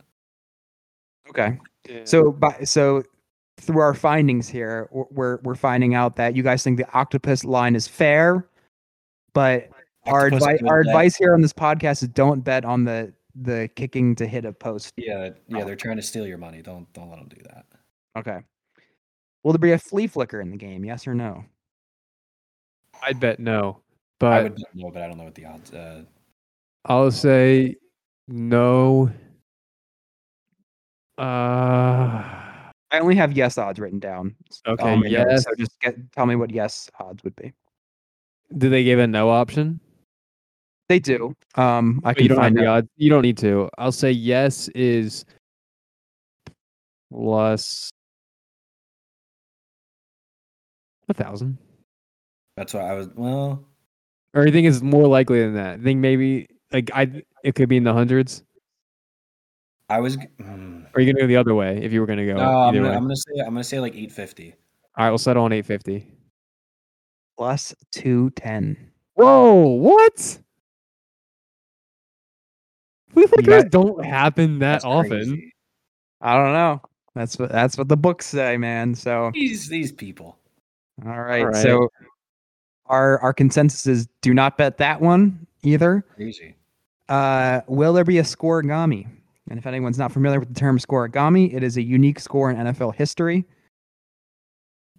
Okay. 1.30 1.60
So 2.06 2.32
by 2.32 2.64
so 2.64 3.04
through 3.58 3.80
our 3.80 3.94
findings 3.94 4.48
here, 4.48 4.90
we're 4.92 5.38
we're 5.44 5.56
finding 5.56 5.94
out 5.96 6.16
that 6.16 6.36
you 6.36 6.44
guys 6.44 6.64
think 6.64 6.78
the 6.78 6.92
octopus 6.94 7.44
line 7.44 7.76
is 7.76 7.88
fair, 7.88 8.48
but 9.34 9.70
our 10.06 10.28
Octopus 10.28 10.44
advice 10.44 10.62
would 10.62 10.72
our 10.72 10.84
bet- 10.84 10.90
advice 10.90 11.16
here 11.16 11.34
on 11.34 11.42
this 11.42 11.54
podcast 11.54 12.04
is 12.04 12.10
don't 12.10 12.42
bet 12.42 12.66
on 12.66 12.84
the 12.84 13.14
the 13.36 13.70
kicking 13.76 14.16
to 14.16 14.28
hit 14.28 14.46
a 14.46 14.52
post. 14.52 14.94
Yeah, 14.98 15.30
yeah, 15.48 15.64
they're 15.64 15.76
trying 15.76 15.98
to 15.98 16.02
steal 16.02 16.28
your 16.28 16.38
money. 16.38 16.62
Don't 16.62 16.92
don't 16.94 17.10
let 17.10 17.20
them 17.20 17.30
do 17.30 17.42
that. 17.44 17.66
Okay. 18.18 18.40
Will 19.44 19.54
there 19.54 19.60
be 19.60 19.72
a 19.72 19.80
flea 19.80 20.08
flicker 20.08 20.42
in 20.42 20.52
the 20.52 20.58
game? 20.58 20.86
Yes 20.86 21.08
or 21.08 21.16
no? 21.16 21.46
I'd 23.02 23.20
bet 23.20 23.40
no, 23.40 23.80
but 24.20 24.34
I 24.34 24.44
but 24.44 24.52
would 24.52 24.62
know, 24.76 24.92
but 24.92 25.02
I 25.02 25.08
don't 25.08 25.18
know 25.18 25.24
what 25.24 25.36
the 25.36 25.46
odds. 25.46 25.72
Uh, 25.72 26.04
I'll 26.86 27.12
say 27.12 27.76
no. 28.28 29.12
Uh, 31.18 32.51
I 32.92 33.00
only 33.00 33.16
have 33.16 33.32
yes 33.34 33.58
odds 33.58 33.80
written 33.80 34.00
down. 34.00 34.36
Okay, 34.68 34.84
on 34.84 35.00
my 35.00 35.08
notes, 35.08 35.30
yes. 35.30 35.44
So 35.46 35.52
just 35.58 35.80
get 35.80 35.96
tell 36.12 36.26
me 36.26 36.36
what 36.36 36.52
yes 36.52 36.90
odds 37.00 37.24
would 37.24 37.36
be. 37.36 37.54
do 38.58 38.70
they 38.70 38.84
give 38.84 39.00
a 39.00 39.08
no 39.08 39.30
option? 39.30 39.80
They 40.90 41.00
do. 41.00 41.34
Um, 41.56 42.02
I 42.04 42.10
But 42.10 42.16
can 42.18 42.24
you 42.24 42.30
don't 42.30 42.38
find 42.38 42.58
the 42.58 42.66
odds. 42.66 42.90
You 42.98 43.10
don't 43.10 43.22
need 43.22 43.38
to. 43.38 43.70
I'll 43.78 43.94
say 43.94 44.12
yes 44.12 44.68
is 44.70 45.24
plus 47.12 47.90
a 51.08 51.14
thousand. 51.14 51.58
That's 52.58 52.74
what 52.74 52.84
I 52.84 52.94
was. 52.94 53.08
Well, 53.16 53.66
Or 54.34 54.46
you 54.46 54.52
think 54.52 54.68
it's 54.68 54.82
more 54.82 55.08
likely 55.08 55.40
than 55.42 55.54
that? 55.56 55.80
I 55.80 55.84
think 55.84 56.00
maybe 56.00 56.48
like 56.74 56.92
I 56.94 57.24
it 57.44 57.56
could 57.56 57.70
be 57.70 57.78
in 57.78 57.84
the 57.86 57.94
hundreds. 57.94 58.44
I 59.92 60.00
was. 60.00 60.16
Mm, 60.18 60.86
are 60.96 61.02
you 61.02 61.12
gonna 61.12 61.24
go 61.24 61.28
the 61.28 61.36
other 61.36 61.54
way 61.54 61.78
if 61.84 61.92
you 61.92 62.00
were 62.00 62.06
gonna 62.08 62.26
go 62.26 62.36
no, 62.36 62.44
I'm 62.44 62.74
gonna. 62.74 62.92
I'm 62.92 63.02
gonna 63.04 63.16
say. 63.16 63.40
I'm 63.40 63.54
gonna 63.54 63.64
say 63.64 63.80
like 63.82 63.94
850. 63.94 64.56
All 64.98 65.04
right, 65.06 65.10
we'll 65.12 65.18
settle 65.18 65.44
on 65.44 65.52
eight 65.52 65.66
fifty. 65.66 66.08
Plus 67.38 67.76
two 67.92 68.30
ten. 68.32 68.78
Whoa, 69.16 69.54
what? 69.54 70.40
We 73.14 73.24
You 73.24 73.28
Lakers 73.38 73.66
don't 73.70 74.06
happen 74.06 74.60
that 74.60 74.76
That's 74.76 74.86
often. 74.86 75.10
crazy. 75.10 75.54
I 76.22 76.36
don't 76.36 76.54
know. 76.54 76.82
That's 77.14 77.38
what 77.38 77.52
that's 77.52 77.78
what 77.78 77.90
the 77.90 77.98
books 77.98 78.28
say, 78.28 78.56
man. 78.56 78.96
So 78.96 79.32
These 79.34 79.68
these 79.68 79.92
people. 79.92 80.38
all 81.06 81.22
right. 81.22 81.44
right. 81.44 81.56
So 81.56 81.90
our 82.86 83.20
our 83.20 83.34
consensus 83.34 83.86
is 83.88 84.08
do 84.22 84.34
not 84.34 84.58
bet 84.58 84.78
that 84.78 85.02
one 85.02 85.46
either. 85.64 86.06
Crazy. 86.16 86.56
Uh, 87.10 87.60
will 87.68 87.92
there 87.92 88.06
be 88.06 88.20
a 88.20 88.24
scorigami? 88.24 89.08
And 89.50 89.58
if 89.58 89.66
anyone's 89.66 89.98
not 89.98 90.12
familiar 90.12 90.40
with 90.40 90.54
the 90.54 90.60
term 90.60 90.78
scorigami, 90.78 91.54
it 91.54 91.64
is 91.64 91.78
a 91.78 91.82
unique 91.82 92.20
score 92.20 92.52
in 92.52 92.58
NFL 92.58 92.96
history 92.96 93.46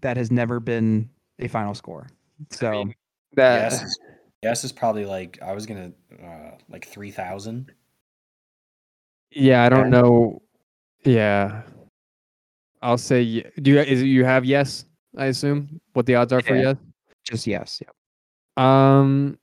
that 0.00 0.16
has 0.16 0.30
never 0.30 0.60
been 0.60 1.08
a 1.38 1.48
final 1.48 1.74
score. 1.74 2.08
So 2.50 2.84
That 3.34 3.72
Yes. 3.72 3.82
Is, 3.82 3.98
yes 4.42 4.64
is 4.64 4.72
probably 4.72 5.06
like 5.06 5.38
I 5.40 5.52
was 5.52 5.64
gonna 5.64 5.92
uh, 6.22 6.50
like 6.68 6.86
3,000. 6.86 7.72
yeah, 9.30 9.64
I 9.64 9.68
don't 9.68 9.90
know. 9.90 10.42
Yeah, 11.04 11.62
I'll 12.82 12.98
say. 12.98 13.42
Do 13.60 13.70
you 13.70 13.80
is 13.80 14.02
it 14.02 14.06
you 14.06 14.24
have 14.24 14.44
yes? 14.44 14.84
I 15.16 15.26
assume 15.26 15.80
what 15.92 16.06
the 16.06 16.14
odds 16.14 16.32
are 16.32 16.42
for 16.42 16.56
yes. 16.56 16.76
just 17.24 17.46
yes. 17.46 17.82
Yeah. 17.82 17.88
Um, 18.56 19.38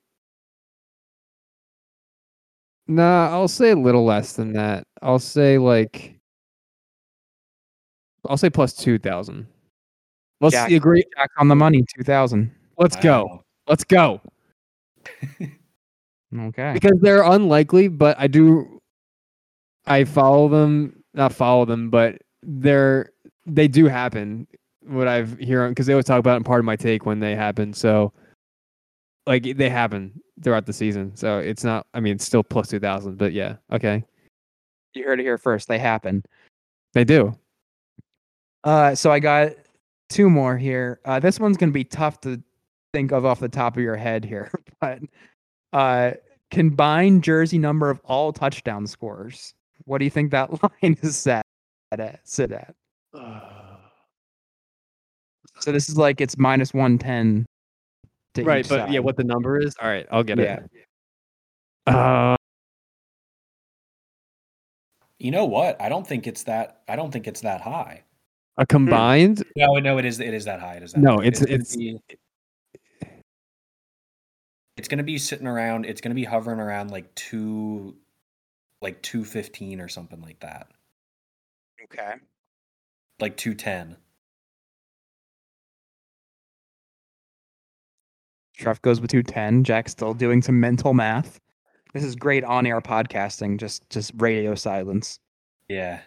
nah, 2.89 3.30
I'll 3.30 3.47
say 3.47 3.71
a 3.71 3.75
little 3.75 4.06
less 4.06 4.34
than 4.34 4.54
that. 4.54 4.86
I'll 5.02 5.19
say 5.19 5.58
like, 5.58 6.19
I'll 8.28 8.38
say 8.38 8.49
plus 8.49 8.73
two 8.73 8.99
thousand. 8.99 9.47
Let's 10.41 10.54
Jack. 10.54 10.71
agree. 10.71 11.04
Jack 11.17 11.30
on 11.38 11.47
the 11.47 11.56
money, 11.56 11.84
two 11.95 12.04
thousand. 12.04 12.52
Let's 12.78 12.95
go. 12.95 13.43
Let's 13.67 13.84
go. 13.84 14.21
Okay. 16.38 16.73
Because 16.73 16.99
they're 17.02 17.23
unlikely, 17.23 17.88
but 17.88 18.15
I 18.19 18.28
do. 18.28 18.80
I 19.88 20.04
follow 20.04 20.47
them, 20.47 21.04
not 21.13 21.34
follow 21.34 21.65
them, 21.65 21.89
but 21.89 22.21
they're 22.43 23.10
they 23.45 23.67
do 23.67 23.86
happen. 23.88 24.47
What 24.82 25.08
I've 25.08 25.38
hear 25.39 25.67
because 25.69 25.88
they 25.88 25.93
always 25.93 26.06
talk 26.06 26.19
about 26.19 26.34
it 26.34 26.38
in 26.38 26.43
part 26.43 26.60
of 26.60 26.65
my 26.65 26.75
take 26.75 27.06
when 27.06 27.19
they 27.19 27.36
happen. 27.36 27.73
So, 27.73 28.13
like 29.25 29.58
they 29.58 29.69
happen 29.69 30.21
throughout 30.43 30.65
the 30.65 30.73
season. 30.73 31.15
So 31.15 31.39
it's 31.39 31.63
not. 31.63 31.86
I 31.93 31.99
mean, 31.99 32.15
it's 32.15 32.25
still 32.25 32.43
plus 32.43 32.69
two 32.69 32.80
thousand, 32.80 33.17
but 33.17 33.34
yeah, 33.34 33.56
okay, 33.71 34.04
You 34.93 35.04
heard 35.06 35.19
it 35.19 35.23
here 35.23 35.38
first. 35.38 35.67
They 35.67 35.80
happen. 35.80 36.23
they 36.93 37.04
do. 37.04 37.34
Uh, 38.63 38.93
so 38.95 39.12
I 39.12 39.19
got 39.19 39.52
two 40.10 40.30
more 40.30 40.58
here. 40.58 40.99
Uh, 41.06 41.19
this 41.19 41.39
one's 41.39 41.58
gonna 41.58 41.71
be 41.71 41.84
tough 41.84 42.19
to 42.21 42.41
think 42.93 43.12
of 43.12 43.25
off 43.25 43.39
the 43.39 43.49
top 43.49 43.78
of 43.78 43.84
your 43.84 43.95
head 43.95 44.25
here, 44.25 44.52
but 44.82 44.99
uh, 45.73 46.12
combined 46.52 47.23
jersey 47.23 47.58
number 47.58 47.89
of 47.89 47.99
all 48.06 48.34
touchdown 48.34 48.88
scores. 48.88 49.54
What 49.86 49.99
do 49.99 50.06
you 50.06 50.12
think 50.12 50.32
that 50.32 50.52
line 50.84 50.97
is 51.02 51.17
set 51.17 51.43
at? 51.91 52.19
Sit 52.23 52.52
at. 52.52 52.75
So 55.60 55.71
this 55.71 55.89
is 55.89 55.97
like 55.97 56.21
it's 56.21 56.38
minus 56.38 56.73
one 56.73 56.97
ten. 56.97 57.45
Right, 58.45 58.67
but 58.67 58.91
yeah, 58.91 58.99
what 58.99 59.15
the 59.17 59.23
number 59.23 59.60
is? 59.60 59.75
All 59.82 59.88
right, 59.88 60.06
I'll 60.12 60.23
get 60.23 60.38
Yeah. 60.39 60.60
it. 61.88 61.93
Uh, 61.93 62.36
You 65.19 65.32
know 65.32 65.45
what? 65.45 65.82
I 65.82 65.89
don't 65.89 66.08
think 66.08 66.28
it's 66.28 66.43
that. 66.43 66.82
I 66.88 66.95
don't 66.95 67.12
think 67.12 67.28
it's 67.28 67.41
that 67.41 67.62
high. 67.62 68.04
a 68.58 68.65
combined. 68.65 69.43
No, 69.56 69.73
no, 69.80 69.97
it 69.97 70.06
is. 70.06 70.19
It 70.19 70.34
is 70.34 70.43
that 70.45 70.60
high. 70.60 70.75
It 70.75 70.84
is 70.84 70.91
that 70.93 70.99
No, 71.02 71.17
high. 71.17 71.25
it's- 71.25 71.39
gonna 71.39 71.54
it's- 71.56 71.75
be- 71.75 71.99
it's 74.78 74.88
going 74.88 74.97
to 74.97 75.04
be 75.04 75.17
sitting 75.17 75.47
around. 75.47 75.86
It's 75.86 75.99
going 76.02 76.12
to 76.12 76.15
be 76.15 76.23
hovering 76.25 76.60
around 76.60 76.91
like 76.91 77.13
two, 77.15 77.97
like 78.82 79.02
two 79.02 79.23
fifteen 79.25 79.80
or 79.82 79.88
something 79.89 80.21
like 80.21 80.39
that. 80.41 80.67
Okay. 81.84 82.13
Like 83.19 83.36
two 83.38 83.54
ten. 83.56 83.97
Trev 88.60 88.82
goes 88.82 89.00
with 89.02 89.10
two 89.10 89.24
ten. 89.24 89.63
Jack's 89.63 89.91
still 89.91 90.13
doing 90.13 90.41
some 90.41 90.60
mental 90.60 90.93
math. 90.93 91.39
This 91.93 92.04
is 92.04 92.15
great 92.15 92.43
on-air 92.43 92.82
podcasting. 92.82 93.58
Just 93.58 93.89
just 93.89 94.12
radio 94.17 94.54
silence. 94.54 95.19
Yeah. 95.67 96.02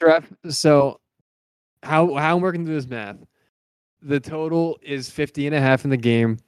Ref, 0.00 0.32
so 0.48 1.00
how 1.82 2.14
how 2.14 2.36
I'm 2.36 2.42
working 2.42 2.64
through 2.64 2.74
this 2.74 2.88
math. 2.88 3.16
The 4.00 4.18
total 4.18 4.80
is 4.82 5.08
50 5.08 5.46
and 5.46 5.54
a 5.54 5.60
half 5.60 5.84
in 5.84 5.90
the 5.90 5.96
game. 5.96 6.38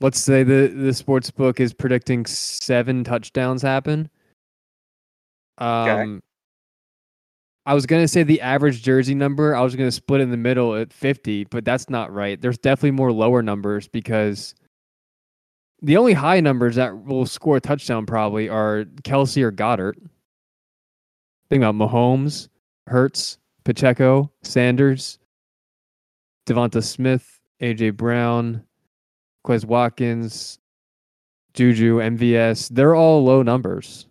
Let's 0.00 0.20
say 0.20 0.42
the 0.42 0.66
the 0.66 0.92
sports 0.92 1.30
book 1.30 1.60
is 1.60 1.72
predicting 1.72 2.26
seven 2.26 3.04
touchdowns 3.04 3.62
happen. 3.62 4.10
Um 5.58 6.22
I 7.66 7.74
was 7.74 7.86
gonna 7.86 8.08
say 8.08 8.22
the 8.22 8.40
average 8.40 8.82
jersey 8.82 9.14
number. 9.14 9.54
I 9.56 9.62
was 9.62 9.74
gonna 9.74 9.90
split 9.90 10.20
in 10.20 10.30
the 10.30 10.36
middle 10.36 10.74
at 10.74 10.92
50, 10.92 11.44
but 11.44 11.64
that's 11.64 11.88
not 11.88 12.12
right. 12.12 12.40
There's 12.40 12.58
definitely 12.58 12.92
more 12.92 13.12
lower 13.12 13.42
numbers 13.42 13.88
because 13.88 14.54
the 15.82 15.96
only 15.96 16.14
high 16.14 16.40
numbers 16.40 16.76
that 16.76 17.04
will 17.04 17.26
score 17.26 17.56
a 17.56 17.60
touchdown 17.60 18.06
probably 18.06 18.48
are 18.48 18.84
Kelce 19.02 19.42
or 19.42 19.52
Goedert. 19.52 19.96
Think 21.50 21.62
about 21.62 21.74
Mahomes, 21.74 22.48
Hurts, 22.86 23.38
Pacheco, 23.64 24.30
Sanders, 24.42 25.18
Devonta 26.46 26.82
Smith, 26.82 27.40
AJ 27.60 27.96
Brown, 27.96 28.64
Quez 29.46 29.64
Watkins, 29.64 30.58
Juju, 31.52 31.98
MVS. 31.98 32.68
They're 32.70 32.94
all 32.94 33.22
low 33.22 33.42
numbers. 33.42 34.06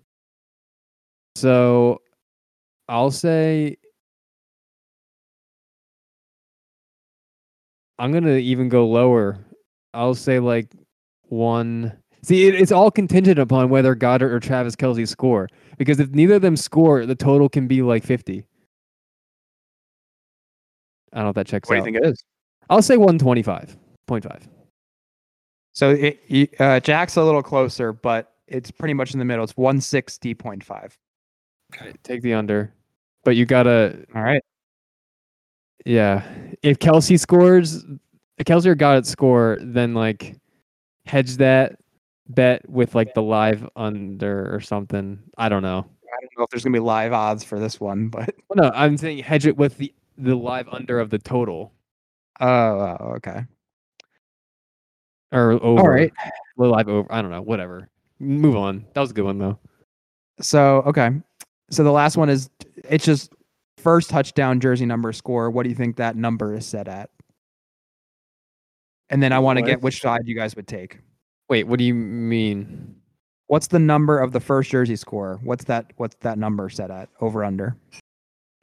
So 1.36 2.03
I'll 2.88 3.12
say 3.12 3.78
I'm 8.00 8.12
gonna 8.12 8.36
even 8.36 8.69
go 8.69 8.88
lower. 8.88 9.46
I'll 9.93 10.15
say 10.15 10.39
like 10.39 10.74
one. 11.24 11.93
See, 12.24 12.48
it, 12.48 12.56
it's 12.56 12.72
all 12.72 12.89
contingent 12.89 13.39
upon 13.39 13.69
whether 13.69 13.96
Goedert 13.96 14.32
or 14.32 14.39
Travis 14.39 14.76
Kelce 14.76 15.08
score. 15.08 15.50
Because 15.78 16.00
if 16.00 16.10
neither 16.12 16.36
of 16.36 16.41
them 16.41 16.58
score, 16.58 17.06
the 17.06 17.15
total 17.15 17.50
can 17.50 17.67
be 17.67 17.82
like 17.82 18.04
50. 18.04 18.46
I 21.12 21.17
don't 21.17 21.26
know 21.26 21.30
if 21.30 21.36
that 21.36 21.48
checks 21.48 21.69
what 21.69 21.78
out. 21.78 21.84
do 21.84 21.91
you 21.91 21.93
think 21.93 22.06
it 22.06 22.10
is? 22.10 22.24
I'll 22.69 22.82
say 22.82 22.96
125.5. 22.96 24.48
So 25.74 25.89
it, 25.91 26.60
uh, 26.60 26.80
Jack's 26.80 27.17
a 27.17 27.24
little 27.24 27.43
closer, 27.43 27.93
but 27.93 28.34
it's 28.48 28.72
pretty 28.72 28.93
much 28.93 29.13
in 29.13 29.19
the 29.19 29.26
middle. 29.26 29.43
It's 29.43 29.54
160.5. 29.54 30.91
Take 32.04 32.22
the 32.22 32.34
under. 32.34 32.74
But 33.24 33.36
you 33.36 33.46
gotta 33.46 34.06
All 34.16 34.22
right. 34.22 34.44
Yeah. 35.86 36.24
If 36.62 36.80
Kelce 36.80 37.20
scores 37.20 37.86
if 38.38 38.46
Kelce 38.46 38.66
or 38.66 38.76
Goedert 38.76 39.06
score, 39.06 39.58
then 39.62 39.94
like 39.94 40.36
hedge 41.06 41.38
that 41.38 41.78
bet 42.30 42.68
with 42.70 42.95
like 42.95 43.14
the 43.14 43.22
live 43.22 43.68
under 43.76 44.54
or 44.54 44.60
something. 44.62 45.20
I 45.38 45.50
don't 45.50 45.64
know. 45.64 45.80
I 45.80 46.20
don't 46.22 46.38
know 46.38 46.43
if 46.43 46.50
there's 46.50 46.64
gonna 46.64 46.74
be 46.74 46.80
live 46.80 47.14
odds 47.14 47.43
for 47.43 47.60
this 47.60 47.80
one, 47.80 48.08
but 48.10 48.34
well, 48.50 48.70
no, 48.70 48.72
I'm 48.76 48.97
saying 48.97 49.20
hedge 49.20 49.45
it 49.45 49.58
with 49.58 49.78
the 49.78 49.93
the 50.18 50.36
live 50.36 50.68
under 50.70 51.00
of 51.00 51.10
the 51.10 51.20
total. 51.20 51.74
Oh, 52.39 52.47
oh, 52.47 52.97
okay. 53.16 53.45
Or 55.32 55.54
over. 55.54 55.82
All 55.82 55.89
right. 55.89 56.14
Live 56.58 56.88
over. 56.88 57.12
I 57.12 57.22
don't 57.22 57.32
know. 57.32 57.41
Whatever. 57.41 57.89
Move 58.20 58.56
on. 58.56 58.86
That 58.93 59.02
was 59.02 59.12
a 59.12 59.14
good 59.14 59.26
one 59.26 59.39
though. 59.39 59.60
So 60.39 60.84
okay, 60.86 61.12
so 61.74 61.84
the 61.84 61.91
last 61.91 62.17
one 62.17 62.30
is 62.30 62.49
it's 62.89 63.05
just 63.05 63.34
first 63.78 64.09
touchdown 64.09 64.59
jersey 64.59 64.86
number 64.86 65.11
score. 65.11 65.49
What 65.49 65.63
do 65.63 65.69
you 65.69 65.76
think 65.76 65.95
that 65.97 66.15
number 66.15 66.53
is 66.53 66.65
set 66.65 66.88
at? 66.88 67.09
And 69.09 69.21
then 69.21 69.34
I 69.34 69.39
want 69.39 69.59
to 69.59 69.65
get 69.65 69.82
which 69.82 70.01
side 70.01 70.21
you 70.26 70.36
guys 70.36 70.55
would 70.55 70.67
take. 70.67 70.99
Wait, 71.49 71.67
what 71.67 71.78
do 71.78 71.86
you 71.86 71.93
mean? 71.93 72.95
What's 73.47 73.67
the 73.67 73.80
number 73.80 74.17
of 74.19 74.32
the 74.32 74.39
first 74.39 74.71
jersey 74.71 74.95
score? 74.95 75.39
What's 75.43 75.65
that? 75.65 75.91
What's 75.97 76.15
that 76.21 76.38
number 76.38 76.69
set 76.69 76.89
at? 76.89 77.09
Over 77.21 77.43
under. 77.43 77.76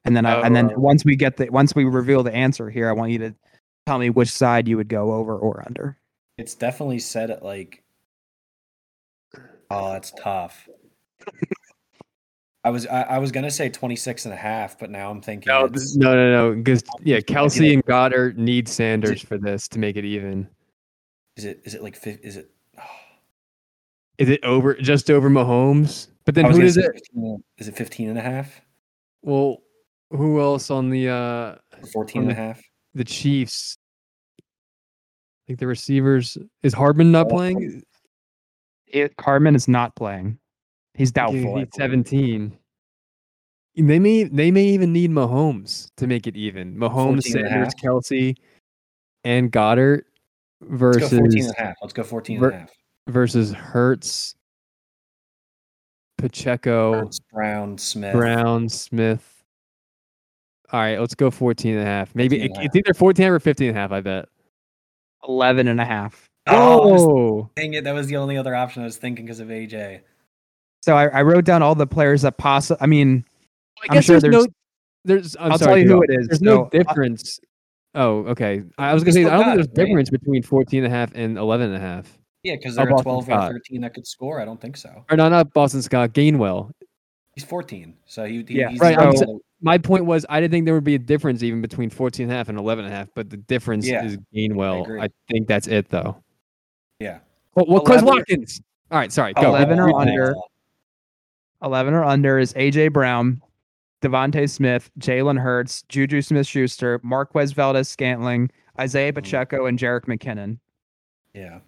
And 0.04 0.16
then 0.16 0.24
I, 0.24 0.40
and 0.40 0.56
then 0.56 0.70
Oh. 0.70 0.78
once 0.78 1.04
we 1.04 1.14
get 1.14 1.36
the 1.36 1.50
once 1.50 1.74
we 1.74 1.84
reveal 1.84 2.22
the 2.22 2.34
answer 2.34 2.70
here, 2.70 2.88
I 2.88 2.92
want 2.92 3.12
you 3.12 3.18
to 3.18 3.34
tell 3.86 3.98
me 3.98 4.10
which 4.10 4.30
side 4.30 4.66
you 4.66 4.76
would 4.78 4.88
go 4.88 5.12
over 5.12 5.36
or 5.36 5.62
under. 5.66 5.98
It's 6.38 6.54
definitely 6.54 7.00
set 7.00 7.30
at 7.30 7.44
like 7.44 7.82
Oh, 9.70 9.92
that's 9.92 10.12
tough. 10.12 10.68
I 12.62 12.70
was 12.70 12.86
I, 12.86 13.02
I 13.02 13.18
was 13.18 13.32
gonna 13.32 13.50
say 13.50 13.68
26 13.70 14.26
and 14.26 14.34
a 14.34 14.36
half, 14.36 14.78
but 14.78 14.90
now 14.90 15.10
I'm 15.10 15.22
thinking 15.22 15.48
No, 15.50 15.64
it's, 15.64 15.96
no, 15.96 16.14
no, 16.14 16.30
no. 16.50 16.54
Because 16.56 16.82
yeah, 17.02 17.18
Kelce 17.18 17.72
and 17.72 17.84
Goedert 17.86 18.36
need 18.36 18.68
Sanders 18.68 19.22
for 19.22 19.38
this 19.38 19.66
to 19.68 19.78
make 19.78 19.96
it 19.96 20.04
even. 20.04 20.46
is 21.36 21.44
it 21.46 21.60
is 21.64 21.74
it 21.74 21.82
like 21.82 21.96
fif- 21.96 22.20
is 22.22 22.36
it 22.36 22.50
Is 24.18 24.28
it 24.28 24.44
over 24.44 24.74
just 24.74 25.10
over 25.10 25.30
Mahomes? 25.30 26.08
But 26.26 26.34
then 26.34 26.44
I 26.44 26.48
was 26.48 26.56
who 26.58 26.62
does 26.64 26.76
it? 26.76 26.92
15 26.92 27.42
is 27.58 27.68
it 27.68 27.76
15 27.76 28.10
and 28.10 28.18
a 28.18 28.22
half? 28.22 28.60
Well, 29.22 29.58
who 30.10 30.40
else 30.40 30.70
on 30.70 30.90
the 30.90 31.08
uh 31.08 31.54
14 31.92 32.22
and 32.22 32.30
a 32.30 32.34
half? 32.34 32.60
the 32.94 33.04
Chiefs? 33.04 33.78
Like 35.48 35.58
the 35.58 35.66
receivers, 35.66 36.36
is 36.62 36.74
Hardman 36.74 37.10
not 37.10 37.26
Oh. 37.26 37.30
playing? 37.30 37.82
It, 38.86 39.14
Hardman 39.18 39.54
is 39.56 39.66
not 39.66 39.96
playing. 39.96 40.38
He's 40.94 41.12
doubtful. 41.12 41.58
He's 41.58 41.68
seventeen. 41.74 42.56
They 43.76 43.98
may 43.98 44.24
they 44.24 44.50
may 44.50 44.64
even 44.64 44.92
need 44.92 45.10
Mahomes 45.10 45.90
to 45.96 46.06
make 46.06 46.26
it 46.26 46.36
even. 46.36 46.76
Mahomes, 46.76 47.22
14 47.32 47.36
and 47.36 47.46
a 47.46 47.50
Sanders. 47.50 47.74
Kelce, 47.74 48.34
and 49.24 49.50
Goedert 49.52 50.02
Let's 50.60 50.72
versus 50.80 51.10
go 51.10 51.18
14 51.18 51.44
and 51.44 51.54
a 51.56 51.62
half. 51.62 51.74
Let's 51.80 51.92
go 51.94 52.02
14 52.02 52.36
and 52.44 52.52
a 52.52 52.58
half. 52.58 52.70
versus 53.08 53.52
Hurts, 53.52 54.34
Pacheco, 56.18 56.92
Hurts, 56.94 57.20
Brown, 57.32 57.78
Smith. 57.78 58.12
Brown, 58.12 58.68
Smith. 58.68 59.44
All 60.72 60.80
right, 60.80 61.00
let's 61.00 61.14
go 61.14 61.30
14 61.30 61.72
and 61.76 61.82
a 61.82 61.86
half. 61.86 62.14
Maybe 62.14 62.42
it, 62.42 62.50
a 62.56 62.62
it's 62.62 62.76
either 62.76 62.94
14 62.94 63.26
or 63.26 63.40
15 63.40 63.68
and 63.68 63.76
a 63.76 63.80
half, 63.80 63.92
I 63.92 64.00
bet. 64.00 64.26
11 65.26 65.68
and 65.68 65.80
a 65.80 65.84
half. 65.84 66.28
Oh, 66.46 66.98
Oh, 66.98 67.50
dang 67.56 67.74
it, 67.74 67.84
that 67.84 67.92
was 67.94 68.06
the 68.08 68.16
only 68.16 68.36
other 68.36 68.54
option 68.54 68.82
I 68.82 68.84
was 68.86 68.96
thinking 68.96 69.24
because 69.24 69.40
of 69.40 69.48
AJ. 69.48 70.00
So 70.82 70.96
I, 70.96 71.06
I 71.08 71.22
wrote 71.22 71.44
down 71.44 71.62
all 71.62 71.74
the 71.74 71.86
players 71.86 72.22
that 72.22 72.36
possibly. 72.38 72.78
I 72.82 72.86
mean, 72.86 73.24
I 73.82 73.86
I'm 73.90 73.94
guess 73.94 74.04
sure 74.04 74.20
there's 74.20 74.32
no 74.32 74.38
there's- 74.40 74.54
there's 75.04 75.36
I'm 75.40 75.52
I'll 75.52 75.58
sorry, 75.58 75.82
tell 75.84 75.90
you 75.90 75.96
who 75.96 76.02
it 76.02 76.10
is. 76.10 76.28
There's 76.28 76.42
no 76.42 76.56
So, 76.56 76.62
uh, 76.64 76.68
difference. 76.70 77.40
Oh, 77.94 78.18
okay. 78.26 78.62
I 78.78 78.92
was 78.94 79.02
going 79.02 79.14
to 79.14 79.22
say 79.22 79.26
I 79.26 79.30
don't 79.30 79.44
think 79.44 79.54
there's 79.56 79.66
a 79.66 79.70
right? 79.70 79.86
difference 79.88 80.10
between 80.10 80.42
14 80.42 80.84
and 80.84 80.92
a 80.92 80.96
half 80.96 81.12
and 81.14 81.38
11 81.38 81.68
and 81.68 81.76
a 81.76 81.80
half. 81.80 82.18
Yeah, 82.42 82.56
because 82.56 82.74
Oh, 82.78 82.82
there 82.84 82.86
are 82.88 82.90
Boston 83.02 83.04
12 83.04 83.24
Scott. 83.24 83.50
or 83.50 83.54
13 83.54 83.80
that 83.80 83.94
could 83.94 84.06
score. 84.06 84.40
I 84.40 84.44
don't 84.44 84.60
think 84.60 84.76
so. 84.76 85.04
Or 85.10 85.16
no, 85.16 85.28
not 85.30 85.52
Boston 85.54 85.80
Scott, 85.82 86.12
Gainwell. 86.12 86.70
He's 87.34 87.44
14, 87.44 87.96
so 88.06 88.24
he, 88.26 88.44
he- 88.46 88.58
Yeah, 88.58 88.68
he's 88.70 88.78
right, 88.80 88.94
the 88.94 89.00
I'm 89.00 89.06
only 89.08 89.16
sa- 89.18 89.24
one- 89.26 89.40
My 89.62 89.78
point 89.78 90.04
was 90.04 90.24
I 90.28 90.40
didn't 90.40 90.52
think 90.52 90.66
there 90.66 90.74
would 90.74 90.84
be 90.84 90.94
a 90.94 90.98
difference 91.00 91.42
even 91.42 91.60
between 91.62 91.88
14 91.90 92.24
and 92.24 92.32
a 92.32 92.34
half 92.36 92.48
and 92.50 92.58
11 92.58 92.84
and 92.84 92.92
a 92.94 92.96
half, 92.96 93.08
but 93.14 93.28
the 93.30 93.36
difference 93.38 93.88
Yeah, 93.88 94.04
is 94.04 94.18
Gainwell. 94.34 94.82
agree. 94.82 95.00
I, 95.00 95.08
think 95.30 95.48
that's 95.48 95.66
it 95.66 95.88
though. 95.88 96.16
yeah. 97.00 97.20
Well, 97.54 97.64
well 97.68 97.80
Quez 97.82 98.02
11 98.02 98.04
Watkins. 98.06 98.60
All 98.90 98.98
right, 98.98 99.10
sorry. 99.10 99.32
Go. 99.34 99.48
11 99.48 99.78
or 99.80 99.86
Read 99.86 99.94
the 99.94 99.98
under. 99.98 100.34
Next 101.60 101.68
one. 101.68 101.72
11 101.72 101.94
or 101.94 102.04
under 102.04 102.38
is 102.38 102.52
AJ 102.54 102.92
Brown, 102.92 103.40
Devonta 104.02 104.48
Smith, 104.48 104.90
Jalen 104.98 105.38
Hurts, 105.38 105.82
Juju 105.88 106.22
Smith 106.22 106.46
Schuster, 106.46 107.00
Marquez 107.02 107.52
Valdes 107.52 107.88
Scantling, 107.88 108.50
Isaiah 108.78 109.12
mm. 109.12 109.16
Pacheco, 109.16 109.66
and 109.66 109.78
Jerick 109.78 110.06
McKinnon. 110.06 110.58
Yeah. 111.34 111.60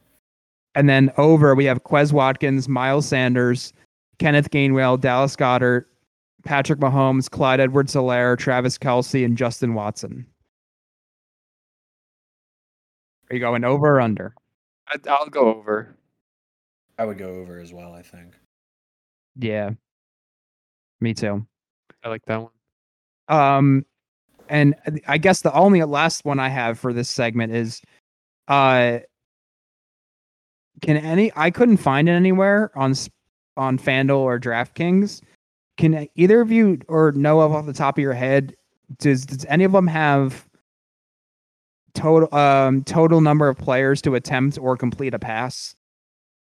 And 0.74 0.88
then 0.88 1.12
over, 1.18 1.54
we 1.54 1.66
have 1.66 1.84
Quez 1.84 2.12
Watkins, 2.12 2.68
Miles 2.68 3.06
Sanders, 3.06 3.72
Kenneth 4.18 4.50
Gainwell, 4.50 4.98
Dallas 4.98 5.36
Goedert, 5.36 5.84
Patrick 6.44 6.80
Mahomes, 6.80 7.30
Clyde 7.30 7.60
Edwards 7.60 7.92
Hilaire, 7.92 8.36
Travis 8.36 8.78
Kelce, 8.78 9.24
and 9.24 9.36
Justin 9.36 9.74
Watson. 9.74 10.26
Are 13.30 13.34
you 13.34 13.40
going 13.40 13.64
over 13.64 13.96
or 13.96 14.00
under? 14.00 14.34
I'll 15.08 15.28
go 15.28 15.54
over. 15.54 15.96
I 16.98 17.04
would 17.04 17.18
go 17.18 17.30
over 17.34 17.58
as 17.58 17.72
well, 17.72 17.92
I 17.94 18.02
think. 18.02 18.34
Yeah. 19.36 19.70
Me 21.00 21.14
too. 21.14 21.46
I 22.04 22.08
like 22.08 22.24
that 22.26 22.40
one. 22.42 22.50
Um, 23.28 23.86
and 24.48 24.74
I 25.08 25.18
guess 25.18 25.40
the 25.40 25.52
only 25.54 25.82
last 25.82 26.24
one 26.24 26.38
I 26.38 26.48
have 26.48 26.78
for 26.78 26.92
this 26.92 27.08
segment 27.08 27.54
is, 27.54 27.80
uh, 28.48 28.98
can 30.80 30.96
any 30.96 31.30
I 31.36 31.50
couldn't 31.50 31.76
find 31.76 32.08
it 32.08 32.12
anywhere 32.12 32.70
on 32.76 32.94
on 33.56 33.78
FanDuel 33.78 34.18
or 34.18 34.38
DraftKings. 34.40 35.22
Can 35.76 36.08
either 36.16 36.40
of 36.40 36.50
you 36.50 36.78
or 36.88 37.12
know 37.12 37.40
of 37.40 37.52
off 37.52 37.66
the 37.66 37.72
top 37.72 37.98
of 37.98 38.02
your 38.02 38.12
head? 38.14 38.54
Does 38.98 39.24
does 39.24 39.44
any 39.46 39.64
of 39.64 39.72
them 39.72 39.86
have 39.86 40.46
total 41.94 42.34
um 42.36 42.82
total 42.84 43.20
number 43.20 43.48
of 43.48 43.56
players 43.58 44.02
to 44.02 44.14
attempt 44.16 44.58
or 44.58 44.76
complete 44.76 45.14
a 45.14 45.18
pass? 45.18 45.76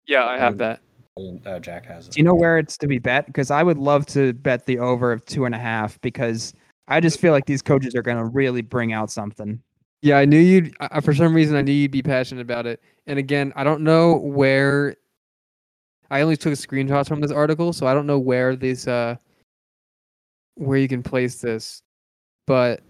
Yeah, 0.07 0.25
I 0.25 0.39
have 0.39 0.53
Um, 0.53 0.59
that. 0.59 0.81
Uh, 1.17 1.59
Jack 1.59 1.87
has 1.87 2.09
it. 2.09 2.13
Do 2.15 2.21
you 2.21 2.25
know 2.25 2.35
where 2.35 2.59
it's 2.59 2.77
to 2.79 2.87
be 2.87 2.99
bet? 2.99 3.27
Because 3.27 3.51
I 3.51 3.63
would 3.63 3.79
love 3.79 4.07
to 4.07 4.33
bet 4.35 4.67
the 4.67 4.79
over 4.79 5.13
of 5.13 5.25
two 5.27 5.45
and 5.45 5.55
a 5.55 5.59
half 5.59 6.01
because 6.01 6.55
I 6.89 7.01
just 7.01 7.21
feel 7.21 7.33
like 7.33 7.47
these 7.47 7.63
coaches 7.63 7.95
are 7.95 8.03
going 8.03 8.17
to 8.17 8.25
really 8.25 8.63
bring 8.63 8.93
out 8.93 9.11
something. 9.11 9.61
Yeah, 10.03 10.19
I 10.19 10.25
knew 10.25 10.39
you'd. 10.39 10.75
I, 10.81 10.89
I- 10.93 11.01
for 11.01 11.13
some 11.15 11.35
reason, 11.35 11.57
I 11.57 11.63
knew 11.63 11.73
you'd 11.73 11.91
be 11.91 12.03
passionate 12.03 12.41
about 12.41 12.67
it. 12.67 12.81
And 13.07 13.19
again, 13.19 13.53
I 13.57 13.65
don't 13.65 13.83
know 13.83 14.17
where. 14.17 14.97
I 16.11 16.23
only 16.23 16.37
took 16.37 16.53
screenshots 16.55 17.07
from 17.09 17.21
this 17.21 17.31
article, 17.31 17.73
so 17.73 17.87
I 17.87 17.95
don't 17.95 18.07
know 18.07 18.19
where 18.19 18.57
this. 18.57 18.89
Uh, 18.89 19.17
where 20.55 20.79
you 20.79 20.89
can 20.89 21.03
place 21.03 21.41
this, 21.41 21.83
but. 22.47 22.81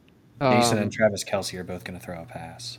Jason 0.40 0.78
um, 0.78 0.84
and 0.84 0.92
Travis 0.92 1.22
Kelce 1.22 1.52
are 1.58 1.64
both 1.64 1.84
going 1.84 1.98
to 1.98 2.04
throw 2.04 2.22
a 2.22 2.24
pass. 2.24 2.78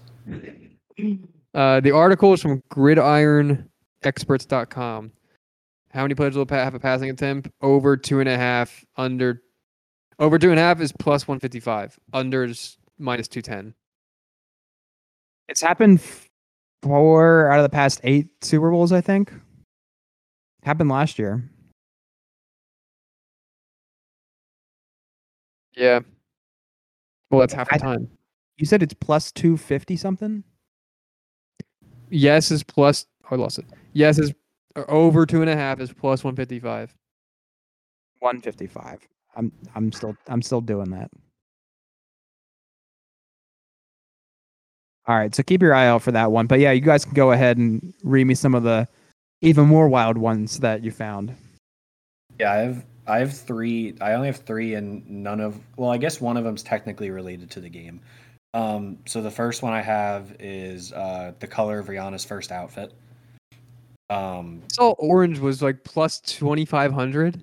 Uh, 1.54 1.80
the 1.80 1.92
article 1.92 2.34
is 2.34 2.42
from 2.42 2.60
gridironexperts.com. 2.74 5.12
How 5.94 6.04
many 6.04 6.16
players 6.16 6.36
will 6.38 6.46
have 6.50 6.74
a 6.74 6.80
passing 6.80 7.10
attempt? 7.10 7.50
Over 7.62 7.98
two 7.98 8.20
and 8.20 8.30
a 8.30 8.38
half. 8.38 8.84
Under, 8.96 9.42
over 10.20 10.40
two 10.40 10.50
and 10.52 10.60
a 10.60 10.62
half 10.64 10.80
is 10.80 10.92
plus 10.92 11.28
one 11.28 11.40
fifty 11.40 11.60
five. 11.60 11.98
Under 12.14 12.44
is 12.46 12.78
minus 12.98 13.28
two 13.28 13.42
ten. 13.42 13.74
It's 15.50 15.62
happened 15.62 16.02
four 16.82 17.50
out 17.52 17.60
of 17.60 17.64
the 17.64 17.70
past 17.70 18.00
eight 18.04 18.30
Super 18.42 18.72
Bowls, 18.72 18.92
I 18.94 19.02
think. 19.02 19.34
Happened 20.64 20.90
last 20.90 21.20
year. 21.20 21.44
Yeah. 25.76 26.00
Well, 27.30 27.40
that's 27.40 27.54
half 27.54 27.70
the 27.70 27.76
I- 27.76 27.80
time. 27.80 28.10
You 28.58 28.66
said 28.68 28.84
it's 28.84 28.94
plus 28.94 29.32
250 29.32 29.96
something? 29.98 30.44
Yes 32.12 32.52
is 32.52 32.62
plus. 32.62 33.08
Oh, 33.26 33.36
I 33.36 33.36
lost 33.36 33.58
it. 33.58 33.66
Yes 33.94 34.20
is 34.20 34.34
or 34.76 34.90
over 34.90 35.26
two 35.26 35.42
and 35.42 35.50
a 35.50 35.56
half 35.56 35.80
is 35.80 35.92
plus 35.92 36.24
one 36.24 36.36
fifty 36.36 36.60
five. 36.60 36.94
155. 38.22 39.00
I'm 39.36 39.52
I'm 39.76 39.92
still 39.92 40.16
I'm 40.28 40.42
still 40.42 40.62
doing 40.62 40.92
that. 40.92 41.10
All 45.08 45.18
right, 45.18 45.34
so 45.34 45.42
keep 45.42 45.62
your 45.62 45.74
eye 45.74 45.88
out 45.88 46.04
for 46.04 46.12
that 46.12 46.32
one. 46.32 46.46
But 46.46 46.60
yeah, 46.60 46.72
you 46.72 46.82
guys 46.82 47.04
can 47.04 47.16
go 47.16 47.32
ahead 47.32 47.58
and 47.58 47.94
read 48.04 48.26
me 48.26 48.36
some 48.36 48.54
of 48.54 48.64
the 48.64 48.88
even 49.42 49.66
more 49.68 49.90
wild 49.90 50.18
ones 50.18 50.60
that 50.60 50.84
you 50.84 50.92
found. 50.92 51.36
Yeah, 52.40 52.52
I 52.52 52.58
have 52.58 52.86
I 53.08 53.20
have 53.20 53.34
three. 53.36 53.96
I 54.00 54.14
only 54.14 54.28
have 54.28 54.38
three, 54.38 54.76
and 54.76 55.08
none 55.10 55.42
of. 55.42 55.60
Well, 55.76 55.90
I 55.90 55.98
guess 55.98 56.22
one 56.22 56.38
of 56.38 56.44
them's 56.44 56.64
technically 56.64 57.10
related 57.10 57.50
to 57.52 57.60
the 57.60 57.70
game. 57.70 58.00
Um, 58.54 59.00
so 59.06 59.22
the 59.22 59.32
first 59.32 59.64
one 59.64 59.74
I 59.74 59.82
have 59.82 60.36
is 60.40 60.92
uh, 60.94 61.34
the 61.40 61.48
color 61.48 61.80
of 61.80 61.88
Rihanna's 61.88 62.26
first 62.26 62.52
outfit. 62.52 62.94
Um, 64.12 64.62
I 64.66 64.74
saw 64.74 64.92
orange 64.92 65.40
was 65.40 65.62
like 65.62 65.84
plus 65.84 66.20
twenty 66.22 66.66
five 66.66 66.92
hundred. 66.92 67.42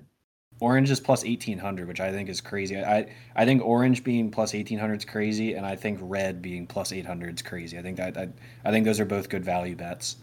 orange 0.59 0.91
is 0.91 0.99
plus 0.99 1.25
eighteen 1.25 1.57
hundred, 1.57 1.87
which 1.87 1.99
I 1.99 2.11
think 2.11 2.29
is 2.29 2.41
crazy. 2.41 2.77
I 2.77 3.07
I 3.35 3.45
think 3.45 3.65
orange 3.65 4.03
being 4.03 4.29
plus 4.29 4.53
eighteen 4.53 4.77
hundred 4.77 4.99
is 4.99 5.05
crazy, 5.05 5.55
and 5.55 5.65
I 5.65 5.75
think 5.75 5.97
red 6.01 6.41
being 6.41 6.67
plus 6.67 6.91
eight 6.93 7.05
hundred 7.07 7.35
is 7.35 7.41
crazy. 7.41 7.79
I 7.79 7.81
think 7.81 7.97
that 7.97 8.15
I, 8.17 8.29
I 8.63 8.71
think 8.71 8.85
those 8.85 8.99
are 8.99 9.05
both 9.05 9.29
good 9.29 9.43
value 9.43 9.75
bets. 9.75 10.17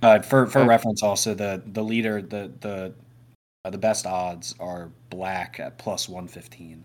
Uh, 0.00 0.20
for 0.20 0.46
for 0.46 0.60
Okay. 0.60 0.68
reference, 0.68 1.02
also 1.02 1.34
the 1.34 1.62
the 1.66 1.82
leader 1.82 2.22
the 2.22 2.50
the 2.60 2.94
uh, 3.64 3.70
the 3.70 3.78
best 3.78 4.06
odds 4.06 4.54
are 4.60 4.90
black 5.10 5.58
at 5.60 5.76
plus 5.76 6.08
one 6.08 6.28
fifteen. 6.28 6.84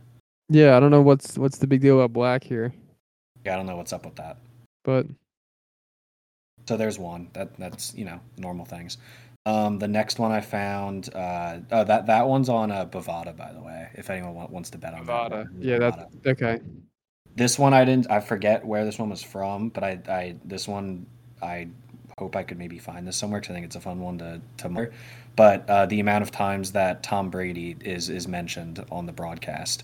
Yeah, 0.49 0.75
I 0.75 0.79
don't 0.79 0.91
know 0.91 1.01
what's 1.01 1.37
what's 1.37 1.59
the 1.59 1.67
big 1.67 1.79
deal 1.81 1.99
about 1.99 2.11
black 2.11 2.43
here, 2.43 2.73
Yeah, 3.45 3.53
I 3.53 3.55
don't 3.57 3.65
know 3.67 3.77
what's 3.77 3.93
up 3.93 4.03
with 4.03 4.15
that. 4.15 4.37
but 4.83 5.05
So 6.67 6.77
there's 6.77 6.97
one 6.99 7.29
that 7.33 7.55
that's 7.57 7.93
you 7.95 8.05
know 8.05 8.19
normal 8.37 8.65
things. 8.65 8.97
Um, 9.45 9.77
the 9.77 9.89
next 9.89 10.19
one 10.19 10.31
I 10.31 10.39
found, 10.39 11.13
uh, 11.13 11.59
oh 11.71 11.83
that 11.83 12.05
that 12.07 12.27
one's 12.27 12.47
on 12.49 12.71
uh, 12.71 12.85
Bovada, 12.85 13.35
by 13.35 13.51
the 13.51 13.61
way. 13.61 13.89
If 13.95 14.09
anyone 14.09 14.33
wants 14.49 14.69
to 14.71 14.77
bet 14.77 14.93
on 14.93 15.05
that, 15.05 15.31
Bovada. 15.31 15.51
one, 15.51 15.61
Yeah, 15.61 15.77
that's 15.79 15.97
okay. 16.25 16.61
This 17.35 17.59
one 17.59 17.73
I 17.73 17.83
didn't. 17.83 18.09
I 18.09 18.19
forget 18.19 18.65
where 18.65 18.85
this 18.85 18.99
one 18.99 19.09
was 19.09 19.23
from, 19.23 19.69
but 19.69 19.83
I, 19.83 19.99
I 20.07 20.35
this 20.45 20.67
one 20.67 21.05
I 21.41 21.67
hope 22.17 22.35
I 22.35 22.43
could 22.43 22.57
maybe 22.57 22.77
find 22.79 23.07
this 23.07 23.17
somewhere 23.17 23.41
because 23.41 23.51
I 23.51 23.55
think 23.55 23.65
it's 23.65 23.75
a 23.75 23.81
fun 23.81 23.99
one 23.99 24.17
to 24.19 24.41
to. 24.57 24.69
mar- 24.69 24.91
But 25.35 25.69
uh, 25.69 25.85
the 25.87 25.99
amount 25.99 26.21
of 26.21 26.31
times 26.31 26.71
that 26.73 27.03
Tom 27.03 27.29
Brady 27.29 27.75
is 27.81 28.09
is 28.09 28.27
mentioned 28.27 28.85
on 28.91 29.07
the 29.07 29.13
broadcast 29.13 29.83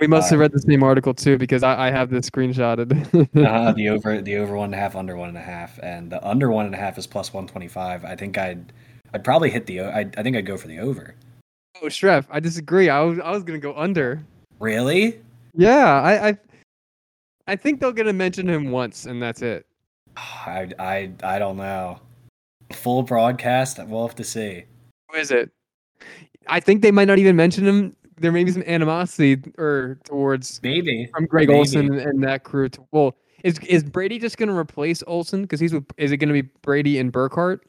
We 0.00 0.06
must 0.06 0.30
have 0.30 0.38
Uh, 0.38 0.42
read 0.42 0.52
the 0.52 0.60
same 0.60 0.82
article 0.82 1.12
too 1.14 1.38
because 1.38 1.62
I, 1.62 1.88
I 1.88 1.90
have 1.90 2.10
this 2.10 2.28
screenshotted. 2.30 2.92
uh, 3.46 3.72
the 3.72 3.88
over 3.88 4.20
the 4.20 4.36
over 4.36 4.56
one 4.56 4.66
and 4.66 4.74
a 4.74 4.78
half, 4.78 4.94
under 4.94 5.16
one 5.16 5.28
and 5.28 5.38
a 5.38 5.42
half, 5.42 5.78
and 5.82 6.10
the 6.10 6.24
under 6.26 6.50
one 6.50 6.66
and 6.66 6.74
a 6.74 6.78
half 6.78 6.98
is 6.98 7.06
plus 7.06 7.32
one 7.32 7.46
twenty 7.46 7.68
five. 7.68 8.04
I 8.04 8.14
think 8.14 8.38
I'd 8.38 8.72
I'd 9.12 9.24
probably 9.24 9.50
hit 9.50 9.66
the 9.66 9.82
I 9.82 10.04
think 10.04 10.36
I'd 10.36 10.46
go 10.46 10.56
for 10.56 10.68
the 10.68 10.78
over. 10.78 11.14
oh, 11.82 11.86
Schreff, 11.86 12.26
I 12.30 12.40
disagree. 12.40 12.88
I 12.88 13.00
was 13.00 13.18
I 13.18 13.30
was 13.30 13.42
gonna 13.42 13.58
go 13.58 13.74
under. 13.76 14.24
Really? 14.60 15.20
Yeah, 15.54 16.00
I 16.02 16.28
I, 16.28 16.38
I 17.48 17.56
think 17.56 17.80
they're 17.80 17.92
gonna 17.92 18.12
mention 18.12 18.48
him 18.48 18.70
once 18.70 19.06
and 19.06 19.20
that's 19.22 19.42
it. 19.42 19.66
I 20.16 20.68
I 20.78 21.10
I 21.22 21.38
don't 21.38 21.56
know. 21.56 21.98
Full 22.72 23.02
broadcast. 23.02 23.78
We'll 23.86 24.06
have 24.06 24.16
to 24.16 24.24
see. 24.24 24.64
Who 25.10 25.18
is 25.18 25.30
it? 25.30 25.50
I 26.46 26.60
think 26.60 26.82
they 26.82 26.90
might 26.90 27.08
not 27.08 27.18
even 27.18 27.34
mention 27.36 27.66
him. 27.66 27.96
There 28.20 28.32
may 28.32 28.44
be 28.44 28.52
some 28.52 28.64
animosity 28.66 29.42
or 29.58 29.98
towards 30.04 30.60
Maybe. 30.62 31.08
from 31.14 31.26
Greg 31.26 31.48
Maybe. 31.48 31.58
Olsen 31.58 31.98
and 31.98 32.22
that 32.24 32.44
crew. 32.44 32.68
To, 32.70 32.86
well, 32.92 33.16
is 33.44 33.58
is 33.60 33.84
Brady 33.84 34.18
just 34.18 34.36
going 34.36 34.48
to 34.48 34.56
replace 34.56 35.02
Olsen 35.06 35.42
because 35.42 35.60
he's 35.60 35.72
with? 35.72 35.84
Is 35.96 36.12
it 36.12 36.16
going 36.18 36.28
to 36.34 36.42
be 36.42 36.48
Brady 36.62 36.98
and 36.98 37.12
Burkhardt? 37.12 37.64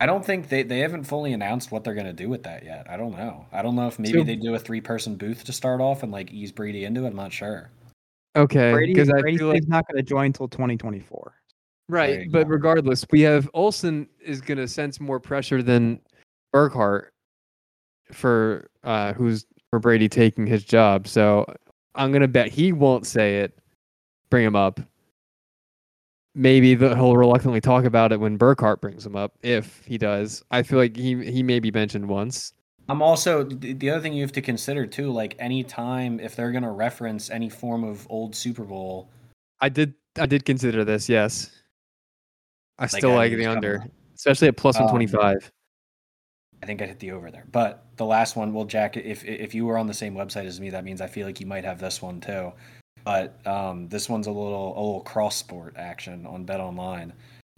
I 0.00 0.06
don't 0.06 0.24
think 0.24 0.48
they, 0.48 0.64
they 0.64 0.80
haven't 0.80 1.04
fully 1.04 1.32
announced 1.32 1.70
what 1.70 1.84
they're 1.84 1.94
gonna 1.94 2.12
do 2.12 2.28
with 2.28 2.42
that 2.42 2.64
yet. 2.64 2.84
I 2.90 2.96
don't 2.96 3.16
know. 3.16 3.46
I 3.52 3.62
don't 3.62 3.76
know 3.76 3.86
if 3.86 3.98
maybe 4.00 4.18
So- 4.18 4.24
they 4.24 4.34
do 4.34 4.54
a 4.54 4.58
three 4.58 4.80
person 4.80 5.14
booth 5.14 5.44
to 5.44 5.52
start 5.52 5.80
off 5.80 6.02
and 6.02 6.10
like 6.10 6.32
ease 6.32 6.50
Brady 6.50 6.84
into 6.84 7.04
it. 7.04 7.08
I'm 7.08 7.16
not 7.16 7.32
sure. 7.32 7.70
Okay, 8.36 8.72
Brady, 8.72 8.92
because 8.92 9.08
I 9.10 9.20
Brady 9.20 9.38
feel 9.38 9.48
like 9.48 9.68
not 9.68 9.86
going 9.86 9.96
to 9.96 10.02
join 10.02 10.26
until 10.26 10.48
2024. 10.48 11.34
Right. 11.88 12.26
But 12.30 12.44
go. 12.44 12.48
regardless, 12.50 13.06
we 13.12 13.20
have 13.20 13.48
Olsen 13.54 14.08
is 14.20 14.40
going 14.40 14.58
to 14.58 14.66
sense 14.66 14.98
more 14.98 15.20
pressure 15.20 15.62
than 15.62 16.00
Burkhardt 16.52 17.12
for 18.12 18.68
uh 18.82 19.12
who's 19.14 19.46
for 19.74 19.80
Brady 19.80 20.08
taking 20.08 20.46
his 20.46 20.62
job. 20.62 21.08
So 21.08 21.44
I'm 21.96 22.12
gonna 22.12 22.28
bet 22.28 22.46
he 22.48 22.72
won't 22.72 23.08
say 23.08 23.40
it. 23.40 23.58
Bring 24.30 24.44
him 24.46 24.54
up. 24.54 24.78
Maybe 26.36 26.76
the, 26.76 26.94
he'll 26.94 27.16
reluctantly 27.16 27.60
talk 27.60 27.84
about 27.84 28.12
it 28.12 28.20
when 28.20 28.36
Burkhardt 28.36 28.80
brings 28.80 29.04
him 29.04 29.16
up, 29.16 29.34
if 29.42 29.84
he 29.84 29.98
does. 29.98 30.44
I 30.52 30.62
feel 30.62 30.78
like 30.78 30.96
he 30.96 31.24
he 31.28 31.42
may 31.42 31.58
be 31.58 31.72
mentioned 31.72 32.08
once. 32.08 32.52
I'm 32.88 33.02
also 33.02 33.42
the 33.42 33.90
other 33.90 34.00
thing 34.00 34.12
you 34.12 34.22
have 34.22 34.32
to 34.32 34.42
consider 34.42 34.86
too, 34.86 35.10
like 35.10 35.34
any 35.40 35.64
time 35.64 36.20
if 36.20 36.36
they're 36.36 36.52
gonna 36.52 36.70
reference 36.70 37.28
any 37.28 37.48
form 37.50 37.82
of 37.82 38.06
old 38.08 38.36
Super 38.36 38.62
Bowl, 38.62 39.10
I 39.60 39.70
did 39.70 39.94
I 40.16 40.26
did 40.26 40.44
consider 40.44 40.84
this, 40.84 41.08
yes. 41.08 41.50
I 42.78 42.86
still 42.86 43.12
I 43.12 43.16
like 43.16 43.32
the 43.32 43.46
under, 43.46 43.84
especially 44.14 44.46
at 44.46 44.56
plus 44.56 44.76
Um, 44.76 44.84
125. 44.84 45.50
I 46.64 46.66
think 46.66 46.80
I'd 46.80 46.88
hit 46.88 46.98
the 46.98 47.12
over 47.12 47.30
there. 47.30 47.44
But 47.52 47.84
the 47.98 48.06
last 48.06 48.36
one, 48.36 48.54
well, 48.54 48.64
Jack, 48.64 48.96
if 48.96 49.22
if 49.26 49.54
you 49.54 49.66
were 49.66 49.76
on 49.76 49.86
the 49.86 49.92
same 49.92 50.14
website 50.14 50.46
as 50.46 50.62
me, 50.62 50.70
that 50.70 50.82
means 50.82 51.02
I 51.02 51.06
feel 51.06 51.26
like 51.26 51.38
you 51.38 51.46
might 51.46 51.62
have 51.62 51.78
this 51.78 52.00
one 52.00 52.22
too. 52.22 52.54
But 53.04 53.46
um, 53.46 53.86
this 53.90 54.08
one's 54.08 54.28
a 54.28 54.30
little 54.30 54.70
a 54.70 54.80
little 54.80 55.02
cross 55.02 55.36
sport 55.36 55.74
action 55.76 56.24
on 56.24 56.44
Bet 56.44 56.60
Online. 56.60 57.12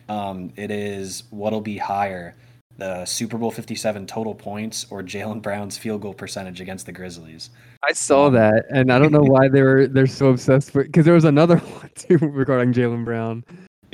Um, 0.09 0.53
it 0.57 0.73
is 0.73 1.23
what'll 1.31 1.61
be 1.61 1.79
higher, 1.79 2.35
the 2.79 3.05
Super 3.05 3.39
Bowl 3.39 3.53
Fifty 3.53 3.77
Seven 3.77 4.09
total 4.09 4.35
points 4.35 4.87
or 4.91 5.05
Jaylen 5.05 5.41
Brown's 5.41 5.79
field 5.79 6.03
goal 6.03 6.13
percentage 6.13 6.61
against 6.61 6.85
the 6.85 6.93
Grizzlies. 6.93 7.51
I 7.89 7.93
saw 7.93 8.27
um, 8.27 8.35
that, 8.35 8.65
and 8.71 8.93
I 8.93 8.99
don't 8.99 9.13
know 9.13 9.21
why 9.23 9.47
they 9.47 9.63
were 9.63 9.87
they're 9.87 10.09
so 10.09 10.31
obsessed 10.31 10.75
with 10.75 10.87
because 10.87 11.05
there 11.05 11.15
was 11.15 11.23
another 11.23 11.57
one 11.79 11.91
too 11.95 12.19
regarding 12.19 12.73
Jaylen 12.73 13.05
Brown. 13.05 13.45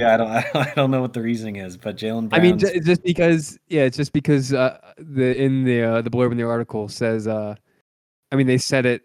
Yeah, 0.03 0.15
I 0.15 0.17
don't 0.17 0.57
I 0.67 0.73
don't 0.75 0.91
know 0.91 1.01
what 1.01 1.13
the 1.13 1.23
reasoning 1.23 1.57
is, 1.57 1.77
but 1.77 1.97
Jaylen 1.97 2.29
Brown. 2.29 2.41
I 2.41 2.43
mean, 2.43 2.59
Brown's 2.59 2.85
just 2.87 3.03
because, 3.03 3.59
yeah, 3.69 3.83
it's 3.83 3.97
just 3.97 4.13
because 4.13 4.53
uh, 4.53 4.79
the 4.99 5.35
in 5.41 5.65
the 5.65 5.83
uh, 5.83 6.03
the 6.03 6.11
blurb 6.11 6.31
in 6.33 6.37
the 6.39 6.45
article 6.45 6.89
says, 6.89 7.27
uh, 7.27 7.55
I 8.31 8.37
mean, 8.37 8.47
they 8.47 8.59
said 8.59 8.87
it. 8.87 9.03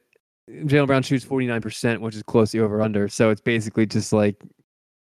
Jaylen 0.49 0.87
Brown 0.87 1.03
shoots 1.03 1.25
forty 1.25 1.45
nine 1.47 1.61
percent, 1.61 2.01
which 2.01 2.15
is 2.15 2.23
close 2.23 2.51
to 2.51 2.59
over 2.59 2.81
under. 2.81 3.07
So 3.07 3.29
it's 3.29 3.41
basically 3.41 3.85
just 3.85 4.13
like 4.13 4.41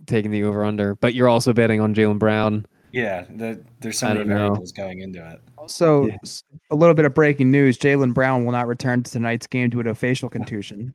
taking 0.07 0.31
the 0.31 0.43
over 0.43 0.63
under, 0.63 0.95
but 0.95 1.13
you're 1.13 1.29
also 1.29 1.53
betting 1.53 1.79
on 1.81 1.93
Jaylen 1.93 2.17
Brown. 2.19 2.65
yeah, 2.91 3.25
the, 3.29 3.63
there's 3.81 3.99
so 3.99 4.07
many 4.07 4.19
don't 4.19 4.29
know. 4.29 4.35
variables 4.35 4.71
going 4.71 4.99
into 5.01 5.19
it. 5.31 5.39
Also, 5.57 6.07
Yeah. 6.07 6.15
s- 6.23 6.43
a 6.71 6.75
little 6.75 6.95
bit 6.95 7.05
of 7.05 7.13
breaking 7.13 7.51
news: 7.51 7.77
Jaylen 7.77 8.13
Brown 8.13 8.43
will 8.45 8.53
not 8.53 8.65
return 8.67 9.03
to 9.03 9.11
tonight's 9.11 9.45
game 9.45 9.69
due 9.69 9.83
to 9.83 9.91
a 9.91 9.95
facial 9.95 10.29
contusion. 10.29 10.93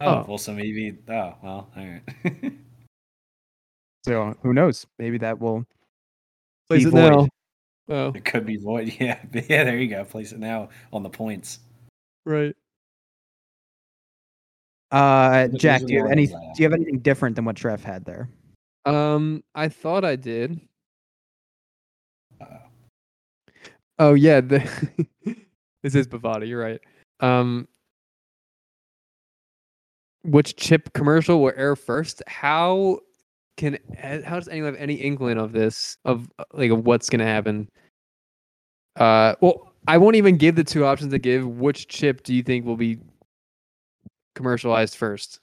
Oh, 0.00 0.06
Oh. 0.06 0.24
well, 0.28 0.38
so 0.38 0.52
maybe. 0.52 0.96
Oh, 1.08 1.34
well, 1.42 1.70
all 1.76 1.84
right. 1.84 2.02
So 4.04 4.34
who 4.42 4.52
knows? 4.52 4.86
Maybe 4.98 5.18
that 5.18 5.40
will. 5.40 5.64
Plays 6.68 6.84
Be 6.84 6.88
it 6.90 6.94
now. 6.94 7.20
void. 7.20 7.28
Oh, 7.88 8.12
It 8.14 8.24
could 8.24 8.46
be 8.46 8.56
void. 8.56 8.94
Yeah, 9.00 9.18
yeah. 9.32 9.64
There 9.64 9.76
you 9.76 9.88
go. 9.88 10.04
Place 10.04 10.32
it 10.32 10.38
now 10.38 10.68
on 10.92 11.02
the 11.02 11.10
points. 11.10 11.60
right. 12.24 12.54
Uh, 14.90 15.48
Jack, 15.56 15.80
do 15.86 15.94
you 15.94 16.02
have 16.02 16.10
any? 16.10 16.26
Do 16.26 16.34
you 16.58 16.64
have 16.64 16.74
anything 16.74 16.98
different 16.98 17.34
than 17.34 17.46
what 17.46 17.56
Trev 17.56 17.82
had 17.82 18.04
there? 18.04 18.28
Um, 18.84 19.42
I 19.54 19.68
thought 19.70 20.04
I 20.04 20.16
did. 20.16 20.60
Uh, 22.38 22.44
Oh 23.98 24.14
yeah, 24.14 24.40
the 24.40 24.58
this 25.82 25.94
is 25.94 26.08
Bovada. 26.08 26.46
You're 26.46 26.60
right. 26.60 26.80
Um, 27.20 27.68
which 30.24 30.56
chip 30.56 30.92
commercial 30.92 31.40
will 31.40 31.52
air 31.56 31.76
first? 31.76 32.22
How 32.26 32.98
can 33.56 33.78
eh, 33.98 34.22
how 34.22 34.36
does 34.36 34.48
anyone 34.48 34.72
have 34.72 34.80
any 34.80 34.94
inkling 34.94 35.38
of 35.38 35.52
this 35.52 35.96
of 36.04 36.28
uh, 36.38 36.44
like 36.54 36.70
of 36.70 36.84
what's 36.84 37.10
gonna 37.10 37.24
happen? 37.26 37.68
Uh, 38.96 39.34
well, 39.40 39.72
I 39.86 39.98
won't 39.98 40.16
even 40.16 40.36
give 40.36 40.54
the 40.54 40.64
two 40.64 40.84
options 40.84 41.12
to 41.12 41.18
give. 41.18 41.46
Which 41.46 41.88
chip 41.88 42.22
do 42.22 42.34
you 42.34 42.42
think 42.42 42.64
will 42.64 42.76
be 42.76 42.98
commercialized 44.34 44.96
first? 44.96 45.38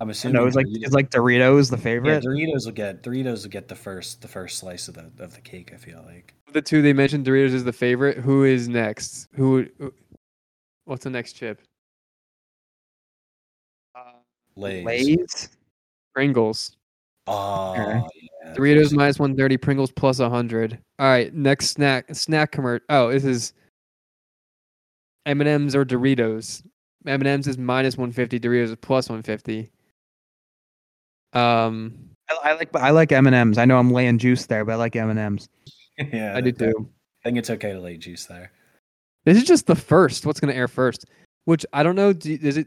I'm 0.00 0.08
assuming 0.08 0.34
know 0.36 0.46
it's 0.46 0.56
like 0.56 0.66
Doritos- 0.66 0.82
it's 0.84 0.94
like 0.94 1.10
Doritos 1.10 1.70
the 1.70 1.76
yeah, 1.76 1.82
favorite. 1.82 2.24
Doritos 2.24 2.64
will 2.64 2.72
get 2.72 3.02
Doritos 3.02 3.42
will 3.42 3.50
get 3.50 3.68
the 3.68 3.74
first 3.74 4.22
the 4.22 4.28
first 4.28 4.58
slice 4.58 4.88
of 4.88 4.94
the 4.94 5.10
of 5.22 5.34
the 5.34 5.40
cake. 5.42 5.72
I 5.74 5.76
feel 5.76 6.02
like 6.06 6.34
The 6.52 6.62
two 6.62 6.80
they 6.80 6.92
mentioned, 6.94 7.26
Doritos 7.26 7.52
is 7.52 7.64
the 7.64 7.72
favorite. 7.72 8.16
Who 8.18 8.44
is 8.44 8.68
next? 8.68 9.28
Who? 9.34 9.66
who- 9.78 9.94
What's 10.86 11.04
the 11.04 11.10
next 11.10 11.34
chip? 11.34 11.60
Lay's. 14.56 14.84
Lay's. 14.84 15.48
Pringles. 16.14 16.76
Oh, 17.26 17.72
Okay. 17.72 18.00
yeah. 18.44 18.54
Doritos 18.54 18.92
minus 18.92 19.18
130, 19.18 19.56
Pringles 19.58 19.92
plus 19.92 20.18
100. 20.18 20.78
All 20.98 21.06
right, 21.06 21.32
next 21.34 21.70
snack 21.70 22.12
snack 22.14 22.50
commercial. 22.52 22.84
Oh, 22.88 23.10
this 23.12 23.24
is 23.24 23.52
M&M's 25.26 25.74
or 25.76 25.84
Doritos. 25.84 26.62
M&M's 27.06 27.46
is 27.46 27.58
minus 27.58 27.96
150, 27.96 28.40
Doritos 28.40 28.64
is 28.70 28.76
plus 28.76 29.08
150. 29.08 29.70
Um, 31.32 31.94
I, 32.28 32.50
I 32.50 32.52
like 32.54 32.74
I 32.76 32.90
like 32.90 33.12
M 33.12 33.26
and 33.26 33.36
M's. 33.36 33.58
I 33.58 33.64
know 33.64 33.78
I'm 33.78 33.92
laying 33.92 34.18
juice 34.18 34.46
there, 34.46 34.64
but 34.64 34.72
I 34.72 34.76
like 34.76 34.96
M 34.96 35.10
and 35.10 35.18
M's. 35.18 35.48
yeah, 35.98 36.34
I 36.36 36.40
do 36.40 36.52
too. 36.52 36.88
I 37.24 37.28
think 37.28 37.38
it's 37.38 37.50
okay 37.50 37.72
to 37.72 37.80
lay 37.80 37.96
juice 37.96 38.26
there. 38.26 38.50
This 39.24 39.36
is 39.36 39.44
just 39.44 39.66
the 39.66 39.76
first. 39.76 40.26
What's 40.26 40.40
going 40.40 40.52
to 40.52 40.56
air 40.58 40.68
first? 40.68 41.04
Which 41.44 41.64
I 41.72 41.82
don't 41.82 41.94
know. 41.94 42.12
Do, 42.12 42.36
is 42.40 42.56
it? 42.56 42.66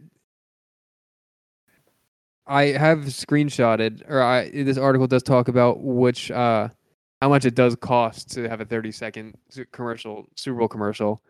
I 2.46 2.66
have 2.66 3.00
screenshotted, 3.06 4.10
or 4.10 4.22
I 4.22 4.50
this 4.50 4.78
article 4.78 5.08
does 5.08 5.24
talk 5.24 5.48
about 5.48 5.82
which 5.82 6.30
uh 6.32 6.70
how 7.22 7.30
much 7.30 7.46
it 7.46 7.56
does 7.56 7.76
cost 7.78 8.32
to 8.32 8.50
have 8.50 8.60
a 8.60 8.66
30 8.66 8.92
second 8.92 9.38
commercial 9.72 10.28
Super 10.36 10.60
Bowl 10.60 10.68
commercial. 10.68 11.22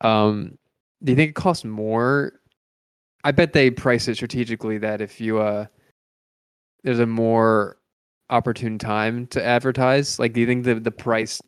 Um, 0.00 0.56
do 1.04 1.12
you 1.12 1.16
think 1.16 1.30
it 1.30 1.34
costs 1.34 1.64
more? 1.64 2.40
I 3.22 3.32
bet 3.32 3.52
they 3.52 3.70
price 3.70 4.08
it 4.08 4.14
strategically 4.14 4.78
that 4.78 5.00
if 5.00 5.20
you 5.20 5.38
uh 5.38 5.66
there's 6.84 7.00
a 7.00 7.06
more 7.06 7.78
opportune 8.30 8.78
time 8.78 9.26
to 9.28 9.44
advertise. 9.44 10.18
Like, 10.18 10.32
do 10.32 10.40
you 10.40 10.46
think 10.46 10.64
the 10.64 10.76
the 10.76 10.90
price 10.90 11.40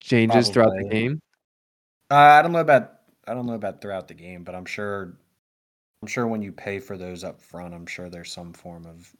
changes 0.00 0.48
throughout 0.48 0.72
the 0.76 0.88
game? 0.88 1.20
Uh, 2.10 2.14
I 2.14 2.42
don't 2.42 2.52
know 2.52 2.60
about 2.60 2.92
I 3.26 3.34
don't 3.34 3.46
know 3.46 3.54
about 3.54 3.80
throughout 3.80 4.08
the 4.08 4.14
game, 4.14 4.44
but 4.44 4.54
I'm 4.54 4.64
sure 4.64 5.18
I'm 6.06 6.08
sure 6.08 6.28
when 6.28 6.40
you 6.40 6.52
pay 6.52 6.78
for 6.78 6.96
those 6.96 7.24
up 7.24 7.40
front, 7.42 7.74
I'm 7.74 7.84
sure 7.84 8.08
there's 8.08 8.30
some 8.30 8.52
form 8.52 8.86
of 8.86 9.12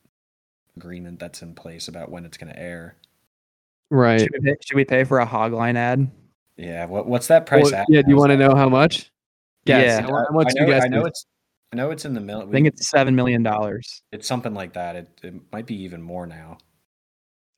agreement 0.76 1.18
that's 1.18 1.42
in 1.42 1.52
place 1.52 1.88
about 1.88 2.12
when 2.12 2.24
it's 2.24 2.36
going 2.36 2.52
to 2.52 2.56
air. 2.56 2.94
Right. 3.90 4.20
Should 4.20 4.30
we, 4.32 4.38
pay, 4.38 4.56
should 4.64 4.76
we 4.76 4.84
pay 4.84 5.02
for 5.02 5.18
a 5.18 5.26
hogline 5.26 5.74
ad? 5.74 6.08
Yeah, 6.56 6.86
what 6.86 7.08
what's 7.08 7.26
that 7.26 7.44
price? 7.44 7.72
Well, 7.72 7.84
yeah, 7.88 8.02
do 8.02 8.08
you 8.08 8.16
want 8.16 8.30
to 8.30 8.36
know 8.36 8.54
how 8.54 8.68
much? 8.68 9.10
Yes, 9.64 9.82
Yeah. 9.84 10.02
how, 10.02 10.14
how 10.14 10.26
I 10.30 10.32
much 10.32 10.54
do 10.54 10.60
you 10.60 10.66
know, 10.68 10.72
guys 10.72 10.84
I 10.84 10.86
know 10.86 10.98
think? 10.98 11.08
it's 11.08 11.26
I 11.72 11.76
know 11.76 11.90
it's 11.90 12.04
in 12.04 12.14
the 12.14 12.20
middle. 12.20 12.48
I 12.48 12.52
think 12.52 12.68
it's 12.68 12.88
seven 12.88 13.16
million 13.16 13.42
dollars. 13.42 14.02
it's 14.12 14.28
something 14.28 14.54
like 14.54 14.72
that. 14.74 14.94
It 14.94 15.08
it 15.24 15.34
might 15.50 15.66
be 15.66 15.74
even 15.82 16.00
more 16.00 16.24
now. 16.24 16.58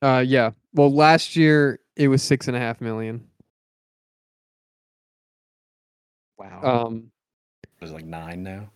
Uh, 0.01 0.23
yeah. 0.25 0.49
Well, 0.73 0.91
last 0.91 1.35
year 1.35 1.81
it 1.95 2.07
was 2.07 2.23
six 2.23 2.47
and 2.47 2.57
a 2.57 2.59
half 2.59 2.81
million. 2.81 3.27
Wow. 6.39 6.87
Um. 6.87 7.11
Is 7.81 7.91
it 7.91 7.93
like 7.93 8.05
nine 8.05 8.43
now? 8.43 8.71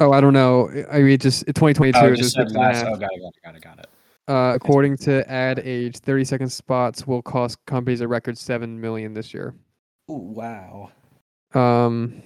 Oh, 0.00 0.12
I 0.12 0.20
don't 0.20 0.32
know. 0.32 0.68
I 0.90 1.00
mean, 1.00 1.18
just 1.18 1.46
2022 1.46 1.98
Oh, 1.98 2.06
it 2.06 2.12
is 2.12 2.18
just 2.18 2.36
just 2.36 2.36
said 2.36 2.48
six 2.48 2.56
last. 2.56 2.84
Oh, 2.84 2.96
got 2.96 3.10
it, 3.12 3.20
got 3.20 3.28
it, 3.28 3.42
got 3.44 3.56
it, 3.56 3.62
got 3.62 3.78
it. 3.78 3.86
Uh, 4.26 4.52
according 4.54 4.96
to 4.96 5.30
Ad 5.30 5.60
Age, 5.60 5.98
30 5.98 6.24
second 6.24 6.48
spots 6.48 7.06
will 7.06 7.22
cost 7.22 7.58
companies 7.66 8.00
a 8.00 8.08
record 8.08 8.38
seven 8.38 8.80
million 8.80 9.12
this 9.12 9.34
year. 9.34 9.54
Oh 10.08 10.16
wow. 10.16 10.90
Um. 11.52 12.22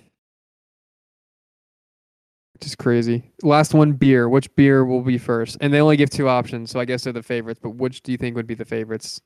just 2.60 2.78
crazy. 2.78 3.22
Last 3.42 3.74
one, 3.74 3.92
beer. 3.92 4.28
Which 4.28 4.54
beer 4.56 4.84
will 4.84 5.02
be 5.02 5.18
first? 5.18 5.58
And 5.60 5.72
they 5.72 5.80
only 5.80 5.96
give 5.96 6.10
two 6.10 6.28
options, 6.28 6.70
so 6.70 6.80
I 6.80 6.84
guess 6.84 7.04
they're 7.04 7.12
the 7.12 7.22
favorites. 7.22 7.60
But 7.62 7.70
which 7.70 8.02
do 8.02 8.12
you 8.12 8.18
think 8.18 8.36
would 8.36 8.46
be 8.46 8.54
the 8.54 8.64
favorites? 8.64 9.20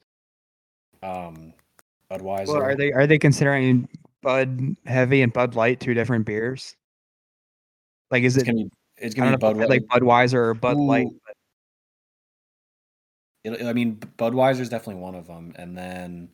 Um, 1.02 1.52
Budweiser. 2.10 2.48
Well, 2.48 2.62
are 2.62 2.74
they 2.74 2.92
are 2.92 3.06
they 3.06 3.18
considering 3.18 3.88
Bud 4.22 4.76
Heavy 4.86 5.22
and 5.22 5.32
Bud 5.32 5.54
Light 5.54 5.78
two 5.78 5.94
different 5.94 6.26
beers? 6.26 6.76
Like, 8.12 8.22
is 8.24 8.36
It's 8.36 8.42
it 8.44 8.46
gonna 8.52 8.64
be. 8.64 8.70
It's 8.98 9.14
gonna 9.14 9.36
be 9.38 9.42
know 9.42 9.50
if 9.50 9.56
Budweiser. 9.56 9.68
like 9.70 9.82
Budweiser 9.84 10.34
or 10.34 10.54
Bud 10.54 10.76
Light? 10.76 11.06
Ooh. 11.06 11.18
It- 13.44 13.62
I 13.66 13.72
mean, 13.72 13.96
Budweiser 13.96 14.60
is 14.60 14.68
definitely 14.68 15.02
one 15.02 15.14
of 15.16 15.26
them, 15.26 15.52
and 15.56 15.76
then 15.76 16.28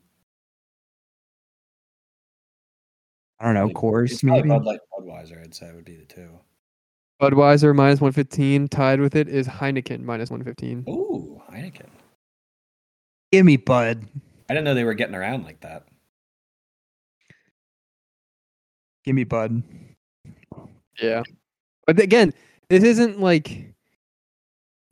I 3.39 3.45
don't 3.47 3.55
know, 3.55 3.67
like, 3.69 3.77
Coors 3.77 4.11
it's 4.11 4.25
maybe. 4.25 4.49
Bud 4.49 4.65
Light, 4.65 4.81
Budweiser. 4.93 5.41
I'd 5.41 5.55
say 5.55 5.73
would 5.73 5.85
be 5.85 5.97
the 5.97 6.05
two. 6.05 6.29
Budweiser 7.23 7.75
minus 7.75 8.01
115. 8.01 8.67
Tied 8.69 9.01
with 9.01 9.15
it 9.15 9.29
is 9.29 9.47
Heineken 9.47 10.03
minus 10.03 10.31
115. 10.31 10.85
Ooh, 10.89 11.41
Heineken. 11.49 11.89
Give 13.31 13.47
me 13.47 13.57
Bud. 13.57 14.05
I 14.51 14.55
didn't 14.55 14.65
know 14.65 14.75
they 14.75 14.85
were 14.85 14.95
getting 14.95 15.15
around 15.15 15.45
like 15.45 15.61
that. 15.61 15.87
Give 19.05 19.15
me 19.15 19.23
Bud. 19.25 19.63
Yeah. 21.01 21.23
But 21.89 22.01
again, 22.01 22.35
this 22.69 22.85
isn't 22.85 23.19
like 23.19 23.73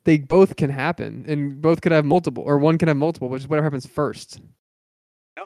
they 0.04 0.16
both 0.16 0.56
can 0.56 0.70
happen 0.70 1.26
and 1.28 1.60
both 1.60 1.82
could 1.82 1.92
have 1.92 2.06
multiple 2.06 2.42
or 2.42 2.56
one 2.56 2.78
can 2.78 2.88
have 2.88 2.96
multiple, 2.96 3.28
which 3.28 3.42
is 3.42 3.48
whatever 3.48 3.64
happens 3.64 3.84
first. 3.84 4.40
No. 5.36 5.44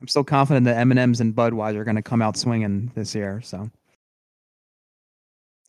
I'm 0.00 0.08
still 0.08 0.24
confident 0.24 0.64
that 0.64 0.78
M 0.78 0.90
and 0.90 0.98
M's 0.98 1.20
and 1.20 1.34
Budweiser 1.34 1.76
are 1.76 1.84
going 1.84 1.96
to 1.96 2.02
come 2.02 2.22
out 2.22 2.38
swinging 2.38 2.90
this 2.94 3.14
year. 3.14 3.42
So. 3.42 3.70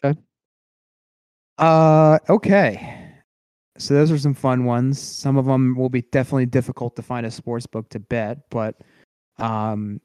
Okay. 0.01 0.17
Uh. 1.57 2.19
Okay. 2.29 3.15
So 3.77 3.95
those 3.95 4.13
are 4.13 4.17
some 4.17 4.33
fun 4.33 4.63
ones. 4.63 4.97
Some 4.97 5.35
of 5.35 5.45
them 5.45 5.75
will 5.75 5.89
be 5.89 6.03
definitely 6.03 6.45
difficult 6.45 6.95
to 6.95 7.01
find 7.01 7.25
a 7.25 7.31
sports 7.31 7.65
book 7.65 7.89
to 7.89 7.99
bet, 7.99 8.49
but 8.49 8.75
um. 9.39 9.99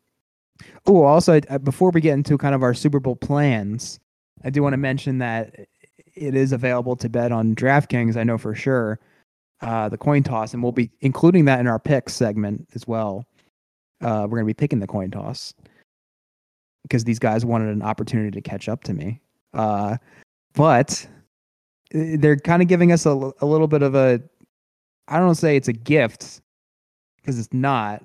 Oh, 0.86 1.02
also 1.02 1.40
before 1.62 1.90
we 1.90 2.00
get 2.00 2.14
into 2.14 2.38
kind 2.38 2.54
of 2.54 2.62
our 2.62 2.74
Super 2.74 3.00
Bowl 3.00 3.16
plans, 3.16 3.98
I 4.44 4.50
do 4.50 4.62
want 4.62 4.74
to 4.74 4.78
mention 4.78 5.18
that 5.18 5.54
it 6.14 6.34
is 6.34 6.52
available 6.52 6.96
to 6.96 7.08
bet 7.08 7.32
on 7.32 7.54
DraftKings. 7.54 8.16
I 8.16 8.24
know 8.24 8.38
for 8.38 8.54
sure. 8.54 9.00
Uh, 9.60 9.88
the 9.88 9.96
coin 9.96 10.22
toss, 10.22 10.52
and 10.52 10.62
we'll 10.62 10.72
be 10.72 10.90
including 11.00 11.46
that 11.46 11.58
in 11.60 11.66
our 11.66 11.78
picks 11.78 12.12
segment 12.12 12.68
as 12.74 12.86
well. 12.86 13.24
Uh, 14.02 14.26
we're 14.28 14.36
going 14.36 14.44
to 14.44 14.46
be 14.46 14.54
picking 14.54 14.80
the 14.80 14.86
coin 14.86 15.10
toss 15.10 15.54
because 16.82 17.04
these 17.04 17.18
guys 17.18 17.46
wanted 17.46 17.68
an 17.68 17.80
opportunity 17.80 18.30
to 18.30 18.42
catch 18.42 18.68
up 18.68 18.84
to 18.84 18.92
me. 18.92 19.20
Uh, 19.54 19.96
but 20.52 21.08
uh, 21.94 22.16
they're 22.18 22.36
kind 22.36 22.60
of 22.60 22.68
giving 22.68 22.92
us 22.92 23.06
a, 23.06 23.10
a 23.40 23.46
little 23.46 23.68
bit 23.68 23.82
of 23.82 23.94
a, 23.94 24.20
I 25.08 25.18
don't 25.18 25.36
say 25.36 25.56
it's 25.56 25.68
a 25.68 25.72
gift 25.72 26.42
because 27.16 27.38
it's 27.38 27.52
not, 27.54 28.02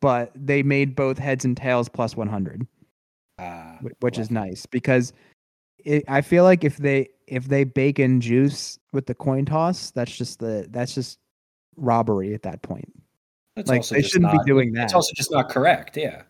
but 0.00 0.30
they 0.34 0.62
made 0.62 0.94
both 0.94 1.18
heads 1.18 1.44
and 1.44 1.56
tails 1.56 1.88
plus 1.88 2.16
100, 2.16 2.66
Ah, 3.38 3.78
wh- 3.82 4.02
which 4.02 4.18
is 4.18 4.30
nice 4.30 4.66
because 4.66 5.12
it, 5.78 6.04
I 6.08 6.20
feel 6.20 6.44
like 6.44 6.62
if 6.64 6.76
they 6.76 7.08
if 7.26 7.48
they 7.48 7.64
bake 7.64 7.98
in 7.98 8.20
juice 8.20 8.78
with 8.92 9.06
the 9.06 9.14
coin 9.14 9.44
toss, 9.44 9.90
that's 9.90 10.16
just 10.16 10.38
the 10.38 10.66
that's 10.70 10.94
just 10.94 11.18
robbery 11.76 12.34
at 12.34 12.42
that 12.42 12.62
point. 12.62 12.92
It's 13.56 13.68
like 13.68 13.78
also 13.78 13.94
they 13.96 14.02
shouldn't 14.02 14.32
not- 14.32 14.44
be 14.44 14.50
doing 14.50 14.72
that. 14.74 14.84
It's 14.84 14.94
also 14.94 15.12
just 15.14 15.30
not 15.32 15.48
correct. 15.48 15.96
Yeah. 15.96 16.22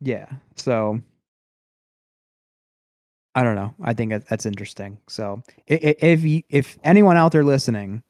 Yeah. 0.00 0.26
So 0.56 1.00
I 3.34 3.42
don't 3.42 3.54
know. 3.56 3.74
I 3.82 3.92
think 3.92 4.26
that's 4.28 4.46
interesting. 4.46 4.98
So 5.08 5.42
if 5.66 6.24
you, 6.24 6.42
if 6.48 6.78
anyone 6.84 7.18
out 7.18 7.32
there 7.32 7.44
listening 7.44 8.02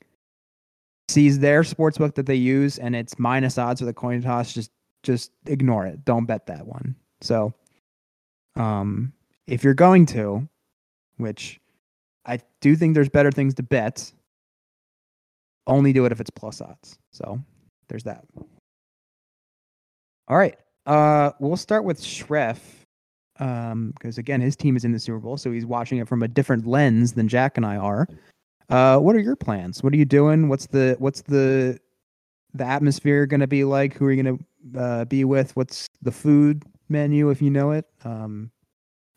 sees 1.09 1.39
their 1.41 1.64
sports 1.64 1.99
book 1.99 2.14
that 2.14 2.26
they 2.26 2.37
use 2.37 2.78
and 2.78 2.95
it's 2.95 3.18
minus 3.18 3.59
odds 3.59 3.80
with 3.80 3.89
a 3.89 3.93
coin 3.93 4.22
toss, 4.22 4.53
just 4.53 4.70
just 5.07 5.33
ignore 5.47 5.87
it. 5.87 6.05
Don't 6.05 6.27
bet 6.27 6.47
that 6.47 6.67
one. 6.67 6.95
So 7.21 7.55
um 8.57 9.13
if 9.47 9.63
you're 9.63 9.75
going 9.75 10.07
to, 10.07 10.49
which 11.19 11.61
I 12.27 12.41
do 12.61 12.75
think 12.77 12.95
there's 12.95 13.09
better 13.09 13.31
things 13.31 13.55
to 13.55 13.63
bet, 13.63 14.13
only 15.67 15.93
do 15.93 16.05
it 16.05 16.13
if 16.13 16.21
it's 16.21 16.31
plus 16.31 16.61
odds. 16.61 16.99
So 17.13 17.41
there's 17.89 18.05
that. 18.05 18.25
All 20.29 20.37
right. 20.37 20.57
Uh, 20.87 21.31
we'll 21.41 21.57
start 21.57 21.85
with 21.85 22.01
Schreff, 22.01 22.59
um, 23.39 23.93
because 23.93 24.19
again, 24.19 24.41
his 24.41 24.57
team 24.57 24.77
is 24.77 24.85
in 24.85 24.93
the 24.93 24.99
Super 24.99 25.19
Bowl, 25.19 25.37
so 25.37 25.51
he's 25.51 25.67
watching 25.67 25.99
it 25.99 26.09
from 26.09 26.23
a 26.23 26.29
different 26.29 26.67
lens 26.67 27.13
than 27.13 27.29
Jack 27.29 27.57
and 27.57 27.67
I 27.67 27.77
are. 27.77 28.09
Uh, 28.69 28.99
what 28.99 29.15
are 29.17 29.21
your 29.21 29.37
plans? 29.37 29.83
What 29.83 29.93
are 29.93 29.97
you 29.97 30.05
doing? 30.05 30.49
What's 30.49 30.67
the 30.67 30.97
what's 30.99 31.23
the 31.23 31.79
the 32.55 32.65
atmosphere 32.65 33.27
going 33.27 33.41
to 33.41 33.47
be 33.47 33.65
like? 33.65 33.95
Who 33.95 34.07
are 34.07 34.13
you 34.13 34.23
going 34.23 34.39
to 34.39 34.45
uh, 34.77 35.05
be 35.05 35.25
with? 35.25 35.55
What's 35.57 35.89
the 36.03 36.12
food 36.12 36.64
menu 36.89 37.31
if 37.31 37.43
you 37.43 37.51
know 37.51 37.73
it? 37.73 37.87
Um, 38.05 38.51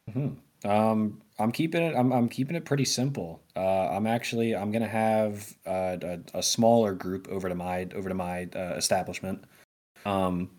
Mhm. 0.09 0.37
Um, 0.65 1.21
I'm 1.37 1.51
keeping 1.51 1.81
it. 1.81 1.95
I'm, 1.95 2.11
I'm 2.11 2.27
keeping 2.27 2.55
it 2.55 2.65
pretty 2.65 2.85
simple. 2.85 3.41
Uh, 3.55 3.89
I'm 3.89 4.07
actually 4.07 4.55
I'm 4.55 4.71
gonna 4.71 4.87
have 4.87 5.55
a, 5.65 6.19
a 6.33 6.43
smaller 6.43 6.93
group 6.93 7.27
over 7.29 7.47
to 7.47 7.55
my 7.55 7.87
over 7.95 8.09
to 8.09 8.15
my 8.15 8.49
uh, 8.55 8.73
establishment. 8.75 9.43
Um, 10.05 10.49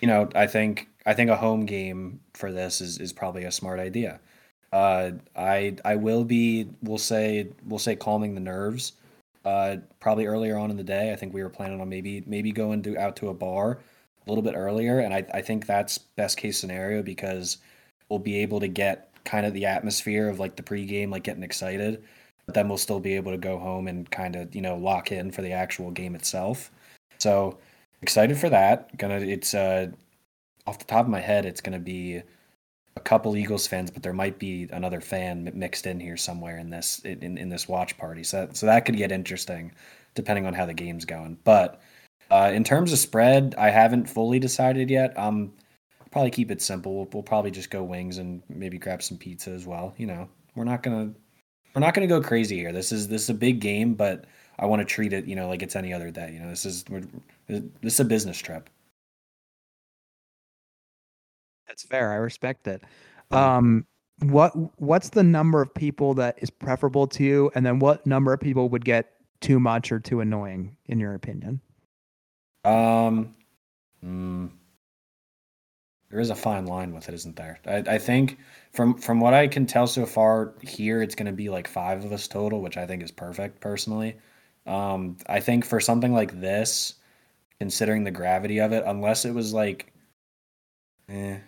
you 0.00 0.08
know, 0.08 0.28
I 0.34 0.46
think 0.46 0.88
I 1.04 1.14
think 1.14 1.30
a 1.30 1.36
home 1.36 1.66
game 1.66 2.20
for 2.34 2.50
this 2.50 2.80
is 2.80 2.98
is 2.98 3.12
probably 3.12 3.44
a 3.44 3.52
smart 3.52 3.78
idea. 3.78 4.20
Uh, 4.72 5.12
I 5.36 5.76
I 5.84 5.96
will 5.96 6.24
be 6.24 6.68
we'll 6.82 6.98
say 6.98 7.48
we'll 7.64 7.78
say 7.78 7.94
calming 7.96 8.34
the 8.34 8.40
nerves. 8.40 8.92
Uh, 9.44 9.76
probably 10.00 10.26
earlier 10.26 10.56
on 10.56 10.72
in 10.72 10.76
the 10.76 10.82
day. 10.82 11.12
I 11.12 11.16
think 11.16 11.32
we 11.32 11.40
were 11.40 11.48
planning 11.48 11.80
on 11.80 11.88
maybe 11.88 12.24
maybe 12.26 12.50
going 12.50 12.82
to 12.82 12.98
out 12.98 13.14
to 13.16 13.28
a 13.28 13.34
bar 13.34 13.78
a 14.26 14.30
little 14.30 14.42
bit 14.42 14.54
earlier, 14.54 15.00
and 15.00 15.14
I 15.14 15.24
I 15.32 15.42
think 15.42 15.66
that's 15.66 15.98
best 15.98 16.36
case 16.36 16.58
scenario 16.58 17.02
because 17.02 17.58
we'll 18.08 18.18
be 18.18 18.38
able 18.38 18.60
to 18.60 18.68
get 18.68 19.10
kind 19.24 19.46
of 19.46 19.54
the 19.54 19.66
atmosphere 19.66 20.28
of 20.28 20.38
like 20.38 20.56
the 20.56 20.62
pregame, 20.62 21.10
like 21.10 21.24
getting 21.24 21.42
excited. 21.42 22.02
But 22.46 22.54
then 22.54 22.68
we'll 22.68 22.78
still 22.78 23.00
be 23.00 23.14
able 23.16 23.32
to 23.32 23.38
go 23.38 23.58
home 23.58 23.88
and 23.88 24.08
kind 24.10 24.36
of 24.36 24.54
you 24.54 24.62
know 24.62 24.76
lock 24.76 25.12
in 25.12 25.30
for 25.32 25.42
the 25.42 25.52
actual 25.52 25.90
game 25.90 26.14
itself. 26.14 26.70
So 27.18 27.58
excited 28.02 28.38
for 28.38 28.48
that. 28.50 28.96
Gonna 28.98 29.16
it's 29.20 29.54
uh 29.54 29.88
off 30.66 30.78
the 30.78 30.84
top 30.84 31.04
of 31.06 31.10
my 31.10 31.20
head, 31.20 31.46
it's 31.46 31.60
gonna 31.60 31.78
be 31.78 32.22
a 32.96 33.00
couple 33.00 33.36
Eagles 33.36 33.66
fans, 33.66 33.90
but 33.90 34.02
there 34.02 34.12
might 34.12 34.38
be 34.38 34.68
another 34.72 35.00
fan 35.00 35.50
mixed 35.54 35.86
in 35.86 36.00
here 36.00 36.16
somewhere 36.16 36.58
in 36.58 36.70
this 36.70 37.00
in, 37.00 37.38
in 37.38 37.48
this 37.48 37.68
watch 37.68 37.96
party. 37.98 38.24
So 38.24 38.48
so 38.52 38.66
that 38.66 38.84
could 38.84 38.96
get 38.96 39.12
interesting 39.12 39.72
depending 40.14 40.46
on 40.46 40.54
how 40.54 40.66
the 40.66 40.74
game's 40.74 41.04
going. 41.04 41.38
But 41.44 41.80
uh, 42.30 42.50
in 42.54 42.64
terms 42.64 42.92
of 42.92 42.98
spread, 42.98 43.54
I 43.58 43.70
haven't 43.70 44.08
fully 44.08 44.38
decided 44.38 44.90
yet. 44.90 45.16
Um, 45.18 45.52
probably 46.10 46.30
keep 46.30 46.50
it 46.50 46.62
simple. 46.62 46.94
We'll, 46.94 47.08
we'll 47.12 47.22
probably 47.22 47.50
just 47.50 47.70
go 47.70 47.82
wings 47.82 48.18
and 48.18 48.42
maybe 48.48 48.78
grab 48.78 49.02
some 49.02 49.18
pizza 49.18 49.50
as 49.50 49.66
well. 49.66 49.94
You 49.96 50.06
know, 50.06 50.28
we're 50.54 50.64
not 50.64 50.82
gonna 50.82 51.12
we're 51.74 51.80
not 51.80 51.94
gonna 51.94 52.06
go 52.06 52.20
crazy 52.20 52.56
here. 52.56 52.72
This 52.72 52.92
is 52.92 53.08
this 53.08 53.22
is 53.22 53.30
a 53.30 53.34
big 53.34 53.60
game, 53.60 53.94
but 53.94 54.24
I 54.58 54.66
want 54.66 54.80
to 54.80 54.86
treat 54.86 55.12
it 55.12 55.26
you 55.26 55.36
know 55.36 55.48
like 55.48 55.62
it's 55.62 55.76
any 55.76 55.92
other 55.92 56.10
day. 56.10 56.32
You 56.32 56.40
know, 56.40 56.48
this 56.48 56.64
is 56.64 56.84
we're, 56.88 57.02
this 57.48 57.94
is 57.94 58.00
a 58.00 58.04
business 58.04 58.38
trip. 58.38 58.70
that's 61.76 61.84
fair. 61.84 62.12
I 62.12 62.16
respect 62.16 62.66
it. 62.68 62.82
Um, 63.30 63.86
what 64.20 64.52
what's 64.80 65.10
the 65.10 65.22
number 65.22 65.60
of 65.60 65.74
people 65.74 66.14
that 66.14 66.38
is 66.40 66.48
preferable 66.48 67.06
to 67.08 67.24
you, 67.24 67.50
and 67.54 67.66
then 67.66 67.78
what 67.78 68.06
number 68.06 68.32
of 68.32 68.40
people 68.40 68.68
would 68.70 68.84
get 68.84 69.12
too 69.40 69.60
much 69.60 69.92
or 69.92 70.00
too 70.00 70.20
annoying 70.20 70.76
in 70.86 70.98
your 70.98 71.14
opinion? 71.14 71.60
Um, 72.66 73.36
mm, 74.04 74.50
there 76.10 76.20
is 76.20 76.30
a 76.30 76.34
fine 76.34 76.66
line 76.66 76.92
with 76.92 77.08
it, 77.08 77.14
isn't 77.14 77.36
there? 77.36 77.58
I, 77.66 77.76
I 77.94 77.98
think 77.98 78.38
from 78.72 78.94
from 78.98 79.20
what 79.20 79.34
I 79.34 79.46
can 79.48 79.66
tell 79.66 79.86
so 79.86 80.04
far 80.06 80.54
here, 80.62 81.00
it's 81.02 81.14
going 81.14 81.26
to 81.26 81.32
be 81.32 81.48
like 81.48 81.68
five 81.68 82.04
of 82.04 82.12
us 82.12 82.26
total, 82.28 82.60
which 82.60 82.76
I 82.76 82.86
think 82.86 83.02
is 83.02 83.10
perfect 83.12 83.60
personally. 83.60 84.16
Um, 84.66 85.16
I 85.28 85.40
think 85.40 85.64
for 85.64 85.80
something 85.80 86.12
like 86.12 86.40
this, 86.40 86.94
considering 87.60 88.04
the 88.04 88.10
gravity 88.10 88.58
of 88.60 88.72
it, 88.72 88.84
unless 88.86 89.24
it 89.24 89.34
was 89.34 89.54
like, 89.54 89.92
eh. 91.08 91.38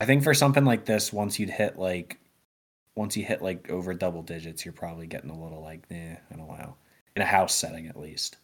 I 0.00 0.06
think 0.06 0.22
for 0.24 0.34
something 0.34 0.64
like 0.64 0.84
this, 0.86 1.12
once 1.12 1.38
you'd 1.38 1.50
hit 1.50 1.78
like, 1.78 2.18
once 2.96 3.16
you 3.16 3.24
hit 3.24 3.42
like 3.42 3.70
over 3.70 3.94
double 3.94 4.22
digits, 4.22 4.64
you're 4.64 4.72
probably 4.72 5.06
getting 5.06 5.30
a 5.30 5.42
little 5.42 5.62
like, 5.62 5.84
eh, 5.90 6.16
I 6.30 6.36
don't 6.36 6.48
know, 6.48 6.76
in 7.16 7.22
a 7.22 7.26
house 7.26 7.54
setting 7.54 7.86
at 7.88 7.98
least. 7.98 8.36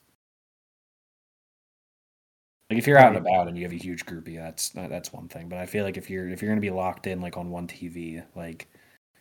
Like 2.70 2.78
if 2.78 2.86
you're 2.86 2.98
out 2.98 3.14
and 3.14 3.18
about 3.18 3.48
and 3.48 3.56
you 3.56 3.64
have 3.64 3.72
a 3.72 3.76
huge 3.76 4.06
groupie, 4.06 4.36
that's 4.36 4.70
that's 4.70 5.12
one 5.12 5.28
thing. 5.28 5.48
But 5.48 5.58
I 5.58 5.66
feel 5.66 5.84
like 5.84 5.96
if 5.96 6.08
you're 6.08 6.28
if 6.28 6.40
you're 6.40 6.50
gonna 6.50 6.60
be 6.60 6.70
locked 6.70 7.06
in 7.06 7.20
like 7.20 7.36
on 7.36 7.50
one 7.50 7.66
TV, 7.66 8.24
like 8.34 8.68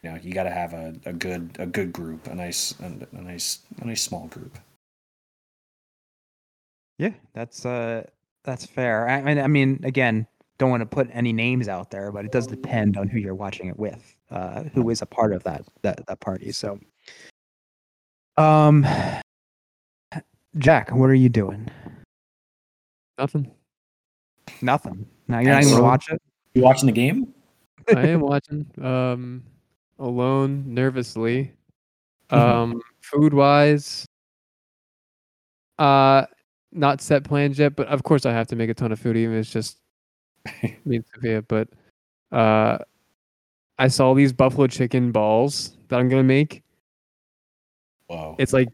you 0.04 0.10
know, 0.10 0.20
you 0.22 0.34
got 0.34 0.44
to 0.44 0.50
have 0.50 0.74
a, 0.74 0.94
a 1.06 1.14
good 1.14 1.56
a 1.60 1.66
good 1.66 1.94
group, 1.94 2.28
a 2.28 2.36
nice 2.36 2.74
a, 2.80 3.18
a 3.18 3.22
nice 3.22 3.60
a 3.82 3.86
nice 3.86 4.02
small 4.02 4.28
group. 4.28 4.58
Yeah, 6.98 7.14
that's 7.34 7.66
uh 7.66 8.06
that's 8.44 8.66
fair. 8.66 9.08
I 9.08 9.22
mean, 9.22 9.40
I 9.40 9.48
mean, 9.48 9.80
again, 9.84 10.28
don't 10.58 10.70
want 10.70 10.82
to 10.82 10.86
put 10.88 11.10
any 11.12 11.34
names 11.34 11.68
out 11.68 11.92
there, 11.92 12.12
but 12.12 12.26
it 12.26 12.32
does 12.32 12.48
depend 12.48 12.98
on 12.98 13.08
who 13.08 13.20
you're 13.20 13.36
watching 13.36 13.68
it 13.68 13.78
with, 13.78 14.16
uh, 14.30 14.64
who 14.74 14.90
is 14.90 15.02
a 15.02 15.06
part 15.06 15.34
of 15.34 15.44
that 15.44 15.64
that 15.84 16.06
that 16.08 16.20
party. 16.20 16.52
So, 16.52 16.80
um, 18.38 18.86
Jack, 20.58 20.92
what 20.92 21.10
are 21.10 21.16
you 21.16 21.30
doing? 21.30 21.70
Nothing. 23.18 23.52
Nothing. 24.62 25.06
Now 25.28 25.40
you're 25.40 25.54
not 25.54 25.64
even 25.64 25.74
gonna 25.74 25.84
watch 25.84 26.10
it. 26.10 26.22
You 26.54 26.64
watching 26.64 26.88
the 26.88 26.92
game? 26.94 27.34
I 27.96 28.08
am 28.08 28.22
watching. 28.22 28.66
Um, 28.82 29.44
alone, 30.00 30.74
nervously. 30.74 31.54
Um, 32.30 32.82
food 33.02 33.34
wise, 33.34 34.06
uh, 35.78 36.26
not 36.72 37.02
set 37.02 37.24
plans 37.24 37.60
yet, 37.60 37.76
but 37.76 37.88
of 37.88 38.04
course 38.04 38.26
I 38.26 38.32
have 38.32 38.48
to 38.48 38.56
make 38.56 38.70
a 38.70 38.74
ton 38.74 38.92
of 38.92 39.00
food, 39.00 39.18
even 39.18 39.36
it's 39.36 39.52
just 39.52 39.80
me 40.86 40.98
and 40.98 41.06
Sophia. 41.14 41.42
But 41.42 41.68
uh, 42.32 42.78
I 43.78 43.88
saw 43.88 44.14
these 44.14 44.32
buffalo 44.32 44.68
chicken 44.68 45.12
balls 45.12 45.76
that 45.90 46.00
I'm 46.00 46.08
gonna 46.08 46.24
make. 46.24 46.64
Wow! 48.08 48.36
It's 48.40 48.54
like, 48.54 48.70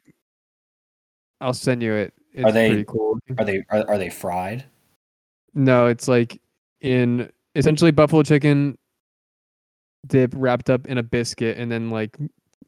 I'll 1.41 1.53
send 1.53 1.81
you 1.81 1.93
it. 1.93 2.13
It's 2.37 2.45
Are 2.45 2.51
they- 2.51 2.83
cool. 2.83 3.17
Are 3.37 3.43
they 3.45 3.63
are, 3.71 3.83
are 3.89 3.97
they 3.97 4.09
fried? 4.09 4.63
No, 5.55 5.87
it's 5.87 6.07
like 6.07 6.39
in 6.81 7.31
essentially 7.55 7.89
buffalo 7.91 8.21
chicken 8.21 8.77
dip 10.05 10.31
wrapped 10.35 10.69
up 10.69 10.85
in 10.85 10.99
a 10.99 11.03
biscuit, 11.03 11.57
and 11.57 11.71
then 11.71 11.89
like 11.89 12.15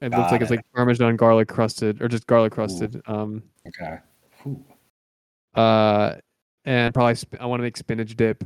it 0.02 0.12
looks 0.12 0.32
like 0.32 0.40
Got 0.40 0.42
it's 0.42 0.50
like 0.52 0.62
parmesan 0.76 1.16
garlic 1.18 1.48
crusted, 1.48 2.02
or 2.02 2.08
just 2.08 2.26
garlic 2.26 2.54
crusted. 2.54 3.00
Um, 3.06 3.44
Okay. 3.68 3.98
Whew. 4.44 4.66
uh, 5.54 6.16
and 6.66 6.92
probably 6.94 7.14
sp- 7.14 7.38
I 7.40 7.46
want 7.46 7.60
to 7.60 7.64
make 7.64 7.78
spinach 7.78 8.16
dip. 8.16 8.44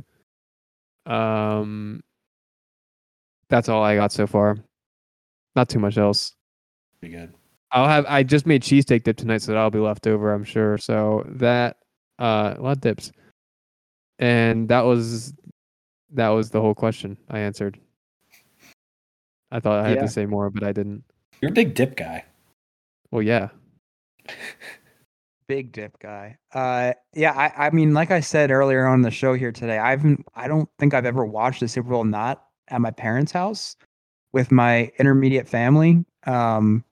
Um, 1.06 2.02
that's 3.48 3.68
all 3.70 3.82
I 3.82 3.94
got 3.96 4.12
so 4.12 4.26
far. 4.26 4.58
Not 5.56 5.68
too 5.70 5.78
much 5.78 5.96
else. 5.96 6.34
Pretty 7.00 7.14
good. 7.16 7.32
I'll 7.74 7.88
have. 7.88 8.06
I 8.08 8.22
just 8.22 8.46
made 8.46 8.62
cheesesteak 8.62 9.02
dip 9.02 9.16
tonight, 9.16 9.42
so 9.42 9.52
that'll 9.52 9.68
be 9.70 9.80
left 9.80 10.06
over, 10.06 10.32
I'm 10.32 10.44
sure. 10.44 10.78
So 10.78 11.24
that 11.28 11.76
uh, 12.20 12.54
a 12.56 12.60
lot 12.62 12.76
of 12.76 12.80
dips, 12.80 13.10
and 14.20 14.68
that 14.68 14.82
was 14.82 15.34
that 16.12 16.28
was 16.28 16.50
the 16.50 16.60
whole 16.60 16.74
question 16.74 17.16
I 17.28 17.40
answered. 17.40 17.78
I 19.50 19.58
thought 19.60 19.84
I 19.84 19.88
had 19.88 19.96
Yeah. 19.96 20.02
to 20.02 20.08
say 20.08 20.24
more, 20.24 20.50
but 20.50 20.62
I 20.62 20.72
didn't. 20.72 21.02
You're 21.40 21.50
a 21.50 21.54
big 21.54 21.74
dip 21.74 21.96
guy. 21.96 22.24
Well, 23.10 23.22
yeah. 23.22 23.48
Big 25.46 25.72
dip 25.72 25.98
guy. 25.98 26.38
Uh, 26.54 26.94
yeah, 27.14 27.32
I, 27.32 27.66
I 27.66 27.70
mean, 27.70 27.92
like 27.92 28.10
I 28.10 28.20
said 28.20 28.50
earlier 28.50 28.86
on 28.86 29.02
the 29.02 29.10
show 29.10 29.34
here 29.34 29.52
today, 29.52 29.76
I've 29.78 30.02
I 30.34 30.48
don't 30.48 30.70
think 30.78 30.94
I've 30.94 31.04
ever 31.04 31.22
watched 31.26 31.60
the 31.60 31.68
Super 31.68 31.90
Bowl 31.90 32.04
not 32.04 32.46
at 32.68 32.80
my 32.80 32.90
parents' 32.90 33.30
house 33.30 33.76
with 34.32 34.50
my 34.50 34.90
intermediate 34.98 35.46
family. 35.46 36.02
Um, 36.26 36.82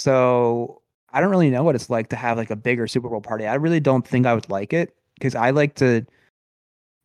so 0.00 0.80
I 1.12 1.20
don't 1.20 1.30
really 1.30 1.50
know 1.50 1.62
what 1.62 1.74
it's 1.74 1.90
like 1.90 2.08
to 2.08 2.16
have 2.16 2.38
like 2.38 2.50
a 2.50 2.56
bigger 2.56 2.86
Super 2.86 3.08
Bowl 3.08 3.20
party. 3.20 3.46
I 3.46 3.54
really 3.54 3.80
don't 3.80 4.06
think 4.06 4.26
I 4.26 4.34
would 4.34 4.48
like 4.48 4.72
it 4.72 4.96
because 5.14 5.34
I 5.34 5.50
like 5.50 5.74
to, 5.76 6.06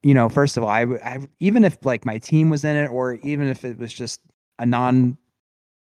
you 0.01 0.13
know, 0.13 0.29
first 0.29 0.55
of 0.55 0.63
all, 0.63 0.69
I, 0.69 0.83
I 1.03 1.27
even 1.41 1.65
if 1.65 1.77
like 1.83 2.05
my 2.05 2.17
team 2.17 2.49
was 2.49 2.63
in 2.63 2.77
it 2.77 2.87
or 2.87 3.15
even 3.15 3.49
if 3.49 3.65
it 3.65 3.77
was 3.77 3.91
just 3.91 4.21
a 4.59 4.65
non 4.65 5.17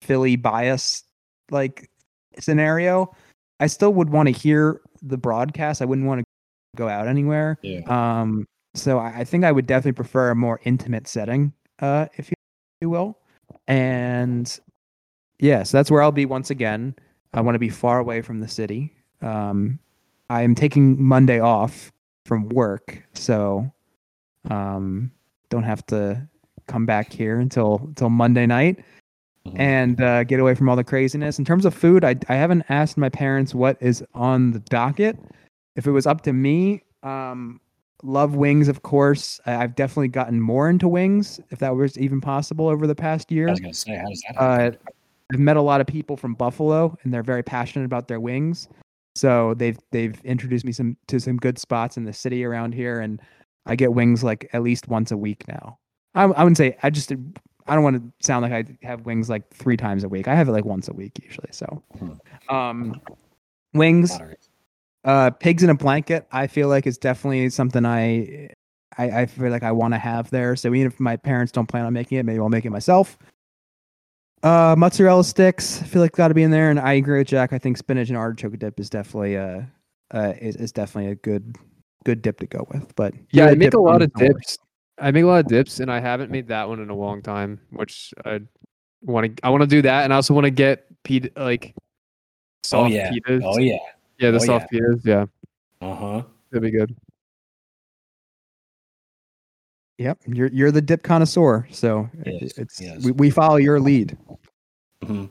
Philly 0.03 0.35
bias 0.35 1.03
like 1.49 1.89
scenario, 2.37 3.11
I 3.59 3.65
still 3.65 3.93
would 3.93 4.11
want 4.11 4.27
to 4.27 4.33
hear 4.33 4.81
the 5.01 5.17
broadcast. 5.17 5.81
I 5.81 5.85
wouldn't 5.85 6.07
want 6.07 6.19
to 6.19 6.25
go 6.75 6.87
out 6.87 7.07
anywhere. 7.07 7.57
Yeah. 7.63 7.81
Um, 7.87 8.45
so 8.75 8.99
I, 8.99 9.19
I 9.19 9.23
think 9.23 9.45
I 9.45 9.51
would 9.51 9.65
definitely 9.65 9.93
prefer 9.93 10.29
a 10.29 10.35
more 10.35 10.59
intimate 10.63 11.07
setting, 11.07 11.53
uh, 11.79 12.05
if 12.17 12.29
you, 12.29 12.35
you 12.81 12.89
will. 12.91 13.17
And 13.67 14.59
yes, 15.39 15.71
that's 15.71 15.89
where 15.91 16.01
I'll 16.01 16.11
be 16.11 16.25
once 16.25 16.49
again. 16.49 16.95
I 17.33 17.41
want 17.41 17.55
to 17.55 17.59
be 17.59 17.69
far 17.69 17.99
away 17.99 18.21
from 18.21 18.39
the 18.39 18.47
city. 18.47 18.93
Um, 19.21 19.79
I 20.29 20.43
am 20.43 20.55
taking 20.55 21.01
Monday 21.01 21.39
off 21.39 21.91
from 22.25 22.49
work, 22.49 23.03
so 23.13 23.71
um, 24.49 25.11
don't 25.49 25.63
have 25.63 25.85
to 25.87 26.27
come 26.67 26.85
back 26.85 27.11
here 27.11 27.39
until 27.39 27.81
until 27.83 28.09
Monday 28.09 28.45
night 28.45 28.79
Mhm. 29.47 29.55
and 29.59 30.01
uh, 30.01 30.23
get 30.25 30.39
away 30.39 30.53
from 30.53 30.67
all 30.69 30.75
the 30.75 30.83
craziness. 30.83 31.39
In 31.39 31.45
terms 31.45 31.65
of 31.65 31.73
food, 31.73 32.03
I, 32.03 32.15
I 32.27 32.35
haven't 32.35 32.63
asked 32.69 32.97
my 32.97 33.07
parents 33.09 33.55
what 33.55 33.77
is 33.79 34.03
on 34.13 34.51
the 34.51 34.59
docket. 34.59 35.17
If 35.75 35.87
it 35.87 35.91
was 35.91 36.05
up 36.05 36.21
to 36.23 36.33
me, 36.33 36.83
um, 37.03 37.61
love 38.03 38.35
wings, 38.35 38.67
of 38.67 38.83
course. 38.83 39.39
I, 39.45 39.55
I've 39.55 39.75
definitely 39.75 40.09
gotten 40.09 40.41
more 40.41 40.69
into 40.69 40.87
wings, 40.89 41.39
if 41.51 41.59
that 41.59 41.73
was 41.75 41.97
even 41.97 42.19
possible 42.21 42.67
over 42.67 42.85
the 42.85 42.95
past 42.95 43.31
year. 43.31 43.47
I 43.47 43.51
was 43.51 43.59
gonna 43.61 43.73
say, 43.73 43.95
how 43.95 44.09
does 44.09 44.23
that 44.27 44.37
Uh, 44.37 44.57
happen? 44.59 44.77
I've 45.31 45.39
met 45.39 45.57
a 45.57 45.61
lot 45.61 45.81
of 45.81 45.87
people 45.87 46.17
from 46.17 46.33
Buffalo, 46.33 46.97
and 47.03 47.13
they're 47.13 47.23
very 47.23 47.43
passionate 47.43 47.85
about 47.85 48.07
their 48.07 48.19
wings. 48.19 48.67
So 49.15 49.53
they've 49.55 49.77
they've 49.91 50.19
introduced 50.23 50.65
me 50.65 50.71
some 50.71 50.97
to 51.07 51.19
some 51.19 51.37
good 51.37 51.59
spots 51.59 51.97
in 51.97 52.05
the 52.05 52.13
city 52.13 52.43
around 52.43 52.73
here, 52.73 52.99
and 52.99 53.21
I 53.65 53.75
get 53.75 53.93
wings 53.93 54.23
like 54.23 54.49
at 54.53 54.63
least 54.63 54.87
once 54.87 55.11
a 55.11 55.17
week 55.17 55.47
now. 55.47 55.77
I, 56.15 56.23
I 56.23 56.43
wouldn't 56.43 56.57
say 56.57 56.77
I 56.83 56.89
just 56.89 57.11
I 57.11 57.75
don't 57.75 57.83
want 57.83 57.97
to 57.97 58.25
sound 58.25 58.43
like 58.43 58.53
I 58.53 58.85
have 58.85 59.05
wings 59.05 59.29
like 59.29 59.49
three 59.53 59.77
times 59.77 60.03
a 60.03 60.09
week. 60.09 60.27
I 60.27 60.35
have 60.35 60.47
it 60.47 60.51
like 60.51 60.65
once 60.65 60.87
a 60.87 60.93
week 60.93 61.19
usually. 61.21 61.49
So, 61.51 61.83
Hmm. 61.99 62.11
um, 62.55 63.01
wings, 63.73 64.17
uh, 65.03 65.29
pigs 65.31 65.61
in 65.63 65.69
a 65.69 65.75
blanket. 65.75 66.27
I 66.31 66.47
feel 66.47 66.67
like 66.67 66.87
is 66.87 66.97
definitely 66.97 67.49
something 67.49 67.85
I 67.85 68.49
I, 68.97 69.21
I 69.21 69.25
feel 69.27 69.51
like 69.51 69.63
I 69.63 69.71
want 69.71 69.93
to 69.93 69.99
have 69.99 70.29
there. 70.31 70.55
So 70.55 70.73
even 70.73 70.87
if 70.87 70.99
my 70.99 71.15
parents 71.15 71.51
don't 71.51 71.67
plan 71.67 71.85
on 71.85 71.93
making 71.93 72.17
it, 72.17 72.25
maybe 72.25 72.39
I'll 72.39 72.49
make 72.49 72.65
it 72.65 72.71
myself. 72.71 73.17
Uh, 74.41 74.75
mozzarella 74.77 75.23
sticks. 75.23 75.81
I 75.81 75.85
feel 75.85 76.01
like 76.01 76.13
got 76.13 76.29
to 76.29 76.33
be 76.33 76.43
in 76.43 76.51
there, 76.51 76.69
and 76.69 76.79
I 76.79 76.93
agree 76.93 77.17
with 77.19 77.27
Jack. 77.27 77.51
I 77.51 77.57
think 77.57 77.77
spinach 77.77 78.09
and 78.09 78.17
artichoke 78.17 78.57
dip 78.57 78.79
is 78.79 78.89
definitely 78.89 79.37
uh, 79.37 79.63
uh 80.11 80.33
is, 80.39 80.55
is 80.55 80.71
definitely 80.71 81.11
a 81.11 81.15
good 81.15 81.57
good 82.05 82.21
dip 82.21 82.39
to 82.39 82.47
go 82.47 82.65
with. 82.71 82.95
But 82.95 83.13
Yeah, 83.31 83.43
you're 83.43 83.47
I 83.49 83.51
a 83.51 83.55
make 83.55 83.73
a 83.73 83.79
lot 83.79 84.01
of 84.01 84.13
connoisseur. 84.13 84.33
dips. 84.39 84.57
I 84.97 85.11
make 85.11 85.23
a 85.23 85.27
lot 85.27 85.39
of 85.39 85.47
dips, 85.47 85.79
and 85.81 85.91
I 85.91 85.99
haven't 85.99 86.31
made 86.31 86.47
that 86.47 86.69
one 86.69 86.79
in 86.79 86.89
a 86.89 86.95
long 86.95 87.21
time. 87.21 87.59
Which 87.71 88.13
I 88.25 88.39
want 89.01 89.35
to. 89.37 89.45
I 89.45 89.49
want 89.49 89.61
to 89.61 89.67
do 89.67 89.81
that, 89.81 90.05
and 90.05 90.13
I 90.13 90.15
also 90.15 90.33
want 90.33 90.45
to 90.45 90.51
get 90.51 90.85
pita 91.03 91.31
like 91.35 91.73
Oh 91.75 91.83
soft 92.63 92.91
yeah. 92.93 93.11
pitas. 93.11 93.41
Oh 93.43 93.59
yeah. 93.59 93.77
yeah, 94.19 94.31
the 94.31 94.37
Oh, 94.37 94.45
soft 94.45 94.71
pitas. 94.71 95.05
Yeah, 95.05 95.25
Uh 95.81 95.95
huh. 95.95 96.23
that'd 96.51 96.63
be 96.63 96.71
good. 96.71 96.95
Yep, 99.99 100.19
you're 100.27 100.47
you're 100.47 100.71
the 100.71 100.81
dip 100.81 101.03
connoisseur, 101.03 101.67
so 101.71 102.09
Yes, 102.25 102.53
it's 102.57 102.79
yes. 102.79 103.03
we, 103.03 103.11
we 103.11 103.29
follow 103.29 103.57
your 103.57 103.81
lead. 103.81 104.17
hmm 105.05 105.25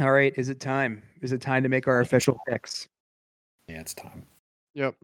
All 0.00 0.10
right, 0.12 0.32
is 0.38 0.48
it 0.48 0.58
time? 0.58 1.02
Is 1.20 1.32
it 1.32 1.42
time 1.42 1.62
to 1.62 1.68
make 1.68 1.86
our 1.86 2.00
official 2.00 2.38
picks? 2.48 2.88
Yeah, 3.68 3.80
it's 3.80 3.92
time. 3.92 4.24
Yep. 4.74 4.94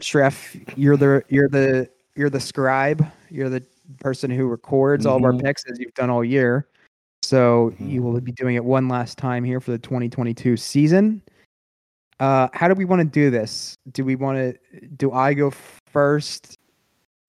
Schreff, 0.00 0.72
you're 0.74 0.96
the 0.96 1.22
you're 1.28 1.50
the 1.50 1.90
you're 2.16 2.30
the 2.30 2.40
scribe. 2.40 3.06
You're 3.30 3.50
the 3.50 3.62
person 4.00 4.30
who 4.30 4.46
records 4.46 5.04
all 5.04 5.18
of 5.18 5.24
our 5.24 5.32
Mhm. 5.32 5.42
picks 5.44 5.64
as 5.70 5.78
you've 5.78 5.92
done 5.94 6.08
all 6.08 6.24
year. 6.24 6.66
So 7.22 7.74
you 7.78 8.00
Mhm. 8.00 8.04
will 8.04 8.20
be 8.22 8.32
doing 8.32 8.54
it 8.56 8.64
one 8.64 8.88
last 8.88 9.18
time 9.18 9.44
here 9.44 9.60
for 9.60 9.70
the 9.72 9.78
2022 9.78 10.56
season. 10.56 11.20
Uh, 12.20 12.48
how 12.52 12.68
do 12.68 12.74
we 12.74 12.84
want 12.84 13.00
to 13.00 13.04
do 13.04 13.30
this? 13.30 13.76
Do 13.92 14.04
we 14.04 14.16
want 14.16 14.38
to? 14.38 14.86
Do 14.96 15.12
I 15.12 15.34
go 15.34 15.52
first? 15.86 16.58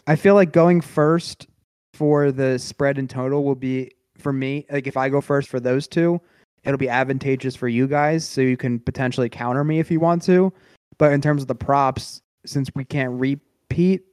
I 0.08 0.16
feel 0.16 0.36
like 0.36 0.52
going 0.52 0.82
first 0.82 1.48
for 1.94 2.32
the 2.32 2.60
spread 2.60 2.98
and 2.98 3.10
total 3.10 3.44
will 3.44 3.56
be 3.56 3.92
for 4.18 4.32
me. 4.32 4.66
Like 4.70 4.88
if 4.88 4.98
I 4.98 5.10
go 5.10 5.22
first 5.22 5.50
for 5.50 5.60
those 5.60 5.88
two, 5.88 6.22
it'll 6.64 6.78
be 6.78 6.90
advantageous 6.90 7.56
for 7.56 7.68
you 7.68 7.88
guys, 7.88 8.28
so 8.28 8.42
you 8.42 8.58
can 8.58 8.80
potentially 8.80 9.30
counter 9.30 9.64
me 9.64 9.80
if 9.80 9.90
you 9.90 10.00
want 10.00 10.22
to. 10.24 10.54
But 10.98 11.12
in 11.14 11.22
terms 11.22 11.42
of 11.42 11.48
the 11.48 11.56
props, 11.56 12.22
since 12.46 12.70
we 12.76 12.86
can't 12.86 13.12
repeat, 13.20 14.04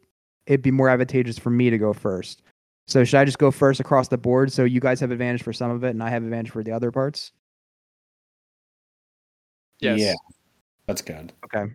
it'd 0.46 0.62
be 0.62 0.70
more 0.70 0.88
advantageous 0.88 1.38
for 1.38 1.50
me 1.50 1.70
to 1.70 1.78
go 1.78 1.92
first. 1.92 2.42
So 2.88 3.04
should 3.04 3.18
I 3.18 3.24
just 3.24 3.38
go 3.38 3.50
first 3.50 3.78
across 3.78 4.08
the 4.08 4.18
board 4.18 4.52
so 4.52 4.64
you 4.64 4.80
guys 4.80 5.00
have 5.00 5.10
advantage 5.10 5.42
for 5.42 5.52
some 5.52 5.70
of 5.70 5.84
it 5.84 5.90
and 5.90 6.02
I 6.02 6.10
have 6.10 6.24
advantage 6.24 6.50
for 6.50 6.62
the 6.62 6.72
other 6.72 6.90
parts? 6.90 7.32
Yes. 9.80 10.00
Yeah. 10.00 10.14
That's 10.92 11.00
good. 11.00 11.32
Okay. 11.46 11.72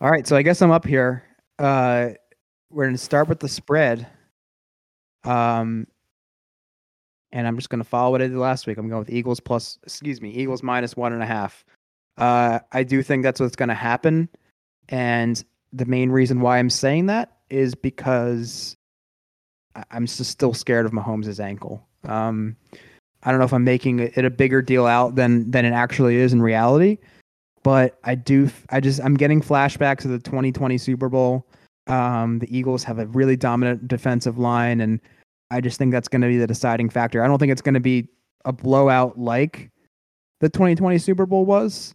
All 0.00 0.10
right, 0.10 0.26
so 0.26 0.36
I 0.36 0.40
guess 0.40 0.62
I'm 0.62 0.70
up 0.70 0.86
here. 0.86 1.22
Uh, 1.58 2.12
we're 2.70 2.86
gonna 2.86 2.96
start 2.96 3.28
with 3.28 3.40
the 3.40 3.48
spread. 3.48 4.06
Um, 5.24 5.86
and 7.30 7.46
I'm 7.46 7.56
just 7.56 7.68
gonna 7.68 7.84
follow 7.84 8.12
what 8.12 8.22
I 8.22 8.28
did 8.28 8.38
last 8.38 8.66
week. 8.66 8.78
I'm 8.78 8.88
going 8.88 9.00
with 9.00 9.10
Eagles 9.10 9.38
plus, 9.38 9.78
excuse 9.82 10.22
me, 10.22 10.30
Eagles 10.30 10.62
minus 10.62 10.96
one 10.96 11.12
and 11.12 11.22
a 11.22 11.26
half. 11.26 11.62
Uh, 12.16 12.60
I 12.72 12.84
do 12.84 13.02
think 13.02 13.22
that's 13.22 13.38
what's 13.38 13.54
gonna 13.54 13.74
happen, 13.74 14.26
and 14.88 15.44
the 15.74 15.84
main 15.84 16.08
reason 16.08 16.40
why 16.40 16.56
I'm 16.56 16.70
saying 16.70 17.04
that 17.06 17.36
is 17.50 17.74
because 17.74 18.78
I'm 19.90 20.06
still 20.06 20.54
scared 20.54 20.86
of 20.86 20.92
Mahomes' 20.92 21.38
ankle. 21.38 21.86
Um, 22.04 22.56
I 23.22 23.30
don't 23.30 23.38
know 23.38 23.44
if 23.44 23.52
I'm 23.52 23.64
making 23.64 24.00
it 24.00 24.24
a 24.24 24.30
bigger 24.30 24.62
deal 24.62 24.86
out 24.86 25.14
than 25.14 25.50
than 25.50 25.64
it 25.64 25.72
actually 25.72 26.16
is 26.16 26.32
in 26.32 26.40
reality. 26.42 26.98
but 27.62 27.98
I 28.04 28.14
do. 28.14 28.50
I 28.70 28.80
just 28.80 29.00
I'm 29.04 29.14
getting 29.14 29.42
flashbacks 29.42 30.04
of 30.04 30.10
the 30.12 30.18
2020 30.18 30.78
Super 30.78 31.08
Bowl. 31.08 31.46
Um, 31.86 32.38
the 32.38 32.56
Eagles 32.56 32.84
have 32.84 32.98
a 32.98 33.06
really 33.06 33.36
dominant 33.36 33.88
defensive 33.88 34.38
line, 34.38 34.80
and 34.80 35.00
I 35.50 35.60
just 35.60 35.78
think 35.78 35.92
that's 35.92 36.08
going 36.08 36.22
to 36.22 36.28
be 36.28 36.38
the 36.38 36.46
deciding 36.46 36.88
factor. 36.90 37.22
I 37.22 37.26
don't 37.26 37.38
think 37.38 37.52
it's 37.52 37.62
going 37.62 37.74
to 37.74 37.80
be 37.80 38.08
a 38.44 38.52
blowout 38.52 39.18
like 39.18 39.70
the 40.40 40.48
2020 40.48 40.96
Super 40.98 41.26
Bowl 41.26 41.44
was, 41.44 41.94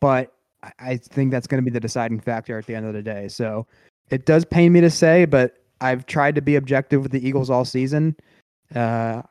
but 0.00 0.32
I- 0.78 0.96
think 0.96 1.32
that's 1.32 1.46
going 1.46 1.62
to 1.62 1.64
be 1.64 1.72
the 1.74 1.80
deciding 1.80 2.20
factor 2.20 2.56
at 2.56 2.66
the 2.66 2.74
end 2.74 2.86
of 2.86 2.94
the 2.94 3.02
day. 3.02 3.28
So 3.28 3.66
it 4.10 4.24
does 4.26 4.44
pain 4.44 4.72
me 4.72 4.80
to 4.80 4.90
say, 4.90 5.24
but 5.26 5.56
I've 5.80 6.06
tried 6.06 6.36
to 6.36 6.40
be 6.40 6.54
objective 6.56 7.02
with 7.02 7.12
the 7.12 7.26
Eagles 7.26 7.50
all 7.50 7.64
season. 7.64 8.16
Uh, 8.74 9.22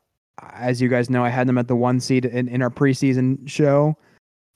as 0.53 0.81
you 0.81 0.89
guys 0.89 1.09
know, 1.09 1.23
I 1.23 1.29
had 1.29 1.47
them 1.47 1.57
at 1.57 1.67
the 1.67 1.75
one 1.75 1.99
seed 1.99 2.25
in, 2.25 2.47
in 2.47 2.61
our 2.61 2.69
preseason 2.69 3.47
show. 3.47 3.97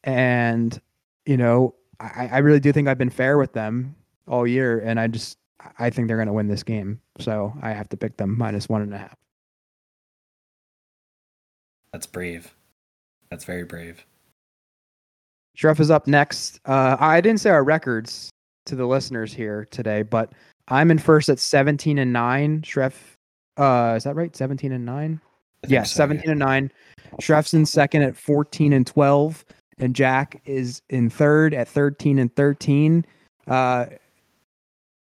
And, 0.03 0.80
you 1.26 1.38
know, 1.38 1.76
I, 1.99 2.30
I 2.34 2.38
really 2.39 2.59
do 2.59 2.71
think 2.71 2.88
I've 2.88 2.97
been 2.97 3.09
fair 3.09 3.38
with 3.38 3.53
them 3.53 3.95
all 4.28 4.47
year. 4.47 4.80
And 4.80 4.99
I 4.99 5.07
just, 5.07 5.38
I 5.80 5.89
think 5.89 6.07
they're 6.07 6.17
going 6.17 6.28
to 6.28 6.34
win 6.34 6.47
this 6.47 6.63
game. 6.63 6.99
So 7.19 7.53
I 7.61 7.71
have 7.71 7.89
to 7.89 7.97
pick 7.97 8.17
them 8.17 8.38
minus 8.38 8.69
one 8.69 8.82
and 8.82 8.93
a 8.93 8.97
half. 8.97 9.15
That's 11.91 12.07
brave. 12.07 12.53
That's 13.30 13.45
very 13.45 13.63
brave. 13.63 14.05
Schreff 15.57 15.80
is 15.80 15.89
up 15.89 16.07
next. 16.07 16.59
Uh, 16.65 16.97
I 16.99 17.21
didn't 17.21 17.39
say 17.39 17.49
our 17.49 17.63
records 17.63 18.30
to 18.65 18.76
the 18.76 18.86
listeners 18.86 19.34
here 19.34 19.65
today, 19.71 20.01
but 20.01 20.34
I'm 20.67 20.91
in 20.91 20.97
first 20.97 21.30
at 21.30 21.39
17 21.39 21.97
and 21.97 22.11
9. 22.11 22.61
Schreff, 22.61 22.93
uh, 23.57 23.93
is 23.95 24.03
that 24.03 24.15
right? 24.15 24.36
17 24.36 24.71
and 24.71 24.86
9? 24.86 25.21
I 25.66 25.74
Yeah, 25.74 25.84
so, 25.84 25.97
17 25.97 26.30
and 26.30 26.39
9. 26.39 26.72
Schreff's 27.22 27.53
in 27.53 27.66
second 27.66 28.03
at 28.03 28.16
14 28.16 28.74
and 28.74 28.86
12. 28.86 29.45
And 29.78 29.95
Jack 29.95 30.41
is 30.45 30.82
in 30.89 31.09
third 31.09 31.53
at 31.53 31.68
13 31.68 32.20
and 32.20 32.34
13. 32.36 33.05
Uh, 33.47 33.86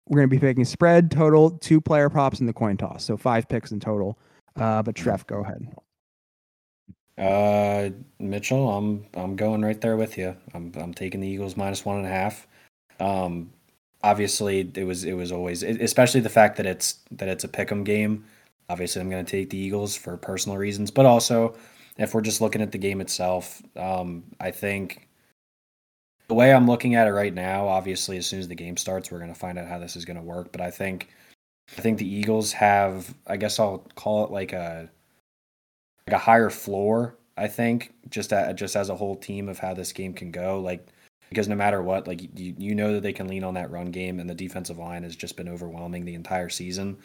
we're 0.07 0.19
going 0.19 0.29
to 0.29 0.35
be 0.35 0.39
picking 0.39 0.65
spread, 0.65 1.11
total, 1.11 1.51
two 1.51 1.81
player 1.81 2.09
props, 2.09 2.39
and 2.39 2.47
the 2.47 2.53
coin 2.53 2.77
toss. 2.77 3.03
So 3.03 3.17
five 3.17 3.47
picks 3.47 3.71
in 3.71 3.79
total. 3.79 4.17
Uh, 4.55 4.81
but 4.81 4.95
Schreff, 4.95 5.25
go 5.27 5.39
ahead. 5.41 5.67
Uh, 7.17 7.89
Mitchell, 8.19 8.69
I'm 8.69 9.05
I'm 9.15 9.35
going 9.35 9.63
right 9.63 9.79
there 9.79 9.97
with 9.97 10.17
you. 10.17 10.35
I'm 10.53 10.71
I'm 10.75 10.93
taking 10.93 11.19
the 11.19 11.27
Eagles 11.27 11.57
minus 11.57 11.83
one 11.83 11.97
and 11.97 12.05
a 12.05 12.09
half. 12.09 12.47
Um, 12.99 13.51
obviously 14.03 14.71
it 14.75 14.83
was 14.83 15.03
it 15.03 15.13
was 15.13 15.31
always 15.31 15.63
especially 15.63 16.21
the 16.21 16.29
fact 16.29 16.57
that 16.57 16.65
it's 16.65 16.99
that 17.11 17.27
it's 17.27 17.43
a 17.43 17.47
pick'em 17.47 17.83
game. 17.83 18.23
Obviously, 18.69 19.01
I'm 19.01 19.09
going 19.09 19.25
to 19.25 19.31
take 19.31 19.49
the 19.49 19.57
Eagles 19.57 19.95
for 19.95 20.17
personal 20.17 20.57
reasons, 20.57 20.91
but 20.91 21.05
also 21.05 21.55
if 21.97 22.13
we're 22.13 22.21
just 22.21 22.41
looking 22.41 22.61
at 22.61 22.71
the 22.71 22.77
game 22.77 23.01
itself, 23.01 23.61
um, 23.75 24.23
I 24.39 24.51
think 24.51 25.07
the 26.27 26.33
way 26.33 26.53
I'm 26.53 26.67
looking 26.67 26.95
at 26.95 27.07
it 27.07 27.11
right 27.11 27.33
now, 27.33 27.67
obviously, 27.67 28.17
as 28.17 28.27
soon 28.27 28.39
as 28.39 28.47
the 28.47 28.55
game 28.55 28.77
starts, 28.77 29.11
we're 29.11 29.19
going 29.19 29.33
to 29.33 29.39
find 29.39 29.57
out 29.57 29.67
how 29.67 29.79
this 29.79 29.95
is 29.95 30.05
going 30.05 30.17
to 30.17 30.23
work. 30.23 30.51
But 30.51 30.61
I 30.61 30.69
think 30.69 31.09
I 31.77 31.81
think 31.81 31.97
the 31.97 32.07
Eagles 32.07 32.51
have, 32.53 33.13
I 33.25 33.37
guess 33.37 33.59
I'll 33.59 33.79
call 33.95 34.25
it 34.25 34.31
like 34.31 34.53
a 34.53 34.89
like 36.07 36.15
a 36.15 36.19
higher 36.19 36.49
floor. 36.49 37.17
I 37.37 37.47
think 37.47 37.93
just 38.09 38.31
a, 38.31 38.53
just 38.53 38.75
as 38.75 38.89
a 38.89 38.95
whole 38.95 39.15
team 39.15 39.49
of 39.49 39.59
how 39.59 39.73
this 39.73 39.91
game 39.91 40.13
can 40.13 40.31
go, 40.31 40.59
like 40.59 40.87
because 41.29 41.47
no 41.47 41.55
matter 41.55 41.81
what, 41.81 42.07
like 42.07 42.21
you 42.37 42.55
you 42.57 42.75
know 42.75 42.93
that 42.93 43.03
they 43.03 43.13
can 43.13 43.27
lean 43.27 43.43
on 43.43 43.53
that 43.55 43.71
run 43.71 43.91
game, 43.91 44.19
and 44.19 44.29
the 44.29 44.35
defensive 44.35 44.77
line 44.77 45.03
has 45.03 45.15
just 45.15 45.37
been 45.37 45.49
overwhelming 45.49 46.05
the 46.05 46.15
entire 46.15 46.49
season. 46.49 46.97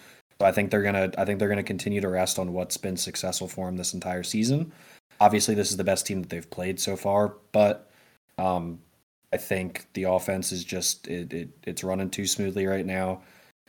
So 0.43 0.47
I 0.47 0.51
think 0.51 0.73
they're 0.73 0.83
gonna 0.83 1.09
I 1.17 1.25
think 1.25 1.39
they're 1.39 1.49
gonna 1.49 1.63
continue 1.63 2.01
to 2.01 2.09
rest 2.09 2.37
on 2.37 2.53
what's 2.53 2.77
been 2.77 2.97
successful 2.97 3.47
for 3.47 3.67
them 3.67 3.77
this 3.77 3.95
entire 3.95 4.25
season. 4.25 4.73
Obviously, 5.21 5.55
this 5.55 5.71
is 5.71 5.77
the 5.77 5.85
best 5.85 6.05
team 6.05 6.21
that 6.21 6.31
they've 6.31 6.51
played 6.51 6.81
so 6.81 6.97
far, 6.97 7.37
but 7.53 7.93
um, 8.39 8.81
I 9.33 9.37
think 9.37 9.87
the 9.93 10.03
offense 10.03 10.51
is 10.51 10.65
just 10.65 11.07
it, 11.07 11.33
it 11.33 11.51
it's 11.63 11.85
running 11.85 12.11
too 12.11 12.27
smoothly 12.27 12.67
right 12.67 12.85
now, 12.85 13.23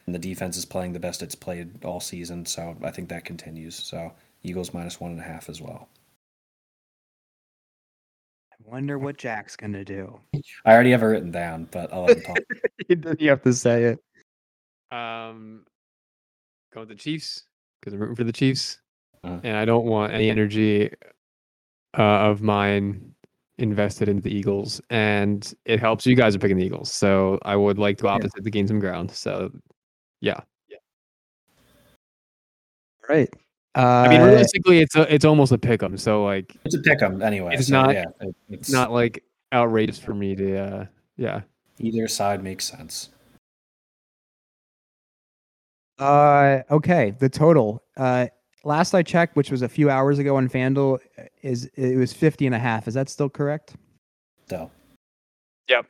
and 0.07 0.15
the 0.15 0.19
defense 0.19 0.57
is 0.57 0.65
playing 0.65 0.93
the 0.93 0.99
best 0.99 1.21
it's 1.21 1.35
played 1.35 1.85
all 1.85 1.99
season. 1.99 2.43
So 2.43 2.75
I 2.81 2.89
think 2.89 3.07
that 3.09 3.23
continues. 3.23 3.75
So 3.75 4.11
Eagles 4.41 4.73
minus 4.73 4.99
one 4.99 5.11
and 5.11 5.19
a 5.19 5.23
half 5.23 5.49
as 5.49 5.61
well. 5.61 5.87
I 8.51 8.55
wonder 8.65 8.97
what 8.97 9.17
Jack's 9.17 9.55
going 9.55 9.73
to 9.73 9.85
do. 9.85 10.19
I 10.65 10.73
already 10.73 10.89
have 10.89 11.03
it 11.03 11.05
written 11.05 11.29
down, 11.29 11.67
but 11.69 11.93
I'll 11.93 12.05
let 12.05 12.17
him 12.17 12.23
talk. 12.23 13.19
you 13.19 13.29
have 13.29 13.43
to 13.43 13.53
say 13.53 13.83
it. 13.83 13.99
Um, 14.91 15.65
go 16.73 16.81
with 16.81 16.89
the 16.89 16.95
Chiefs 16.95 17.43
because 17.79 17.93
I'm 17.93 17.99
rooting 17.99 18.15
for 18.15 18.23
the 18.23 18.31
Chiefs, 18.33 18.79
Uh-huh. 19.23 19.39
and 19.43 19.55
I 19.57 19.65
don't 19.65 19.85
want 19.85 20.13
any 20.13 20.29
energy 20.29 20.89
uh, 21.97 22.01
of 22.01 22.41
mine 22.41 23.13
invested 23.59 24.09
into 24.09 24.23
the 24.23 24.33
Eagles. 24.33 24.81
And 24.89 25.53
it 25.65 25.79
helps 25.79 26.05
you 26.07 26.15
guys 26.15 26.35
are 26.35 26.39
picking 26.39 26.57
the 26.57 26.65
Eagles, 26.65 26.91
so 26.91 27.37
I 27.43 27.55
would 27.55 27.77
like 27.77 27.97
to 27.97 28.03
go 28.03 28.07
Yeah. 28.09 28.15
opposite 28.15 28.43
to 28.43 28.49
gain 28.49 28.67
some 28.67 28.79
ground. 28.79 29.11
So, 29.11 29.51
yeah, 30.21 30.39
yeah. 30.69 30.77
Right. 33.07 33.29
Uh, 33.75 34.05
I 34.05 34.07
mean, 34.09 34.21
realistically, 34.21 34.79
it's 34.79 34.95
a, 34.95 35.11
it's 35.13 35.25
almost 35.25 35.51
a 35.51 35.57
pick 35.57 35.81
'em. 35.83 35.97
So 35.97 36.23
like, 36.23 36.55
It's 36.65 36.75
a 36.75 36.79
pick 36.79 37.01
'em 37.01 37.21
anyway. 37.21 37.55
It's 37.55 37.67
so, 37.67 37.73
not- 37.81 37.93
Yeah, 37.93 38.05
it's 38.21 38.37
it's 38.49 38.71
not 38.71 38.91
like 38.91 39.23
outrageous 39.51 39.99
for 39.99 40.13
me 40.13 40.35
to, 40.35 40.57
uh, 40.57 40.85
yeah. 41.17 41.41
Either 41.79 42.07
side 42.07 42.43
makes 42.43 42.65
sense. 42.65 43.09
Uh, 45.99 46.59
okay. 46.71 47.13
The 47.19 47.29
total. 47.29 47.83
Uh, 47.97 48.27
last 48.63 48.93
I 48.93 49.03
checked, 49.03 49.35
which 49.35 49.51
was 49.51 49.61
a 49.61 49.69
few 49.69 49.89
hours 49.89 50.19
ago 50.19 50.37
on 50.37 50.49
FanDuel, 50.49 50.99
uh, 51.17 51.23
is 51.41 51.65
it 51.75 51.97
was 51.97 52.13
50 52.13 52.45
and 52.45 52.55
a 52.55 52.59
half. 52.59 52.87
Is 52.87 52.93
that 52.93 53.09
still 53.09 53.29
correct? 53.29 53.75
So 54.49 54.69
Yep. 55.69 55.85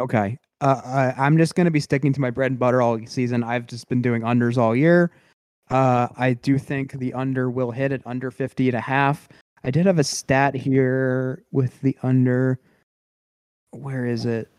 Okay. 0.00 0.38
Uh, 0.60 0.80
I, 0.84 1.26
I'm 1.26 1.36
just 1.36 1.54
going 1.54 1.64
to 1.64 1.70
be 1.70 1.80
sticking 1.80 2.12
to 2.12 2.20
my 2.20 2.30
bread 2.30 2.52
and 2.52 2.58
butter 2.58 2.80
all 2.82 2.98
season. 3.06 3.42
I've 3.42 3.66
just 3.66 3.88
been 3.88 4.02
doing 4.02 4.22
unders 4.22 4.56
all 4.56 4.76
year. 4.76 5.10
Uh, 5.70 6.08
I 6.16 6.34
do 6.34 6.58
think 6.58 6.92
the 6.92 7.12
under 7.14 7.50
will 7.50 7.70
hit 7.70 7.92
at 7.92 8.02
under 8.06 8.30
50 8.30 8.68
and 8.68 8.76
a 8.76 8.80
half. 8.80 9.28
I 9.64 9.70
did 9.70 9.86
have 9.86 9.98
a 9.98 10.04
stat 10.04 10.54
here 10.54 11.44
with 11.50 11.80
the 11.80 11.96
under. 12.02 12.58
Where 13.70 14.06
is 14.06 14.26
it? 14.26 14.50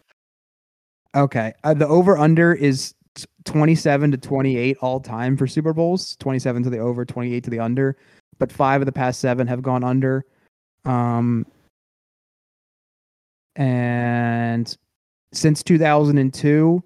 Okay. 1.16 1.54
Uh, 1.64 1.74
the 1.74 1.88
over 1.88 2.18
under 2.18 2.54
is 2.54 2.94
t- 2.94 2.98
27 3.46 4.12
to 4.12 4.18
28 4.18 4.78
all 4.82 5.00
time 5.00 5.38
for 5.38 5.48
Super 5.48 5.74
Bowls. 5.74 6.16
27 6.18 6.64
to 6.64 6.70
the 6.70 6.80
over, 6.80 7.06
28 7.06 7.44
to 7.44 7.50
the 7.50 7.60
under. 7.60 7.98
But 8.40 8.52
five 8.52 8.82
of 8.82 8.86
the 8.86 8.92
past 8.92 9.20
seven 9.20 9.48
have 9.48 9.62
gone 9.62 9.84
under. 9.84 10.26
Um, 10.86 11.46
and 13.56 14.76
since 15.32 15.64
2002, 15.64 16.84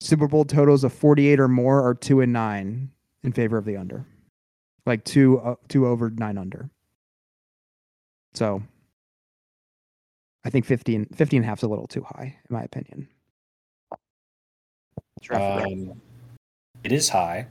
Super 0.00 0.28
Bowl 0.28 0.44
totals 0.44 0.84
of 0.84 0.92
48 0.92 1.40
or 1.40 1.48
more 1.48 1.86
are 1.86 1.94
two 1.94 2.20
and 2.20 2.32
nine 2.32 2.90
in 3.22 3.32
favor 3.32 3.58
of 3.58 3.66
the 3.66 3.76
under, 3.76 4.06
like 4.86 5.04
two 5.04 5.38
uh, 5.40 5.56
two 5.68 5.86
over 5.86 6.08
nine 6.08 6.38
under. 6.38 6.70
So 8.32 8.62
I 10.44 10.50
think 10.50 10.64
15, 10.64 11.06
15 11.14 11.38
and 11.38 11.44
a 11.44 11.48
half 11.48 11.58
is 11.58 11.64
a 11.64 11.68
little 11.68 11.86
too 11.86 12.02
high, 12.02 12.38
in 12.48 12.54
my 12.54 12.62
opinion. 12.62 13.08
Um, 15.30 16.00
it 16.82 16.92
is 16.92 17.08
high. 17.08 17.46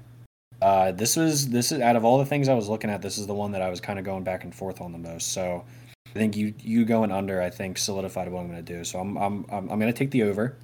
Uh, 0.61 0.91
this 0.91 1.15
was 1.15 1.49
this 1.49 1.71
is 1.71 1.79
out 1.79 1.95
of 1.95 2.03
all 2.03 2.17
the 2.17 2.25
things 2.25 2.49
I 2.49 2.53
was 2.53 2.67
looking 2.67 2.89
at, 2.89 3.01
this 3.01 3.17
is 3.17 3.27
the 3.27 3.33
one 3.33 3.51
that 3.53 3.61
I 3.61 3.69
was 3.69 3.79
kind 3.79 3.97
of 3.97 4.05
going 4.05 4.23
back 4.23 4.43
and 4.43 4.53
forth 4.53 4.81
on 4.81 4.91
the 4.91 4.97
most. 4.97 5.31
So 5.31 5.63
I 6.07 6.13
think 6.13 6.35
you 6.35 6.53
you 6.59 6.85
going 6.85 7.11
under, 7.11 7.41
I 7.41 7.49
think 7.49 7.77
solidified 7.77 8.29
what 8.29 8.41
I'm 8.41 8.47
going 8.49 8.63
to 8.63 8.73
do. 8.73 8.83
So 8.83 8.99
I'm 8.99 9.17
I'm 9.17 9.45
I'm, 9.49 9.69
I'm 9.69 9.79
going 9.79 9.91
to 9.91 9.97
take 9.97 10.11
the 10.11 10.23
over. 10.23 10.57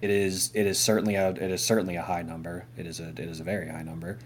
It 0.00 0.10
is 0.10 0.50
it 0.54 0.66
is 0.66 0.78
certainly 0.78 1.16
a 1.16 1.30
it 1.30 1.50
is 1.50 1.62
certainly 1.62 1.96
a 1.96 2.02
high 2.02 2.22
number. 2.22 2.66
It 2.76 2.86
is 2.86 3.00
a 3.00 3.08
it 3.08 3.20
is 3.20 3.40
a 3.40 3.44
very 3.44 3.68
high 3.68 3.82
number. 3.82 4.18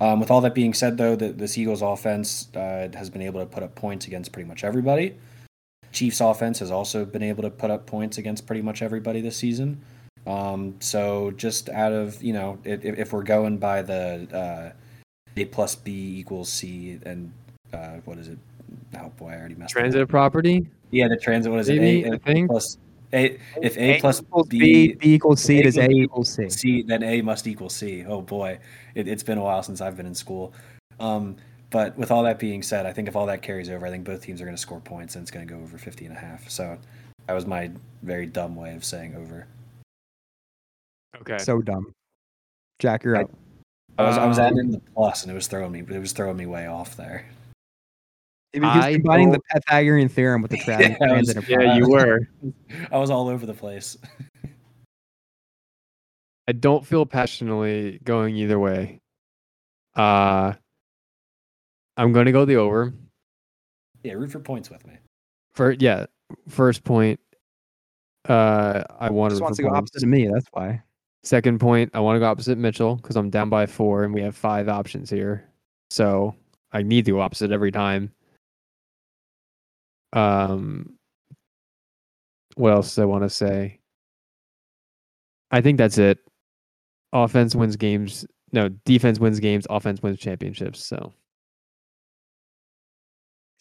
Um, 0.00 0.18
with 0.18 0.30
all 0.30 0.40
that 0.40 0.54
being 0.54 0.72
said, 0.72 0.96
though, 0.96 1.14
the, 1.14 1.28
this 1.28 1.58
Eagles 1.58 1.82
offense 1.82 2.48
uh, 2.56 2.88
has 2.94 3.10
been 3.10 3.20
able 3.20 3.40
to 3.40 3.46
put 3.46 3.62
up 3.62 3.74
points 3.74 4.06
against 4.06 4.32
pretty 4.32 4.48
much 4.48 4.64
everybody. 4.64 5.16
Chiefs 5.92 6.20
offense 6.20 6.60
has 6.60 6.70
also 6.70 7.04
been 7.04 7.22
able 7.22 7.42
to 7.42 7.50
put 7.50 7.70
up 7.70 7.86
points 7.86 8.16
against 8.16 8.46
pretty 8.46 8.62
much 8.62 8.80
everybody 8.80 9.20
this 9.20 9.36
season. 9.36 9.82
Um, 10.26 10.76
so 10.80 11.30
just 11.32 11.68
out 11.70 11.92
of 11.92 12.22
you 12.22 12.32
know, 12.32 12.58
if, 12.64 12.84
if 12.84 13.12
we're 13.12 13.22
going 13.22 13.58
by 13.58 13.82
the 13.82 14.28
uh, 14.32 14.72
A 15.36 15.44
plus 15.46 15.74
B 15.74 16.18
equals 16.18 16.50
C 16.50 16.98
and 17.04 17.32
uh, 17.72 17.96
what 18.04 18.18
is 18.18 18.28
it? 18.28 18.38
Oh 18.98 19.08
boy, 19.16 19.30
I 19.30 19.36
already 19.36 19.54
messed 19.54 19.72
it 19.72 19.78
up. 19.78 19.82
Transitive 19.82 20.08
property. 20.08 20.66
Yeah, 20.90 21.08
the 21.08 21.16
transit. 21.16 21.50
What 21.50 21.60
is 21.60 21.68
Maybe, 21.68 22.02
it? 22.02 22.14
A, 22.14 22.18
think. 22.18 22.50
plus 22.50 22.78
A. 23.12 23.38
If 23.62 23.78
A, 23.78 24.00
plus 24.00 24.20
equals 24.20 24.48
B, 24.48 24.58
B, 24.58 24.94
B 24.94 25.14
equals 25.14 25.40
C, 25.40 25.56
A 25.56 25.60
it 25.60 25.66
is 25.66 25.78
A 25.78 25.88
equals 25.88 26.36
B 26.36 26.44
equals 26.44 26.54
C. 26.54 26.80
C, 26.80 26.82
then 26.82 27.02
A 27.02 27.22
must 27.22 27.46
equal 27.46 27.68
C. 27.68 28.04
Oh 28.04 28.20
boy, 28.20 28.58
it, 28.94 29.08
it's 29.08 29.22
been 29.22 29.38
a 29.38 29.42
while 29.42 29.62
since 29.62 29.80
I've 29.80 29.96
been 29.96 30.06
in 30.06 30.14
school. 30.14 30.52
Um, 30.98 31.36
but 31.70 31.96
with 31.96 32.10
all 32.10 32.24
that 32.24 32.38
being 32.38 32.62
said, 32.62 32.84
I 32.84 32.92
think 32.92 33.08
if 33.08 33.14
all 33.14 33.26
that 33.26 33.42
carries 33.42 33.70
over, 33.70 33.86
I 33.86 33.90
think 33.90 34.04
both 34.04 34.22
teams 34.22 34.40
are 34.40 34.44
going 34.44 34.56
to 34.56 34.60
score 34.60 34.80
points 34.80 35.14
and 35.14 35.22
it's 35.22 35.30
going 35.30 35.46
to 35.46 35.52
go 35.52 35.60
over 35.60 35.78
50 35.78 36.04
and 36.04 36.16
a 36.16 36.18
half. 36.18 36.50
So 36.50 36.76
that 37.26 37.32
was 37.32 37.46
my 37.46 37.70
very 38.02 38.26
dumb 38.26 38.56
way 38.56 38.74
of 38.74 38.84
saying 38.84 39.14
over. 39.14 39.46
Okay. 41.20 41.38
So 41.38 41.60
dumb. 41.60 41.92
Jack, 42.78 43.04
you're 43.04 43.16
I- 43.16 43.22
up. 43.22 43.30
I 43.98 44.04
was 44.04 44.16
I 44.18 44.26
was 44.26 44.38
Um, 44.38 44.44
adding 44.46 44.58
in 44.58 44.70
the 44.70 44.80
plus 44.94 45.22
and 45.24 45.30
it 45.32 45.34
was 45.34 45.46
throwing 45.46 45.72
me, 45.72 45.80
it 45.80 45.98
was 45.98 46.12
throwing 46.12 46.36
me 46.36 46.46
way 46.46 46.66
off 46.66 46.96
there. 46.96 47.26
He 48.52 48.60
was 48.60 48.70
I 48.84 48.94
combining 48.94 49.30
the 49.30 49.40
Pythagorean 49.52 50.08
theorem 50.08 50.40
with 50.42 50.52
the 50.52 50.56
tra- 50.58 50.78
Yeah, 50.88 50.96
I 51.02 51.18
was- 51.18 51.48
Yeah, 51.48 51.76
you 51.76 51.88
were. 51.90 52.20
I 52.92 52.96
was 52.98 53.10
all 53.10 53.28
over 53.28 53.44
the 53.44 53.52
place. 53.54 53.98
I 56.48 56.52
don't 56.52 56.84
feel 56.86 57.04
passionately 57.06 58.00
going 58.04 58.36
either 58.36 58.58
way. 58.58 59.00
Uh 59.94 60.54
I'm 61.96 62.12
gonna 62.12 62.32
go 62.32 62.44
the 62.44 62.56
over. 62.56 62.94
Yeah, 64.02 64.14
root 64.14 64.30
for 64.32 64.40
points 64.40 64.70
with 64.70 64.86
me. 64.86 64.94
For 65.52 65.72
yeah, 65.72 66.06
first 66.48 66.84
point. 66.84 67.20
Uh 68.28 68.84
I 68.98 69.10
wanted 69.10 69.32
Just 69.34 69.42
wants 69.42 69.56
to 69.58 69.62
go 69.64 69.68
points. 69.68 69.90
opposite 69.90 70.04
of 70.04 70.08
me. 70.08 70.26
That's 70.32 70.46
why. 70.52 70.82
Second 71.22 71.60
point, 71.60 71.90
I 71.92 72.00
want 72.00 72.16
to 72.16 72.20
go 72.20 72.26
opposite 72.26 72.56
Mitchell 72.56 72.96
because 72.96 73.16
I'm 73.16 73.28
down 73.30 73.50
by 73.50 73.66
four 73.66 74.04
and 74.04 74.14
we 74.14 74.22
have 74.22 74.36
five 74.36 74.68
options 74.68 75.10
here. 75.10 75.46
So 75.90 76.34
I 76.72 76.82
need 76.82 77.04
to 77.04 77.12
go 77.12 77.20
opposite 77.20 77.50
every 77.52 77.72
time. 77.72 78.12
Um 80.12 80.96
what 82.56 82.72
else 82.72 82.94
do 82.94 83.02
I 83.02 83.04
want 83.04 83.22
to 83.22 83.30
say? 83.30 83.80
I 85.50 85.60
think 85.60 85.78
that's 85.78 85.98
it. 85.98 86.18
Offense 87.12 87.54
wins 87.54 87.76
games. 87.76 88.26
No, 88.52 88.68
defense 88.84 89.20
wins 89.20 89.40
games, 89.40 89.66
offense 89.70 90.02
wins 90.02 90.18
championships. 90.18 90.84
So 90.84 91.12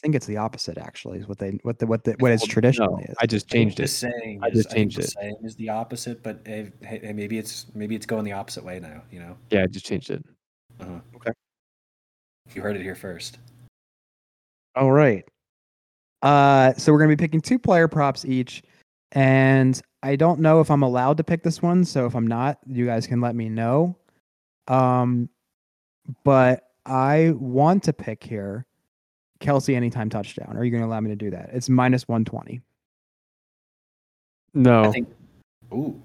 think 0.02 0.16
it's 0.16 0.26
the 0.26 0.38
opposite. 0.38 0.78
Actually, 0.78 1.20
is 1.20 1.28
what 1.28 1.38
they 1.38 1.60
what 1.64 1.80
the 1.80 1.88
what 1.88 2.04
the 2.04 2.16
what 2.20 2.32
it's 2.32 2.42
Well, 2.42 2.48
no, 2.48 2.54
traditionally 2.54 3.04
is. 3.06 3.16
I 3.20 3.26
just 3.26 3.50
changed 3.50 3.78
the 3.78 3.84
it. 3.84 3.88
saying 3.90 4.40
I 4.42 4.50
just 4.50 4.70
I 4.70 4.74
think 4.74 4.92
changed 4.92 4.98
the 4.98 5.02
it. 5.04 5.10
saying 5.12 5.38
is 5.44 5.56
the 5.56 5.70
opposite, 5.70 6.24
but 6.24 6.42
hey, 6.46 6.72
hey, 6.82 7.00
hey, 7.04 7.14
maybe 7.14 7.38
it's 7.38 7.68
maybe 7.74 7.96
it's 7.96 8.06
going 8.06 8.26
the 8.26 8.32
opposite 8.34 8.64
way 8.64 8.80
now. 8.80 9.02
You 9.12 9.20
know, 9.20 9.38
Yeah, 9.52 9.64
I 9.64 9.68
just 9.68 9.86
changed 9.86 10.10
it. 10.10 10.24
Okay. 10.82 11.32
You 12.56 12.62
heard 12.62 12.76
it 12.76 12.82
here 12.82 12.96
first. 12.96 13.38
All 14.76 14.92
right. 14.92 15.26
Uh, 16.22 16.74
so 16.74 16.92
we're 16.92 17.00
gonna 17.00 17.10
be 17.10 17.16
picking 17.22 17.42
two 17.42 17.60
player 17.60 17.88
props 17.88 18.26
each, 18.26 18.64
and 19.12 19.82
I 20.04 20.16
don't 20.16 20.40
know 20.40 20.62
if 20.62 20.72
I'm 20.72 20.84
allowed 20.84 21.18
to 21.18 21.24
pick 21.24 21.44
this 21.44 21.62
one. 21.62 21.84
So 21.86 22.06
if 22.06 22.16
I'm 22.16 22.28
not, 22.28 22.60
you 22.66 22.86
guys 22.86 23.08
can 23.08 23.22
let 23.22 23.36
me 23.36 23.50
know. 23.50 23.98
Um, 24.68 25.30
but 26.24 26.70
I 26.86 27.34
want 27.38 27.84
to 27.84 27.94
pick 27.94 28.24
here 28.24 28.66
Kelce 29.42 29.76
anytime 29.76 30.10
touchdown. 30.10 30.58
Are 30.58 30.64
you 30.66 30.72
gonna 30.72 30.86
allow 30.86 31.00
me 31.00 31.10
to 31.10 31.16
do 31.16 31.30
that? 31.32 31.50
It's 31.54 31.70
minus 31.70 32.08
one 32.08 32.26
twenty. 32.26 32.62
No. 34.54 34.84
I 34.86 34.92
think. 34.92 35.10
Ooh, 35.74 36.02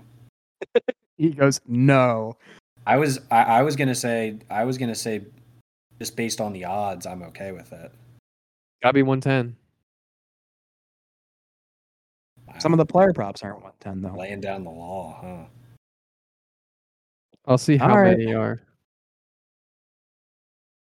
He 1.16 1.30
goes 1.30 1.61
no. 1.66 2.37
I 2.87 2.97
was 2.97 3.20
I, 3.30 3.43
I 3.43 3.62
was 3.62 3.76
gonna 3.76 3.95
say 3.95 4.39
I 4.51 4.64
was 4.64 4.78
gonna 4.78 4.95
say, 4.95 5.22
just 5.99 6.16
based 6.16 6.41
on 6.41 6.53
the 6.53 6.64
odds, 6.66 7.07
I'm 7.07 7.22
okay 7.24 7.53
with 7.53 7.72
it. 7.72 7.93
Gotta 8.82 8.93
be 8.95 9.03
110. 9.03 9.57
Some 12.61 12.72
of 12.72 12.78
the 12.78 12.87
player 12.87 13.12
props 13.12 13.43
aren't 13.43 13.62
one 13.62 13.72
ten 13.80 14.01
though. 14.03 14.14
laying 14.16 14.41
down 14.41 14.64
the 14.64 14.70
law, 14.70 15.18
huh? 15.20 15.45
I'll 17.47 17.59
see 17.59 17.76
how 17.76 17.91
All 17.91 17.99
right. 18.01 18.16
many 18.16 18.32
are. 18.35 18.61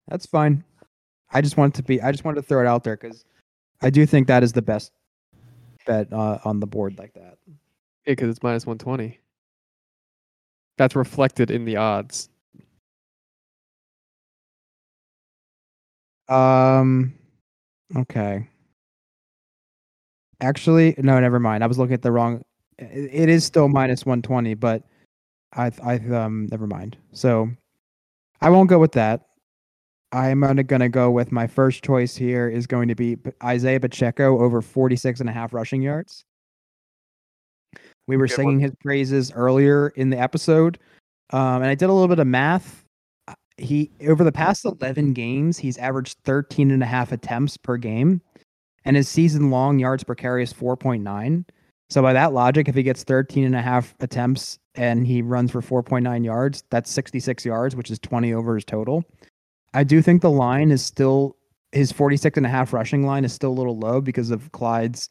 That's 0.08 0.26
fine. 0.26 0.64
I 1.32 1.40
just 1.40 1.56
want 1.56 1.74
to 1.76 1.82
be. 1.82 2.00
I 2.02 2.10
just 2.12 2.24
wanted 2.24 2.36
to 2.36 2.46
throw 2.46 2.60
it 2.60 2.66
out 2.66 2.84
there 2.84 2.96
because 2.96 3.24
I 3.82 3.90
do 3.90 4.04
think 4.06 4.26
that 4.28 4.42
is 4.42 4.52
the 4.52 4.62
best 4.62 4.92
bet 5.86 6.12
uh, 6.12 6.38
on 6.44 6.60
the 6.60 6.66
board 6.66 6.98
like 6.98 7.12
that. 7.14 7.38
Yeah, 7.46 8.12
because 8.12 8.28
it's 8.30 8.42
minus 8.42 8.66
120. 8.66 9.18
That's 10.78 10.96
reflected 10.96 11.50
in 11.50 11.64
the 11.64 11.76
odds. 11.76 12.28
Um. 16.28 17.14
Okay. 17.96 18.48
Actually, 20.40 20.94
no. 20.98 21.18
Never 21.20 21.40
mind. 21.40 21.62
I 21.62 21.66
was 21.66 21.78
looking 21.78 21.94
at 21.94 22.02
the 22.02 22.12
wrong. 22.12 22.42
It 22.78 23.28
is 23.28 23.44
still 23.44 23.68
minus 23.68 24.06
one 24.06 24.22
twenty, 24.22 24.54
but 24.54 24.84
I 25.54 25.70
I 25.82 25.96
um 25.96 26.46
never 26.50 26.66
mind. 26.66 26.96
So 27.12 27.50
I 28.40 28.50
won't 28.50 28.70
go 28.70 28.78
with 28.78 28.92
that. 28.92 29.29
I'm 30.12 30.40
gonna 30.40 30.64
gonna 30.64 30.88
go 30.88 31.10
with 31.10 31.30
my 31.30 31.46
first 31.46 31.84
choice 31.84 32.16
here 32.16 32.48
is 32.48 32.66
going 32.66 32.88
to 32.88 32.94
be 32.94 33.16
Isaiah 33.44 33.80
Pacheco 33.80 34.40
over 34.40 34.60
46 34.60 35.20
and 35.20 35.28
a 35.28 35.32
half 35.32 35.52
rushing 35.54 35.82
yards. 35.82 36.24
We 38.08 38.16
were 38.16 38.26
Good 38.26 38.38
one. 38.38 38.46
singing 38.46 38.60
his 38.60 38.72
praises 38.82 39.30
earlier 39.32 39.88
in 39.90 40.10
the 40.10 40.18
episode, 40.18 40.78
um, 41.32 41.62
and 41.62 41.66
I 41.66 41.74
did 41.76 41.88
a 41.88 41.92
little 41.92 42.08
bit 42.08 42.18
of 42.18 42.26
math 42.26 42.84
uh, 43.28 43.34
he 43.56 43.90
over 44.08 44.24
the 44.24 44.32
past 44.32 44.64
11 44.64 45.12
games 45.12 45.58
he's 45.58 45.78
averaged 45.78 46.18
13 46.24 46.70
and 46.70 46.82
a 46.82 46.86
half 46.86 47.12
attempts 47.12 47.56
per 47.56 47.76
game 47.76 48.20
and 48.84 48.96
his 48.96 49.08
season 49.08 49.50
long 49.50 49.78
yards 49.78 50.02
per 50.02 50.14
carry 50.14 50.42
is 50.42 50.52
4.9 50.52 51.44
so 51.90 52.02
by 52.02 52.12
that 52.12 52.32
logic 52.32 52.68
if 52.68 52.74
he 52.74 52.82
gets 52.82 53.04
13 53.04 53.44
and 53.44 53.54
a 53.54 53.62
half 53.62 53.94
attempts 54.00 54.58
and 54.74 55.06
he 55.06 55.22
runs 55.22 55.50
for 55.50 55.60
4.9 55.60 56.24
yards 56.24 56.64
that's 56.70 56.90
66 56.90 57.44
yards 57.44 57.76
which 57.76 57.90
is 57.90 57.98
20 57.98 58.32
over 58.32 58.54
his 58.54 58.64
total 58.64 59.04
i 59.74 59.84
do 59.84 60.02
think 60.02 60.22
the 60.22 60.30
line 60.30 60.70
is 60.70 60.84
still 60.84 61.36
his 61.72 61.92
46 61.92 62.36
and 62.36 62.46
a 62.46 62.48
half 62.48 62.72
rushing 62.72 63.06
line 63.06 63.24
is 63.24 63.32
still 63.32 63.50
a 63.50 63.58
little 63.60 63.78
low 63.78 64.00
because 64.00 64.30
of 64.30 64.50
clyde's 64.52 65.08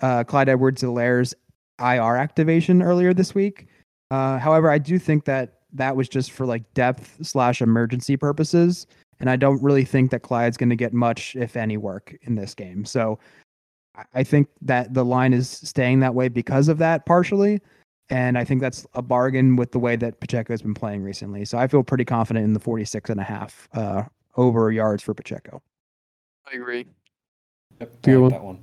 uh, 0.00 0.24
Clyde 0.24 0.48
Edwards-Helaire's 0.48 1.34
ir 1.80 2.16
activation 2.16 2.82
earlier 2.82 3.14
this 3.14 3.34
week 3.34 3.68
uh, 4.10 4.38
however 4.38 4.70
i 4.70 4.78
do 4.78 4.98
think 4.98 5.24
that 5.24 5.60
that 5.74 5.96
was 5.96 6.08
just 6.08 6.30
for 6.30 6.46
like 6.46 6.72
depth 6.74 7.18
slash 7.22 7.60
emergency 7.60 8.16
purposes. 8.16 8.86
And 9.20 9.28
I 9.28 9.36
don't 9.36 9.62
really 9.62 9.84
think 9.84 10.10
that 10.12 10.22
Clyde's 10.22 10.56
going 10.56 10.70
to 10.70 10.76
get 10.76 10.92
much, 10.92 11.36
if 11.36 11.56
any, 11.56 11.76
work 11.76 12.16
in 12.22 12.36
this 12.36 12.54
game. 12.54 12.84
So 12.84 13.18
I- 13.96 14.04
I 14.14 14.24
think 14.24 14.48
that 14.62 14.94
the 14.94 15.04
line 15.04 15.32
is 15.32 15.48
staying 15.48 16.00
that 16.00 16.14
way 16.14 16.28
because 16.28 16.68
of 16.68 16.78
that 16.78 17.06
partially. 17.06 17.60
And 18.10 18.36
I 18.36 18.44
think 18.44 18.60
that's 18.60 18.86
a 18.94 19.02
bargain 19.02 19.56
with 19.56 19.72
the 19.72 19.78
way 19.78 19.96
that 19.96 20.20
Pacheco 20.20 20.52
has 20.52 20.62
been 20.62 20.74
playing 20.74 21.02
recently. 21.02 21.44
So 21.44 21.56
I 21.56 21.66
feel 21.66 21.82
pretty 21.82 22.04
confident 22.04 22.44
in 22.44 22.52
the 22.52 22.60
46 22.60 23.10
and 23.10 23.20
a 23.20 23.24
half 23.24 23.68
uh, 23.72 24.02
over 24.36 24.70
yards 24.70 25.02
for 25.02 25.14
Pacheco. 25.14 25.62
I 26.50 26.56
agree. 26.56 26.86
Yep, 27.80 27.90
I 27.92 27.98
Good 28.02 28.20
like 28.20 28.22
one. 28.22 28.30
that 28.30 28.44
one. 28.44 28.58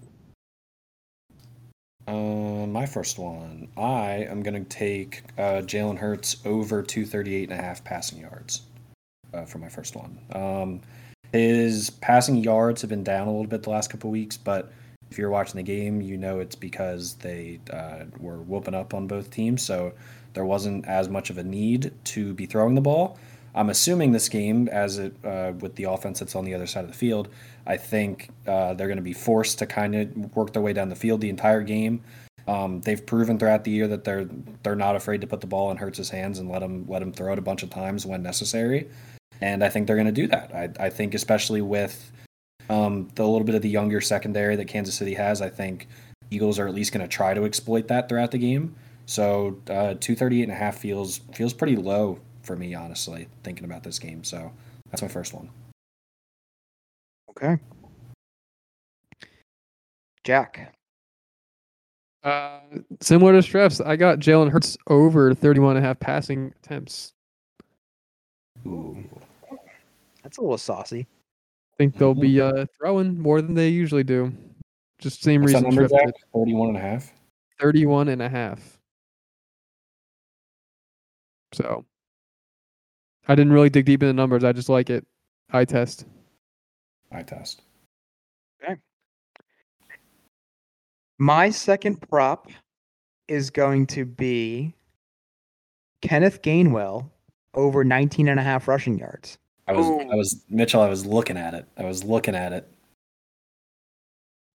Uh, 2.08 2.68
my 2.68 2.86
first 2.86 3.18
one, 3.18 3.68
I 3.78 4.26
am 4.30 4.44
going 4.44 4.64
to 4.64 4.70
take 4.70 5.24
uh, 5.38 5.62
Jalen 5.62 5.98
Hurts 5.98 6.38
over 6.46 6.84
238 6.84 7.50
and 7.50 7.60
a 7.60 7.62
half 7.62 7.84
passing 7.84 8.20
yards 8.20 8.64
uh, 9.34 9.46
for 9.46 9.60
my 9.60 9.70
first 9.70 9.96
one. 9.96 10.20
Um, 10.34 10.82
his 11.32 11.90
passing 11.90 12.38
yards 12.38 12.82
have 12.82 12.90
been 12.90 13.04
down 13.04 13.28
a 13.28 13.32
little 13.32 13.48
bit 13.48 13.64
the 13.64 13.70
last 13.70 13.90
couple 13.90 14.10
weeks, 14.10 14.36
but 14.36 14.72
if 15.12 15.18
you're 15.18 15.30
watching 15.30 15.58
the 15.58 15.64
game, 15.64 16.02
you 16.02 16.18
know 16.18 16.40
it's 16.40 16.56
because 16.56 17.16
they 17.16 17.60
uh, 17.72 18.06
were 18.20 18.38
whooping 18.38 18.74
up 18.74 18.94
on 18.94 19.08
both 19.08 19.30
teams, 19.30 19.62
so 19.62 19.92
there 20.34 20.46
wasn't 20.46 20.88
as 20.88 21.10
much 21.10 21.30
of 21.30 21.38
a 21.38 21.44
need 21.44 21.92
to 22.06 22.34
be 22.34 22.46
throwing 22.46 22.76
the 22.76 22.82
ball. 22.82 23.18
I'm 23.54 23.70
assuming 23.70 24.14
this 24.14 24.30
game, 24.30 24.70
as 24.70 24.98
it 24.98 25.14
uh, 25.26 25.52
with 25.60 25.76
the 25.76 25.84
offense 25.84 26.20
that's 26.20 26.36
on 26.36 26.46
the 26.46 26.56
other 26.56 26.66
side 26.66 26.86
of 26.86 26.90
the 26.90 26.98
field, 26.98 27.28
I 27.68 27.76
think 27.76 28.30
uh, 28.48 28.74
they're 28.74 28.88
going 28.88 28.98
to 28.98 29.04
be 29.04 29.14
forced 29.14 29.60
to 29.60 29.66
kind 29.66 29.94
of 29.94 30.36
work 30.36 30.54
their 30.54 30.62
way 30.62 30.72
down 30.72 30.88
the 30.88 30.96
field 30.96 31.20
the 31.20 31.30
entire 31.30 31.62
game. 31.62 32.02
Um, 32.48 32.80
they've 32.80 33.06
proven 33.06 33.38
throughout 33.38 33.66
the 33.66 33.72
year 33.72 33.90
that 33.90 34.06
they're 34.06 34.30
they're 34.64 34.76
not 34.76 34.96
afraid 34.96 35.20
to 35.22 35.28
put 35.28 35.42
the 35.42 35.48
ball 35.48 35.72
in 35.72 35.78
Hurts' 35.78 36.10
hands 36.10 36.40
and 36.40 36.50
let 36.50 36.64
him 36.64 36.86
let 36.88 37.02
him 37.02 37.12
throw 37.12 37.34
it 37.34 37.40
a 37.40 37.42
bunch 37.42 37.64
of 37.64 37.70
times 37.70 38.06
when 38.06 38.24
necessary. 38.24 38.90
And 39.42 39.62
I 39.62 39.70
think 39.70 39.88
they're 39.88 39.98
going 39.98 40.06
to 40.06 40.14
do 40.14 40.28
that. 40.28 40.56
I, 40.56 40.86
I 40.86 40.90
think 40.90 41.14
especially 41.14 41.62
with 41.62 42.12
um, 42.72 43.10
the 43.16 43.28
little 43.28 43.44
bit 43.44 43.54
of 43.54 43.62
the 43.62 43.70
younger 43.70 44.00
secondary 44.00 44.56
that 44.56 44.66
Kansas 44.66 44.96
City 44.96 45.14
has, 45.14 45.42
I 45.42 45.50
think 45.50 45.88
Eagles 46.30 46.58
are 46.58 46.68
at 46.68 46.74
least 46.74 46.94
going 46.94 47.02
to 47.02 47.08
try 47.08 47.34
to 47.34 47.44
exploit 47.44 47.90
that 47.90 48.08
throughout 48.08 48.32
the 48.32 48.38
game. 48.38 48.74
So 49.06 49.60
uh, 49.68 50.00
238 50.00 50.44
and 50.44 50.52
a 50.54 50.56
half 50.56 50.78
feels 50.78 51.18
feels 51.34 51.52
pretty 51.52 51.76
low 51.76 52.20
for 52.44 52.56
me, 52.56 52.74
honestly, 52.74 53.28
thinking 53.44 53.66
about 53.66 53.84
this 53.84 54.00
game. 54.00 54.24
So 54.24 54.52
that's 54.90 55.02
my 55.02 55.10
first 55.10 55.34
one. 55.34 55.50
Okay. 57.32 57.58
Jack. 60.24 60.74
Uh, 62.24 62.60
similar 63.02 63.34
to 63.34 63.40
Schreff's, 63.40 63.82
I 63.82 63.98
got 63.98 64.20
Jalen 64.20 64.50
Hurts 64.50 64.78
over 64.88 65.34
31 65.34 65.76
and 65.76 65.84
a 65.84 65.88
half 65.88 66.00
passing 66.00 66.54
attempts. 66.64 67.12
Ooh. 68.66 69.04
That's 70.24 70.38
a 70.38 70.42
little 70.42 70.58
saucy. 70.58 71.08
I 71.82 71.84
think 71.86 71.98
they'll 71.98 72.14
be 72.14 72.40
uh, 72.40 72.68
throwing 72.78 73.20
more 73.20 73.42
than 73.42 73.56
they 73.56 73.70
usually 73.70 74.04
do. 74.04 74.32
Just 75.00 75.24
same 75.24 75.42
What's 75.42 75.54
that 75.54 75.64
reason 75.64 75.76
number, 75.76 75.90
Schreff 75.90 75.98
Zach? 75.98 76.06
did. 76.06 76.16
31 76.32 76.68
and 76.68 76.78
a 76.78 76.80
half? 76.80 77.12
31 77.60 78.08
and 78.10 78.22
a 78.22 78.30
half. 78.30 78.78
So 81.54 81.84
I 83.28 83.34
didn't 83.34 83.52
really 83.54 83.72
dig 83.72 83.86
deep 83.86 84.04
in 84.04 84.08
the 84.08 84.14
numbers. 84.14 84.44
I 84.44 84.52
just 84.52 84.70
like 84.70 84.92
it. 84.92 85.08
I 85.52 85.66
test. 85.66 86.06
I 87.12 87.24
test. 87.24 87.64
Okay. 88.64 88.76
My 91.18 91.50
second 91.50 92.00
prop 92.08 92.52
is 93.28 93.50
going 93.50 93.88
to 93.88 94.06
be 94.06 94.76
Kenneth 96.04 96.44
Gainwell 96.44 97.10
over 97.56 97.84
19 97.84 98.28
and 98.28 98.40
a 98.40 98.44
half 98.44 98.68
rushing 98.68 99.00
yards. 99.00 99.40
I 99.72 99.78
was, 99.78 100.08
I 100.12 100.16
was 100.16 100.44
Mitchell. 100.50 100.82
I 100.82 100.90
was 100.90 101.06
looking 101.06 101.38
at 101.38 101.54
it. 101.54 101.66
I 101.78 101.84
was 101.84 102.04
looking 102.04 102.36
at 102.36 102.54
it. 102.54 102.72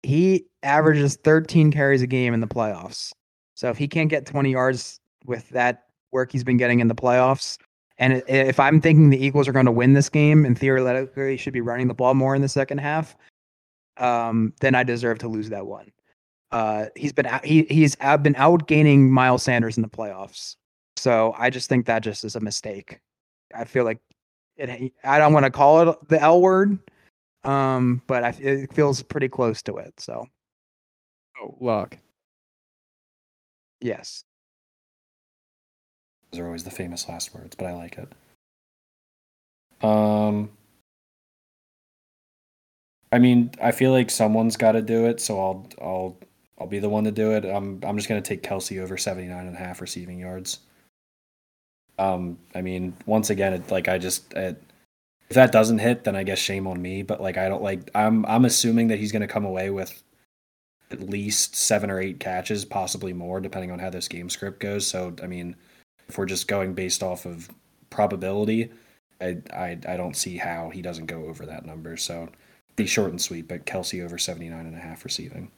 he 0.06 0.46
averages 0.62 1.16
13 1.16 1.72
carries 1.72 2.00
a 2.00 2.06
game 2.06 2.32
in 2.32 2.40
the 2.40 2.46
playoffs. 2.46 3.12
So 3.54 3.70
if 3.70 3.76
he 3.76 3.88
can't 3.88 4.08
get 4.08 4.24
20 4.24 4.52
yards 4.52 5.00
with 5.24 5.48
that 5.50 5.84
work 6.12 6.30
he's 6.30 6.44
been 6.44 6.56
getting 6.56 6.80
in 6.80 6.88
the 6.88 6.94
playoffs, 6.94 7.58
and 7.98 8.22
if 8.28 8.60
I'm 8.60 8.80
thinking 8.80 9.10
the 9.10 9.22
Eagles 9.22 9.48
are 9.48 9.52
going 9.52 9.66
to 9.66 9.72
win 9.72 9.94
this 9.94 10.08
game 10.08 10.44
and 10.44 10.58
theoretically 10.58 11.32
he 11.32 11.36
should 11.36 11.52
be 11.52 11.60
running 11.60 11.88
the 11.88 11.94
ball 11.94 12.14
more 12.14 12.34
in 12.36 12.42
the 12.42 12.48
second 12.48 12.78
half, 12.78 13.16
um, 13.96 14.52
then 14.60 14.74
I 14.74 14.84
deserve 14.84 15.18
to 15.20 15.28
lose 15.28 15.48
that 15.48 15.66
one. 15.66 15.90
Uh, 16.52 16.86
he's 16.94 17.12
been 17.12 17.26
out, 17.26 17.44
he 17.44 17.66
he's 17.68 17.96
out, 18.00 18.22
been 18.22 18.34
outgaining 18.34 19.08
Miles 19.08 19.42
Sanders 19.42 19.76
in 19.76 19.82
the 19.82 19.88
playoffs. 19.88 20.56
So 20.96 21.34
I 21.36 21.50
just 21.50 21.68
think 21.68 21.86
that 21.86 22.02
just 22.02 22.22
is 22.24 22.36
a 22.36 22.40
mistake. 22.40 23.00
I 23.54 23.64
feel 23.64 23.84
like 23.84 23.98
it. 24.56 24.92
I 25.04 25.18
don't 25.18 25.32
want 25.32 25.44
to 25.44 25.50
call 25.50 25.88
it 25.90 26.08
the 26.08 26.20
L 26.20 26.40
word, 26.40 26.78
um, 27.44 28.02
but 28.06 28.24
I, 28.24 28.28
it 28.40 28.72
feels 28.72 29.02
pretty 29.02 29.28
close 29.28 29.62
to 29.62 29.76
it. 29.78 29.98
So 30.00 30.26
Oh, 31.42 31.56
lock. 31.60 31.98
yes, 33.80 34.24
Those 36.30 36.40
are 36.40 36.46
always 36.46 36.64
the 36.64 36.70
famous 36.70 37.08
last 37.08 37.34
words, 37.34 37.54
but 37.56 37.66
I 37.66 37.74
like 37.74 37.98
it. 37.98 38.08
Um, 39.84 40.50
I 43.12 43.18
mean, 43.18 43.50
I 43.62 43.70
feel 43.72 43.92
like 43.92 44.10
someone's 44.10 44.56
got 44.56 44.72
to 44.72 44.82
do 44.82 45.06
it, 45.06 45.20
so 45.20 45.38
I'll 45.40 45.68
I'll 45.80 46.16
I'll 46.58 46.66
be 46.66 46.78
the 46.78 46.88
one 46.88 47.04
to 47.04 47.12
do 47.12 47.32
it. 47.32 47.44
I'm 47.44 47.80
I'm 47.84 47.96
just 47.96 48.08
gonna 48.08 48.22
take 48.22 48.42
Kelce 48.42 48.80
over 48.82 48.96
79 48.96 49.46
and 49.46 49.54
a 49.54 49.58
half 49.58 49.80
receiving 49.80 50.18
yards. 50.18 50.60
Um, 51.98 52.38
I 52.54 52.60
mean, 52.62 52.94
once 53.06 53.30
again, 53.30 53.52
it 53.54 53.70
like 53.70 53.88
I 53.88 53.98
just 53.98 54.32
it, 54.34 54.62
if 55.28 55.34
that 55.34 55.50
doesn't 55.52 55.78
hit, 55.78 56.04
then 56.04 56.14
I 56.16 56.22
guess 56.22 56.38
shame 56.38 56.66
on 56.66 56.80
me. 56.80 57.02
But 57.02 57.20
like 57.20 57.36
I 57.36 57.48
don't 57.48 57.62
like 57.62 57.90
I'm 57.94 58.24
I'm 58.26 58.44
assuming 58.44 58.88
that 58.88 58.98
he's 58.98 59.12
gonna 59.12 59.26
come 59.28 59.44
away 59.44 59.70
with 59.70 60.02
at 60.90 61.00
least 61.00 61.56
seven 61.56 61.90
or 61.90 62.00
eight 62.00 62.20
catches, 62.20 62.64
possibly 62.64 63.12
more, 63.12 63.40
depending 63.40 63.70
on 63.72 63.78
how 63.78 63.90
this 63.90 64.08
game 64.08 64.28
script 64.30 64.60
goes. 64.60 64.86
So 64.86 65.14
I 65.22 65.26
mean, 65.26 65.56
if 66.08 66.18
we're 66.18 66.26
just 66.26 66.48
going 66.48 66.74
based 66.74 67.02
off 67.02 67.24
of 67.26 67.48
probability, 67.90 68.70
I 69.20 69.38
I, 69.52 69.78
I 69.88 69.96
don't 69.96 70.16
see 70.16 70.36
how 70.36 70.70
he 70.70 70.82
doesn't 70.82 71.06
go 71.06 71.24
over 71.24 71.46
that 71.46 71.64
number. 71.66 71.96
So 71.96 72.28
be 72.76 72.86
short 72.86 73.10
and 73.10 73.20
sweet, 73.20 73.48
but 73.48 73.64
Kelce 73.64 74.04
over 74.04 74.18
79 74.18 74.66
and 74.66 74.76
a 74.76 74.78
half 74.78 75.02
receiving. 75.02 75.50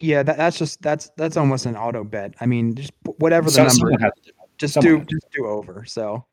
yeah, 0.00 0.22
that, 0.22 0.36
that's 0.38 0.58
just 0.58 0.80
that's 0.82 1.10
that's 1.16 1.36
almost 1.36 1.66
an 1.66 1.76
auto 1.76 2.02
bet. 2.04 2.34
I 2.40 2.46
mean, 2.46 2.74
just 2.74 2.92
whatever 3.18 3.50
the 3.50 3.68
So- 3.68 3.84
number, 3.86 4.10
someone 4.70 5.00
has 5.00 5.06
to 5.06 5.06
do 5.06 5.06
it. 5.06 5.06
just 5.06 5.06
someone 5.06 5.06
do 5.06 5.16
just 5.16 5.32
do 5.32 5.46
over. 5.46 5.84
So, 5.86 6.24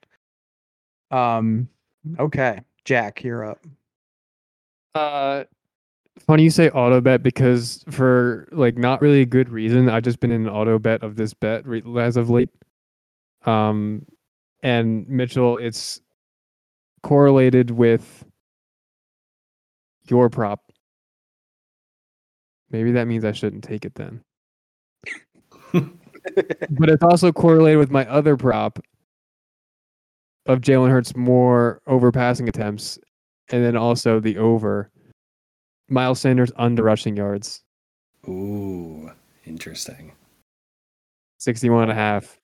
um, 1.11 1.69
okay, 2.19 2.61
Jack, 2.86 3.23
you're 3.23 3.45
up. 3.45 3.65
Uh, 4.95 5.43
funny 6.19 6.43
you 6.43 6.49
say 6.49 6.69
auto 6.69 7.01
bet 7.01 7.23
because 7.23 7.84
for 7.89 8.47
like 8.51 8.77
not 8.77 9.01
really 9.01 9.21
a 9.21 9.25
good 9.25 9.49
reason, 9.49 9.89
I've 9.89 10.03
just 10.03 10.19
been 10.19 10.32
in 10.32 10.47
an 10.47 10.49
auto 10.49 10.80
bet 10.80 11.03
of 11.03 11.15
this 11.15 11.34
bet 11.34 11.65
re- 11.65 11.84
as 11.99 12.17
of 12.17 12.30
late. 12.30 12.49
Um, 13.45 14.05
and 14.61 15.07
Mitchell, 15.07 15.57
it's 15.57 16.01
correlated 17.03 17.71
with 17.71 18.25
your 20.07 20.30
prop. 20.30 20.71
Maybe 22.71 22.91
that 22.91 23.07
means 23.07 23.25
I 23.25 23.32
shouldn't 23.32 23.63
take 23.63 23.86
it 23.86 23.95
then. 23.95 24.21
but 26.71 26.89
it's 26.89 27.03
also 27.03 27.32
correlated 27.32 27.80
with 27.80 27.91
my 27.91 28.05
other 28.07 28.36
prop 28.38 28.80
of 30.45 30.61
Jalen 30.61 30.89
Hurts 30.89 31.15
more 31.15 31.82
over 31.88 32.11
passing 32.11 32.49
attempts, 32.49 32.97
and 33.51 33.63
then 33.63 33.75
also 33.77 34.19
the 34.19 34.38
over 34.38 34.89
Miles 35.89 36.19
Sanders 36.19 36.51
under 36.55 36.84
rushing 36.84 37.15
yards, 37.17 37.63
Ooh, 38.27 39.11
interesting. 39.45 40.11
61 41.39 41.84
and 41.84 41.91
a 41.91 41.95
half. 41.95 42.38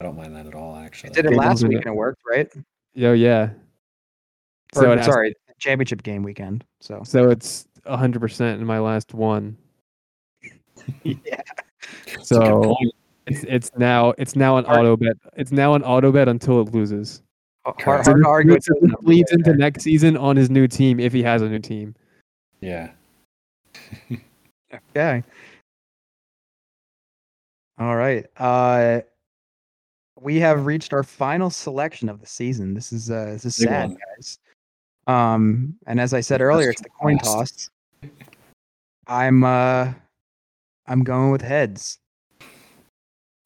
I 0.00 0.04
don't 0.04 0.16
mind 0.16 0.34
that 0.36 0.46
at 0.46 0.54
all, 0.54 0.76
actually. 0.76 1.10
Did 1.10 1.26
it 1.26 1.32
last 1.32 1.62
in 1.62 1.68
week 1.68 1.78
it. 1.78 1.86
and 1.86 1.94
it 1.94 1.96
worked, 1.96 2.22
right? 2.28 2.48
Yo, 2.94 3.12
yeah. 3.12 3.50
Or, 4.74 4.82
So 4.82 4.92
it 4.92 4.98
has- 4.98 5.06
sorry, 5.06 5.34
championship 5.58 6.02
game 6.02 6.22
weekend. 6.22 6.64
So 6.80 7.02
so 7.04 7.30
it's 7.30 7.66
100% 7.86 8.54
in 8.54 8.64
my 8.66 8.78
last 8.78 9.14
one. 9.14 9.56
yeah, 11.02 11.16
That's 11.26 11.42
a 12.06 12.16
good 12.16 12.24
So 12.26 12.62
point. 12.64 12.92
It's 13.30 13.44
it's 13.48 13.70
now 13.76 14.10
it's 14.18 14.36
now 14.36 14.56
an 14.56 14.64
auto 14.66 14.96
bet. 14.96 15.16
It's 15.36 15.52
now 15.52 15.74
an 15.74 15.82
auto 15.82 16.12
bet 16.12 16.28
until 16.28 16.60
it 16.60 16.72
loses. 16.74 17.22
hard, 17.64 18.04
hard 18.06 18.22
to 18.22 18.28
argue. 18.28 18.52
with 18.54 18.64
So 18.64 18.74
those 18.74 18.82
this 18.82 18.90
numbers 18.90 19.08
leads 19.08 19.32
into 19.32 19.54
next 19.54 19.82
season 19.82 20.16
on 20.16 20.36
his 20.36 20.50
new 20.50 20.66
team 20.66 20.98
if 21.00 21.12
he 21.12 21.22
has 21.22 21.42
a 21.42 21.48
new 21.48 21.58
team. 21.58 21.94
Yeah. 22.60 22.90
Okay. 24.96 25.24
All 27.78 27.96
right. 27.96 28.24
Uh 28.36 29.00
we 30.20 30.36
have 30.38 30.64
reached 30.66 30.92
our 30.92 31.02
final 31.02 31.50
selection 31.50 32.08
of 32.08 32.20
the 32.20 32.26
season. 32.26 32.72
This 32.74 32.92
is 32.92 33.10
uh 33.10 33.30
this 33.32 33.44
is 33.46 33.58
Big 33.58 33.68
sad, 33.68 33.88
one. 33.88 33.98
guys. 34.16 34.38
Um 35.08 35.74
and 35.88 36.00
as 36.00 36.14
I 36.14 36.20
said 36.20 36.40
earlier, 36.40 36.70
it's 36.70 36.82
the 36.82 36.88
coin 36.88 37.18
toss. 37.18 37.68
I'm 39.08 39.42
uh 39.42 39.92
I'm 40.86 41.02
going 41.02 41.32
with 41.32 41.42
heads. 41.42 41.98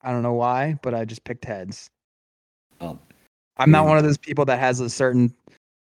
I 0.05 0.13
don't 0.13 0.23
know 0.23 0.35
why, 0.35 0.79
but 0.83 0.95
I 0.95 1.05
just 1.05 1.25
picked 1.25 1.45
heads. 1.45 1.91
Um, 2.81 3.01
I'm 3.57 3.71
not 3.71 3.85
mm. 3.85 3.89
one 3.89 3.99
of 3.99 4.05
those 4.05 4.19
people 4.19 4.45
that 4.45 4.59
has 4.59 4.81
a 4.81 4.91
certain 4.91 5.35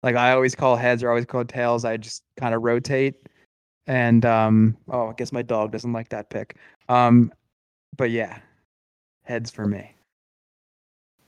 like 0.03 0.17
I 0.17 0.33
always 0.33 0.55
call 0.55 0.77
heads 0.77 1.03
or 1.03 1.09
always 1.09 1.27
call 1.27 1.45
tails. 1.45 1.85
I 1.85 1.97
just 1.97 2.23
kind 2.37 2.55
of 2.55 2.63
rotate. 2.63 3.15
And 3.87 4.25
um 4.25 4.77
oh, 4.89 5.09
I 5.09 5.13
guess 5.15 5.33
my 5.33 5.43
dog 5.43 5.73
doesn't 5.73 5.93
like 5.93 6.09
that 6.11 6.31
pick. 6.31 6.57
Um 6.89 7.33
but 7.97 8.11
yeah. 8.11 8.39
Heads 9.25 9.51
for 9.51 9.67
me. 9.67 9.95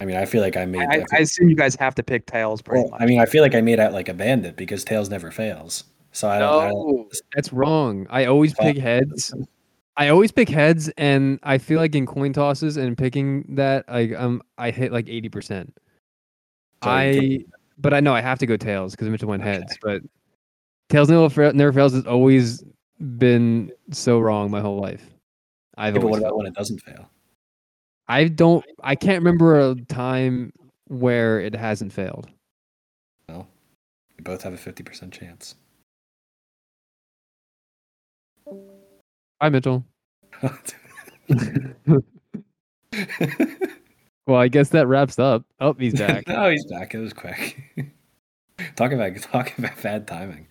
I 0.01 0.05
mean, 0.05 0.17
I 0.17 0.25
feel 0.25 0.43
like 0.43 0.57
I 0.57 0.65
made. 0.65 0.83
I, 0.83 0.97
I, 0.97 1.05
I 1.13 1.17
assume 1.19 1.49
you 1.49 1.55
guys 1.55 1.77
have 1.77 1.95
to 1.95 2.03
pick 2.03 2.27
tails 2.27 2.61
pretty 2.61 2.83
well, 2.83 2.91
much. 2.91 3.01
I 3.01 3.07
mean, 3.07 3.21
I 3.21 3.27
feel 3.27 3.43
like 3.43 3.55
I 3.55 3.61
made 3.61 3.79
out 3.79 3.93
like 3.93 4.09
a 4.09 4.15
bandit 4.15 4.57
because 4.57 4.85
tails 4.85 5.09
never 5.09 5.31
fails. 5.31 5.85
So 6.11 6.29
I 6.29 6.41
don't. 6.41 6.63
I 6.63 6.69
don't 6.69 6.97
No, 6.97 7.09
that's 7.35 7.53
wrong. 7.53 8.07
I 8.11 8.25
always 8.27 8.55
Well, 8.59 8.73
pick 8.73 8.83
heads. 8.83 9.33
I 9.97 10.09
always 10.09 10.33
pick 10.33 10.49
heads, 10.49 10.89
and 10.97 11.39
I 11.43 11.59
feel 11.59 11.79
like 11.79 11.95
in 11.95 12.05
coin 12.05 12.33
tosses 12.33 12.77
and 12.77 12.99
picking 12.99 13.45
that, 13.57 13.89
like 13.89 14.13
um, 14.15 14.43
I 14.59 14.71
hit 14.71 14.93
like 14.93 15.09
eighty 15.09 15.29
percent. 15.29 15.77
I, 16.83 17.45
but 17.79 17.95
I 17.95 18.01
know 18.01 18.13
I 18.13 18.21
have 18.21 18.39
to 18.41 18.47
go 18.47 18.57
tails 18.57 18.93
because 18.93 19.09
Mitchell 19.09 19.29
went 19.29 19.43
Okay. 19.43 19.53
heads. 19.53 19.79
But 19.81 20.03
tails 20.91 21.09
never 21.09 21.53
never 21.53 21.73
fails 21.73 21.95
has 21.95 22.07
always 22.07 22.63
been 23.19 23.73
so 23.91 24.19
wrong 24.19 24.51
my 24.51 24.61
whole 24.61 24.81
life. 24.81 25.09
I've 25.77 25.95
Yeah, 25.95 26.03
but 26.03 26.11
what 26.11 26.19
about 26.19 26.37
when 26.37 26.47
it 26.47 26.55
doesn't 26.55 26.81
fail? 26.81 27.09
I 28.09 28.25
don't. 28.29 28.65
I 28.83 28.97
can't 28.97 29.19
remember 29.19 29.59
a 29.61 29.75
time 29.89 30.53
where 30.89 31.41
it 31.41 31.55
hasn't 31.55 31.93
failed. 31.93 32.29
Well, 33.29 33.49
we 34.19 34.23
both 34.23 34.43
have 34.43 34.53
a 34.53 34.59
fifty 34.59 34.83
percent 34.83 35.13
chance. 35.13 35.55
Hi, 39.45 39.51
Mitchell. 39.51 39.85
Well, 44.27 44.41
I 44.41 44.49
guess 44.49 44.71
that 44.71 44.87
wraps 44.87 45.19
up. 45.19 45.45
Oh, 45.61 45.75
he's 45.75 45.99
back. 45.99 46.25
oh, 46.29 46.49
he's 46.49 46.65
back. 46.65 46.95
It 46.95 46.99
was 46.99 47.13
quick. 47.13 47.61
talk 48.77 48.91
about 48.93 49.15
talk 49.17 49.53
about 49.59 49.83
bad 49.83 50.07
timing. 50.07 50.47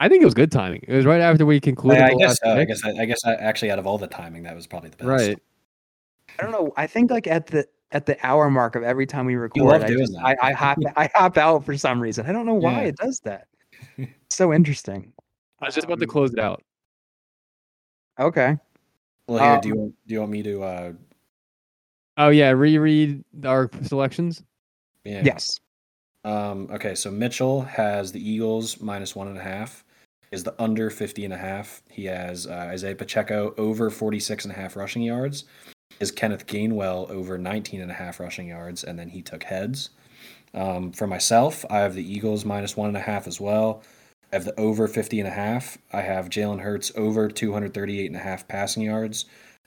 I 0.00 0.08
think 0.08 0.22
it 0.22 0.24
was 0.24 0.32
good 0.32 0.50
timing. 0.50 0.82
It 0.88 0.96
was 0.96 1.04
right 1.04 1.20
after 1.20 1.44
we 1.44 1.60
concluded. 1.60 2.00
I, 2.02 2.12
I 2.12 2.14
guess. 2.14 2.38
So. 2.42 2.50
I 2.56 2.64
guess. 2.64 2.82
I, 2.82 2.90
I 2.92 3.04
guess. 3.04 3.22
I, 3.26 3.34
actually, 3.34 3.70
out 3.70 3.78
of 3.78 3.86
all 3.86 3.98
the 3.98 4.06
timing, 4.06 4.44
that 4.44 4.54
was 4.56 4.66
probably 4.66 4.88
the 4.88 4.96
best. 4.96 5.06
Right. 5.06 5.38
I 6.38 6.42
don't 6.42 6.52
know. 6.52 6.72
I 6.78 6.86
think 6.86 7.10
like 7.10 7.26
at 7.26 7.48
the 7.48 7.66
at 7.92 8.06
the 8.06 8.16
hour 8.26 8.48
mark 8.48 8.76
of 8.76 8.82
every 8.82 9.06
time 9.06 9.26
we 9.26 9.34
record, 9.34 9.82
I, 9.82 9.88
just. 9.94 10.16
I, 10.16 10.36
I 10.40 10.52
hop 10.52 10.78
I 10.96 11.10
hop 11.14 11.36
out 11.36 11.66
for 11.66 11.76
some 11.76 12.00
reason. 12.00 12.24
I 12.24 12.32
don't 12.32 12.46
know 12.46 12.54
why 12.54 12.80
Yeah. 12.80 12.88
it 12.88 12.96
does 12.96 13.20
that. 13.24 13.48
It's 13.98 14.36
so 14.36 14.54
interesting. 14.54 15.12
I 15.60 15.66
was 15.66 15.74
just 15.74 15.84
about 15.84 16.00
to 16.00 16.06
close 16.06 16.32
it 16.32 16.38
out. 16.38 16.62
Okay. 18.20 18.56
Well, 19.26 19.42
here. 19.42 19.54
Um, 19.54 19.60
do 19.60 19.68
you 19.68 19.74
want, 19.76 19.94
do 20.06 20.14
you 20.14 20.20
want 20.20 20.32
me 20.32 20.42
to? 20.42 20.62
uh 20.62 20.92
Oh 22.16 22.28
yeah, 22.28 22.50
reread 22.50 23.24
our 23.44 23.70
selections. 23.82 24.42
yeah. 25.04 25.22
Yes. 25.24 25.58
Um, 26.24 26.68
okay, 26.70 26.94
so 26.94 27.10
Mitchell 27.10 27.62
has 27.62 28.12
the 28.12 28.20
Eagles 28.20 28.80
minus 28.80 29.16
one 29.16 29.28
and 29.28 29.38
a 29.38 29.42
half, 29.42 29.84
is 30.32 30.44
the 30.44 30.54
under 30.62 30.90
50 30.90 31.24
and 31.24 31.32
a 31.32 31.38
half. 31.38 31.82
He 31.88 32.04
has 32.04 32.46
uh, 32.46 32.68
Isaiah 32.70 32.94
Pacheco 32.94 33.54
over 33.56 33.88
46 33.88 34.44
and 34.44 34.52
a 34.52 34.56
half 34.56 34.76
rushing 34.76 35.02
yards, 35.02 35.44
is 35.98 36.10
Kenneth 36.10 36.46
Gainwell 36.46 37.08
over 37.08 37.38
19 37.38 37.80
and 37.80 37.90
a 37.90 37.94
half 37.94 38.20
rushing 38.20 38.48
yards, 38.48 38.84
and 38.84 38.98
then 38.98 39.08
he 39.08 39.22
took 39.22 39.42
heads. 39.42 39.90
Um, 40.52 40.92
for 40.92 41.06
myself, 41.06 41.64
I 41.70 41.78
have 41.78 41.94
the 41.94 42.12
Eagles 42.12 42.44
minus 42.44 42.76
one 42.76 42.88
and 42.88 42.96
a 42.98 43.00
half 43.00 43.26
as 43.26 43.40
well. 43.40 43.82
I 44.32 44.36
have 44.36 44.44
the 44.44 44.58
over 44.60 44.86
50 44.86 45.18
and 45.18 45.28
a 45.28 45.32
half. 45.32 45.78
I 45.92 46.02
have 46.02 46.30
Jalen 46.30 46.60
Hurts 46.60 46.92
over 46.96 47.28
238 47.28 48.06
and 48.06 48.16
a 48.16 48.20
half 48.20 48.46
passing 48.46 48.84
yards. 48.84 49.24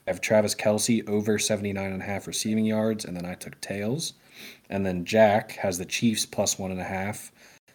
I 0.07 0.09
have 0.09 0.21
Travis 0.21 0.55
Kelce 0.55 1.07
over 1.07 1.37
79 1.37 1.91
and 1.91 2.01
a 2.01 2.05
half 2.05 2.27
receiving 2.27 2.65
yards, 2.65 3.03
and 3.03 3.15
then 3.15 3.25
I 3.25 3.35
took 3.35 3.59
tails. 3.59 4.13
And 4.69 4.85
then 4.85 5.05
Jack 5.05 5.51
has 5.53 5.77
the 5.77 5.85
Chiefs 5.85 6.25
plus 6.25 6.57
one 6.57 6.71
and 6.71 6.79
a 6.79 6.85
half, 6.85 7.31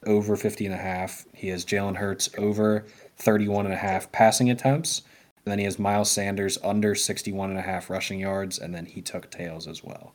over 0.06 0.34
50 0.34 0.64
and 0.66 0.74
a 0.74 0.78
half. 0.78 1.26
He 1.34 1.48
has 1.48 1.64
Jalen 1.64 1.96
Hurts 1.96 2.30
over 2.38 2.86
31 3.16 3.66
and 3.66 3.74
a 3.74 3.78
half 3.78 4.10
passing 4.10 4.50
attempts. 4.50 5.02
And 5.44 5.52
then 5.52 5.58
he 5.58 5.64
has 5.66 5.78
Miles 5.78 6.10
Sanders 6.10 6.58
under 6.64 6.94
61 6.94 7.50
and 7.50 7.58
a 7.58 7.62
half 7.62 7.90
rushing 7.90 8.18
yards. 8.18 8.58
And 8.58 8.74
then 8.74 8.86
he 8.86 9.02
took 9.02 9.30
tails 9.30 9.66
as 9.66 9.84
well. 9.84 10.14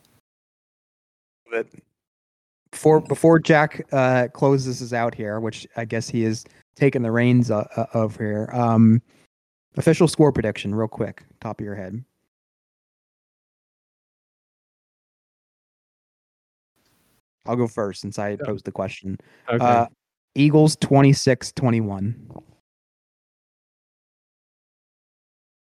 Before 2.72 3.02
before 3.02 3.38
Jack 3.38 3.86
uh, 3.92 4.28
closes 4.34 4.82
us 4.82 4.94
out 4.94 5.14
here, 5.14 5.40
which 5.40 5.68
I 5.78 5.86
guess 5.86 6.10
he 6.10 6.24
is 6.24 6.44
taking 6.76 7.02
the 7.02 7.12
reins 7.12 7.52
uh, 7.52 7.68
uh, 7.76 7.86
of 7.94 8.18
here. 8.18 8.50
Um, 8.54 9.02
official 9.78 10.08
score 10.08 10.32
prediction, 10.32 10.74
real 10.74 10.88
quick, 10.88 11.24
top 11.40 11.60
of 11.60 11.66
your 11.66 11.76
head. 11.76 12.04
I'll 17.46 17.56
go 17.56 17.68
first 17.68 18.02
since 18.02 18.18
I 18.18 18.30
Yeah. 18.32 18.38
posed 18.46 18.66
the 18.66 18.72
question. 18.72 19.18
Okay. 19.50 19.64
Uh, 19.64 19.88
Eagles 20.36 20.76
26 20.78 21.52
21. 21.52 22.30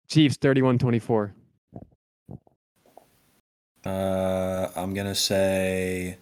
Chiefs 0.07 0.37
31-24. 0.37 1.33
Uh, 3.85 4.69
I'm 4.75 4.93
going 4.93 5.07
to 5.07 5.15
say 5.15 6.17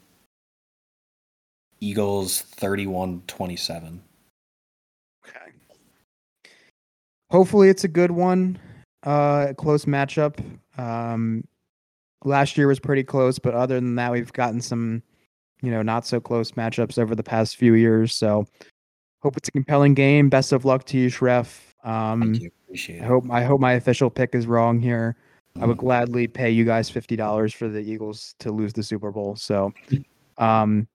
Eagles 1.79 2.41
31 2.41 3.23
27. 3.27 4.01
Okay. 5.27 5.51
Hopefully, 7.31 7.69
it's 7.69 7.83
a 7.83 7.87
good 7.87 8.11
one. 8.11 8.59
Uh, 9.05 9.47
a 9.49 9.53
close 9.53 9.85
matchup. 9.85 10.37
Um, 10.77 11.43
last 12.23 12.57
year 12.57 12.67
was 12.67 12.79
pretty 12.79 13.03
close, 13.03 13.39
but 13.39 13.53
other 13.53 13.75
than 13.75 13.95
that, 13.95 14.11
we've 14.11 14.31
gotten 14.33 14.61
some, 14.61 15.01
you 15.61 15.71
know, 15.71 15.81
not 15.81 16.05
so 16.05 16.19
close 16.19 16.51
matchups 16.51 16.99
over 16.99 17.15
the 17.15 17.23
past 17.23 17.55
few 17.55 17.73
years. 17.73 18.13
So, 18.13 18.45
hope 19.23 19.37
it's 19.37 19.47
a 19.47 19.51
compelling 19.51 19.93
game. 19.93 20.29
Best 20.29 20.51
of 20.51 20.65
luck 20.65 20.83
to 20.87 20.97
you, 20.97 21.09
Schreff. 21.09 21.59
Um, 21.83 22.21
Thank 22.21 22.41
you. 22.41 22.51
Appreciate 22.65 23.01
I 23.01 23.05
hope 23.05 23.23
I 23.31 23.43
hope 23.43 23.59
my 23.59 23.73
official 23.73 24.09
pick 24.09 24.35
is 24.35 24.45
wrong 24.47 24.79
here. 24.79 25.15
I 25.59 25.65
would 25.65 25.77
Mhm. 25.77 25.81
gladly 25.81 26.27
pay 26.27 26.49
you 26.49 26.63
guys 26.63 26.89
fifty 26.89 27.15
dollars 27.17 27.53
for 27.53 27.67
the 27.67 27.79
Eagles 27.81 28.35
to 28.39 28.51
lose 28.51 28.71
the 28.73 28.83
Super 28.83 29.11
Bowl. 29.11 29.35
So, 29.35 29.73
um, 30.37 30.87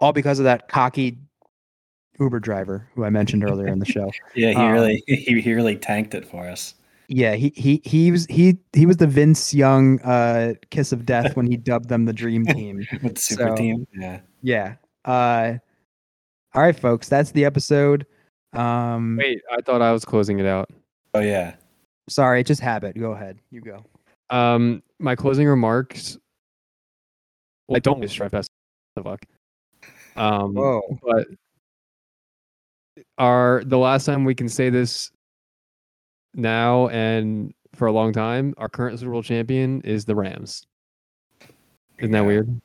all 0.00 0.12
because 0.12 0.38
of 0.38 0.44
that 0.44 0.68
cocky 0.68 1.18
Uber 2.20 2.40
driver 2.40 2.88
who 2.94 3.04
I 3.04 3.10
mentioned 3.10 3.44
earlier 3.44 3.68
in 3.68 3.78
the 3.78 3.86
show. 3.86 4.10
Yeah, 4.34 4.50
he 4.50 4.56
um, 4.56 4.72
really 4.72 5.02
he, 5.06 5.40
he 5.40 5.54
really 5.54 5.76
tanked 5.76 6.14
it 6.14 6.26
for 6.26 6.46
us. 6.46 6.74
Yeah, 7.08 7.34
he 7.34 7.52
he 7.54 7.80
he 7.84 8.10
was 8.10 8.26
he 8.26 8.58
he 8.72 8.84
was 8.86 8.96
the 8.96 9.06
Vince 9.06 9.54
Young 9.54 10.00
uh 10.02 10.54
kiss 10.70 10.92
of 10.92 11.06
death 11.06 11.36
when 11.36 11.46
he 11.46 11.56
dubbed 11.70 11.88
them 11.88 12.04
the 12.04 12.12
dream 12.12 12.44
team. 12.46 12.86
With 13.02 13.14
the 13.16 13.20
super 13.20 13.48
So- 13.48 13.56
team. 13.56 13.86
Yeah. 13.94 14.20
Yeah. 14.42 14.74
Uh 15.04 15.54
all 16.54 16.62
right 16.62 16.78
folks, 16.78 17.08
that's 17.08 17.32
the 17.32 17.44
episode. 17.44 18.06
Um 18.52 19.16
Wait, 19.18 19.40
I 19.52 19.60
thought 19.60 19.82
I 19.82 19.92
was 19.92 20.04
closing 20.04 20.38
it 20.38 20.46
out. 20.46 20.70
Oh 21.14 21.20
yeah. 21.20 21.54
sorry, 22.08 22.42
just 22.44 22.60
habit. 22.60 22.98
Go 22.98 23.12
ahead. 23.12 23.38
You 23.50 23.60
go. 23.60 23.84
Um, 24.30 24.82
my 24.98 25.14
closing 25.14 25.46
remarks. 25.46 26.18
Well, 27.68 27.76
I 27.76 27.78
don't 27.78 28.00
wish 28.00 28.18
Schreff 28.18 28.30
best 28.32 28.50
of 28.96 29.06
luck. 29.06 29.24
Um, 30.16 30.54
Whoa. 30.54 30.82
but 31.02 31.26
our 33.18 33.62
the 33.66 33.78
last 33.78 34.04
time 34.04 34.24
we 34.24 34.34
can 34.34 34.48
say 34.48 34.70
this 34.70 35.10
now 36.34 36.88
and 36.88 37.52
for 37.74 37.86
a 37.88 37.92
long 37.92 38.12
time, 38.12 38.54
our 38.58 38.68
current 38.68 38.98
Super 38.98 39.12
Bowl 39.12 39.22
champion 39.22 39.80
is 39.82 40.04
the 40.04 40.14
Rams. 40.14 40.66
Isn't 41.98 42.12
that 42.12 42.20
Yeah. 42.20 42.26
weird? 42.26 42.60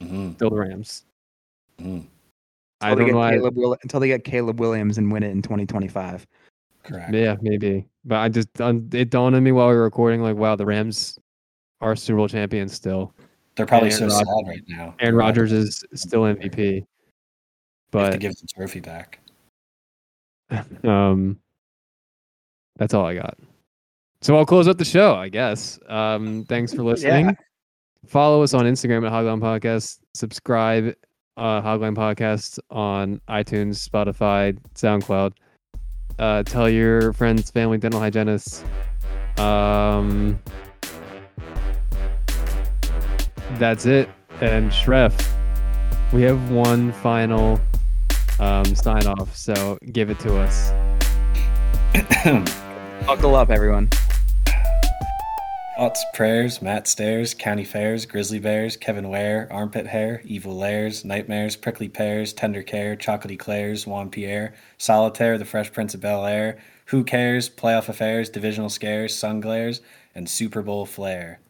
hmm 0.00 0.32
Still 0.32 0.50
the 0.50 0.56
Rams. 0.56 1.04
hmm 1.78 2.00
I 2.82 2.90
Until 2.90 2.96
they 2.96 2.96
don't 2.96 3.06
get 3.06 3.12
know. 3.12 3.18
why- 3.18 3.30
Caleb 3.32 3.56
Will- 3.56 3.76
until 3.82 4.00
they 4.00 4.08
get 4.08 4.24
Caleb 4.24 4.60
Williams 4.60 4.98
and 4.98 5.10
win 5.10 5.22
it 5.22 5.30
in 5.30 5.40
2025. 5.42 6.26
Correct. 6.82 7.12
Yeah, 7.14 7.36
maybe. 7.40 7.86
But 8.04 8.18
I 8.18 8.28
just 8.28 8.48
it 8.60 9.10
dawned 9.10 9.34
on 9.34 9.42
me 9.42 9.50
while 9.52 9.68
we 9.68 9.74
were 9.74 9.82
recording, 9.82 10.20
like, 10.22 10.36
wow, 10.36 10.56
the 10.56 10.66
Rams 10.66 11.18
are 11.80 11.96
Super 11.96 12.18
Bowl 12.18 12.28
champions 12.28 12.72
still. 12.74 13.14
They're 13.56 13.66
probably 13.66 13.90
so 13.90 14.02
Rodgers- 14.06 14.18
sad 14.18 14.46
right 14.46 14.62
now. 14.68 14.94
Aaron 15.00 15.16
Rodgers 15.16 15.52
is 15.52 15.82
still 15.94 16.26
MVP. 16.26 16.52
They 16.52 16.74
have 16.76 16.82
to 16.82 16.86
But 17.90 18.20
give 18.20 18.36
the 18.36 18.46
trophy 18.46 18.80
back. 18.80 19.20
um 20.84 21.38
that's 22.76 22.94
all 22.94 23.06
I 23.06 23.14
got. 23.14 23.38
So 24.20 24.36
I'll 24.36 24.46
close 24.46 24.68
up 24.68 24.78
the 24.78 24.84
show, 24.84 25.14
I 25.14 25.28
guess. 25.28 25.78
Um 25.88 26.44
thanks 26.48 26.72
for 26.72 26.82
listening. 26.82 27.36
Follow 28.06 28.42
us 28.42 28.54
on 28.54 28.64
Instagram 28.64 29.06
at 29.06 29.12
Hogline 29.12 29.40
Podcast. 29.40 29.98
Subscribe 30.14 30.94
uh 31.36 31.62
Hogline 31.62 31.96
Podcast 31.96 32.58
on 32.70 33.20
iTunes, 33.28 33.86
Spotify, 33.88 34.58
SoundCloud. 34.74 35.32
Uh 36.18 36.42
tell 36.42 36.68
your 36.68 37.12
friends, 37.12 37.50
family, 37.50 37.78
dental 37.78 38.00
hygienists. 38.00 38.64
Um 39.38 40.38
that's 43.58 43.86
it. 43.86 44.08
And 44.40 44.70
Schreff, 44.70 45.14
we 46.12 46.22
have 46.22 46.50
one 46.50 46.92
final 46.92 47.58
um, 48.38 48.64
sign 48.74 49.06
off. 49.06 49.36
So 49.36 49.78
give 49.92 50.10
it 50.10 50.18
to 50.20 50.38
us. 50.38 50.72
Buckle 53.06 53.36
up, 53.36 53.50
everyone. 53.50 53.88
Thoughts, 55.76 56.04
prayers, 56.14 56.62
Matt 56.62 56.88
Stairs, 56.88 57.34
County 57.34 57.64
Fairs, 57.64 58.06
Grizzly 58.06 58.38
Bears, 58.38 58.78
Kevin 58.78 59.10
Ware, 59.10 59.46
Armpit 59.50 59.86
Hair, 59.86 60.22
Evil 60.24 60.56
Lairs, 60.56 61.04
Nightmares, 61.04 61.54
Prickly 61.54 61.90
Pears, 61.90 62.32
Tender 62.32 62.62
Care, 62.62 62.96
Chocolatey 62.96 63.38
Clairs, 63.38 63.86
Juan 63.86 64.08
Pierre, 64.08 64.54
Solitaire, 64.78 65.36
The 65.36 65.44
Fresh 65.44 65.72
Prince 65.74 65.92
of 65.92 66.00
Bel 66.00 66.24
Air, 66.24 66.56
Who 66.86 67.04
Cares, 67.04 67.50
Playoff 67.50 67.90
Affairs, 67.90 68.30
Divisional 68.30 68.70
Scares, 68.70 69.14
Sun 69.14 69.42
Glares, 69.42 69.82
and 70.14 70.26
Super 70.26 70.62
Bowl 70.62 70.86
Flair. 70.86 71.40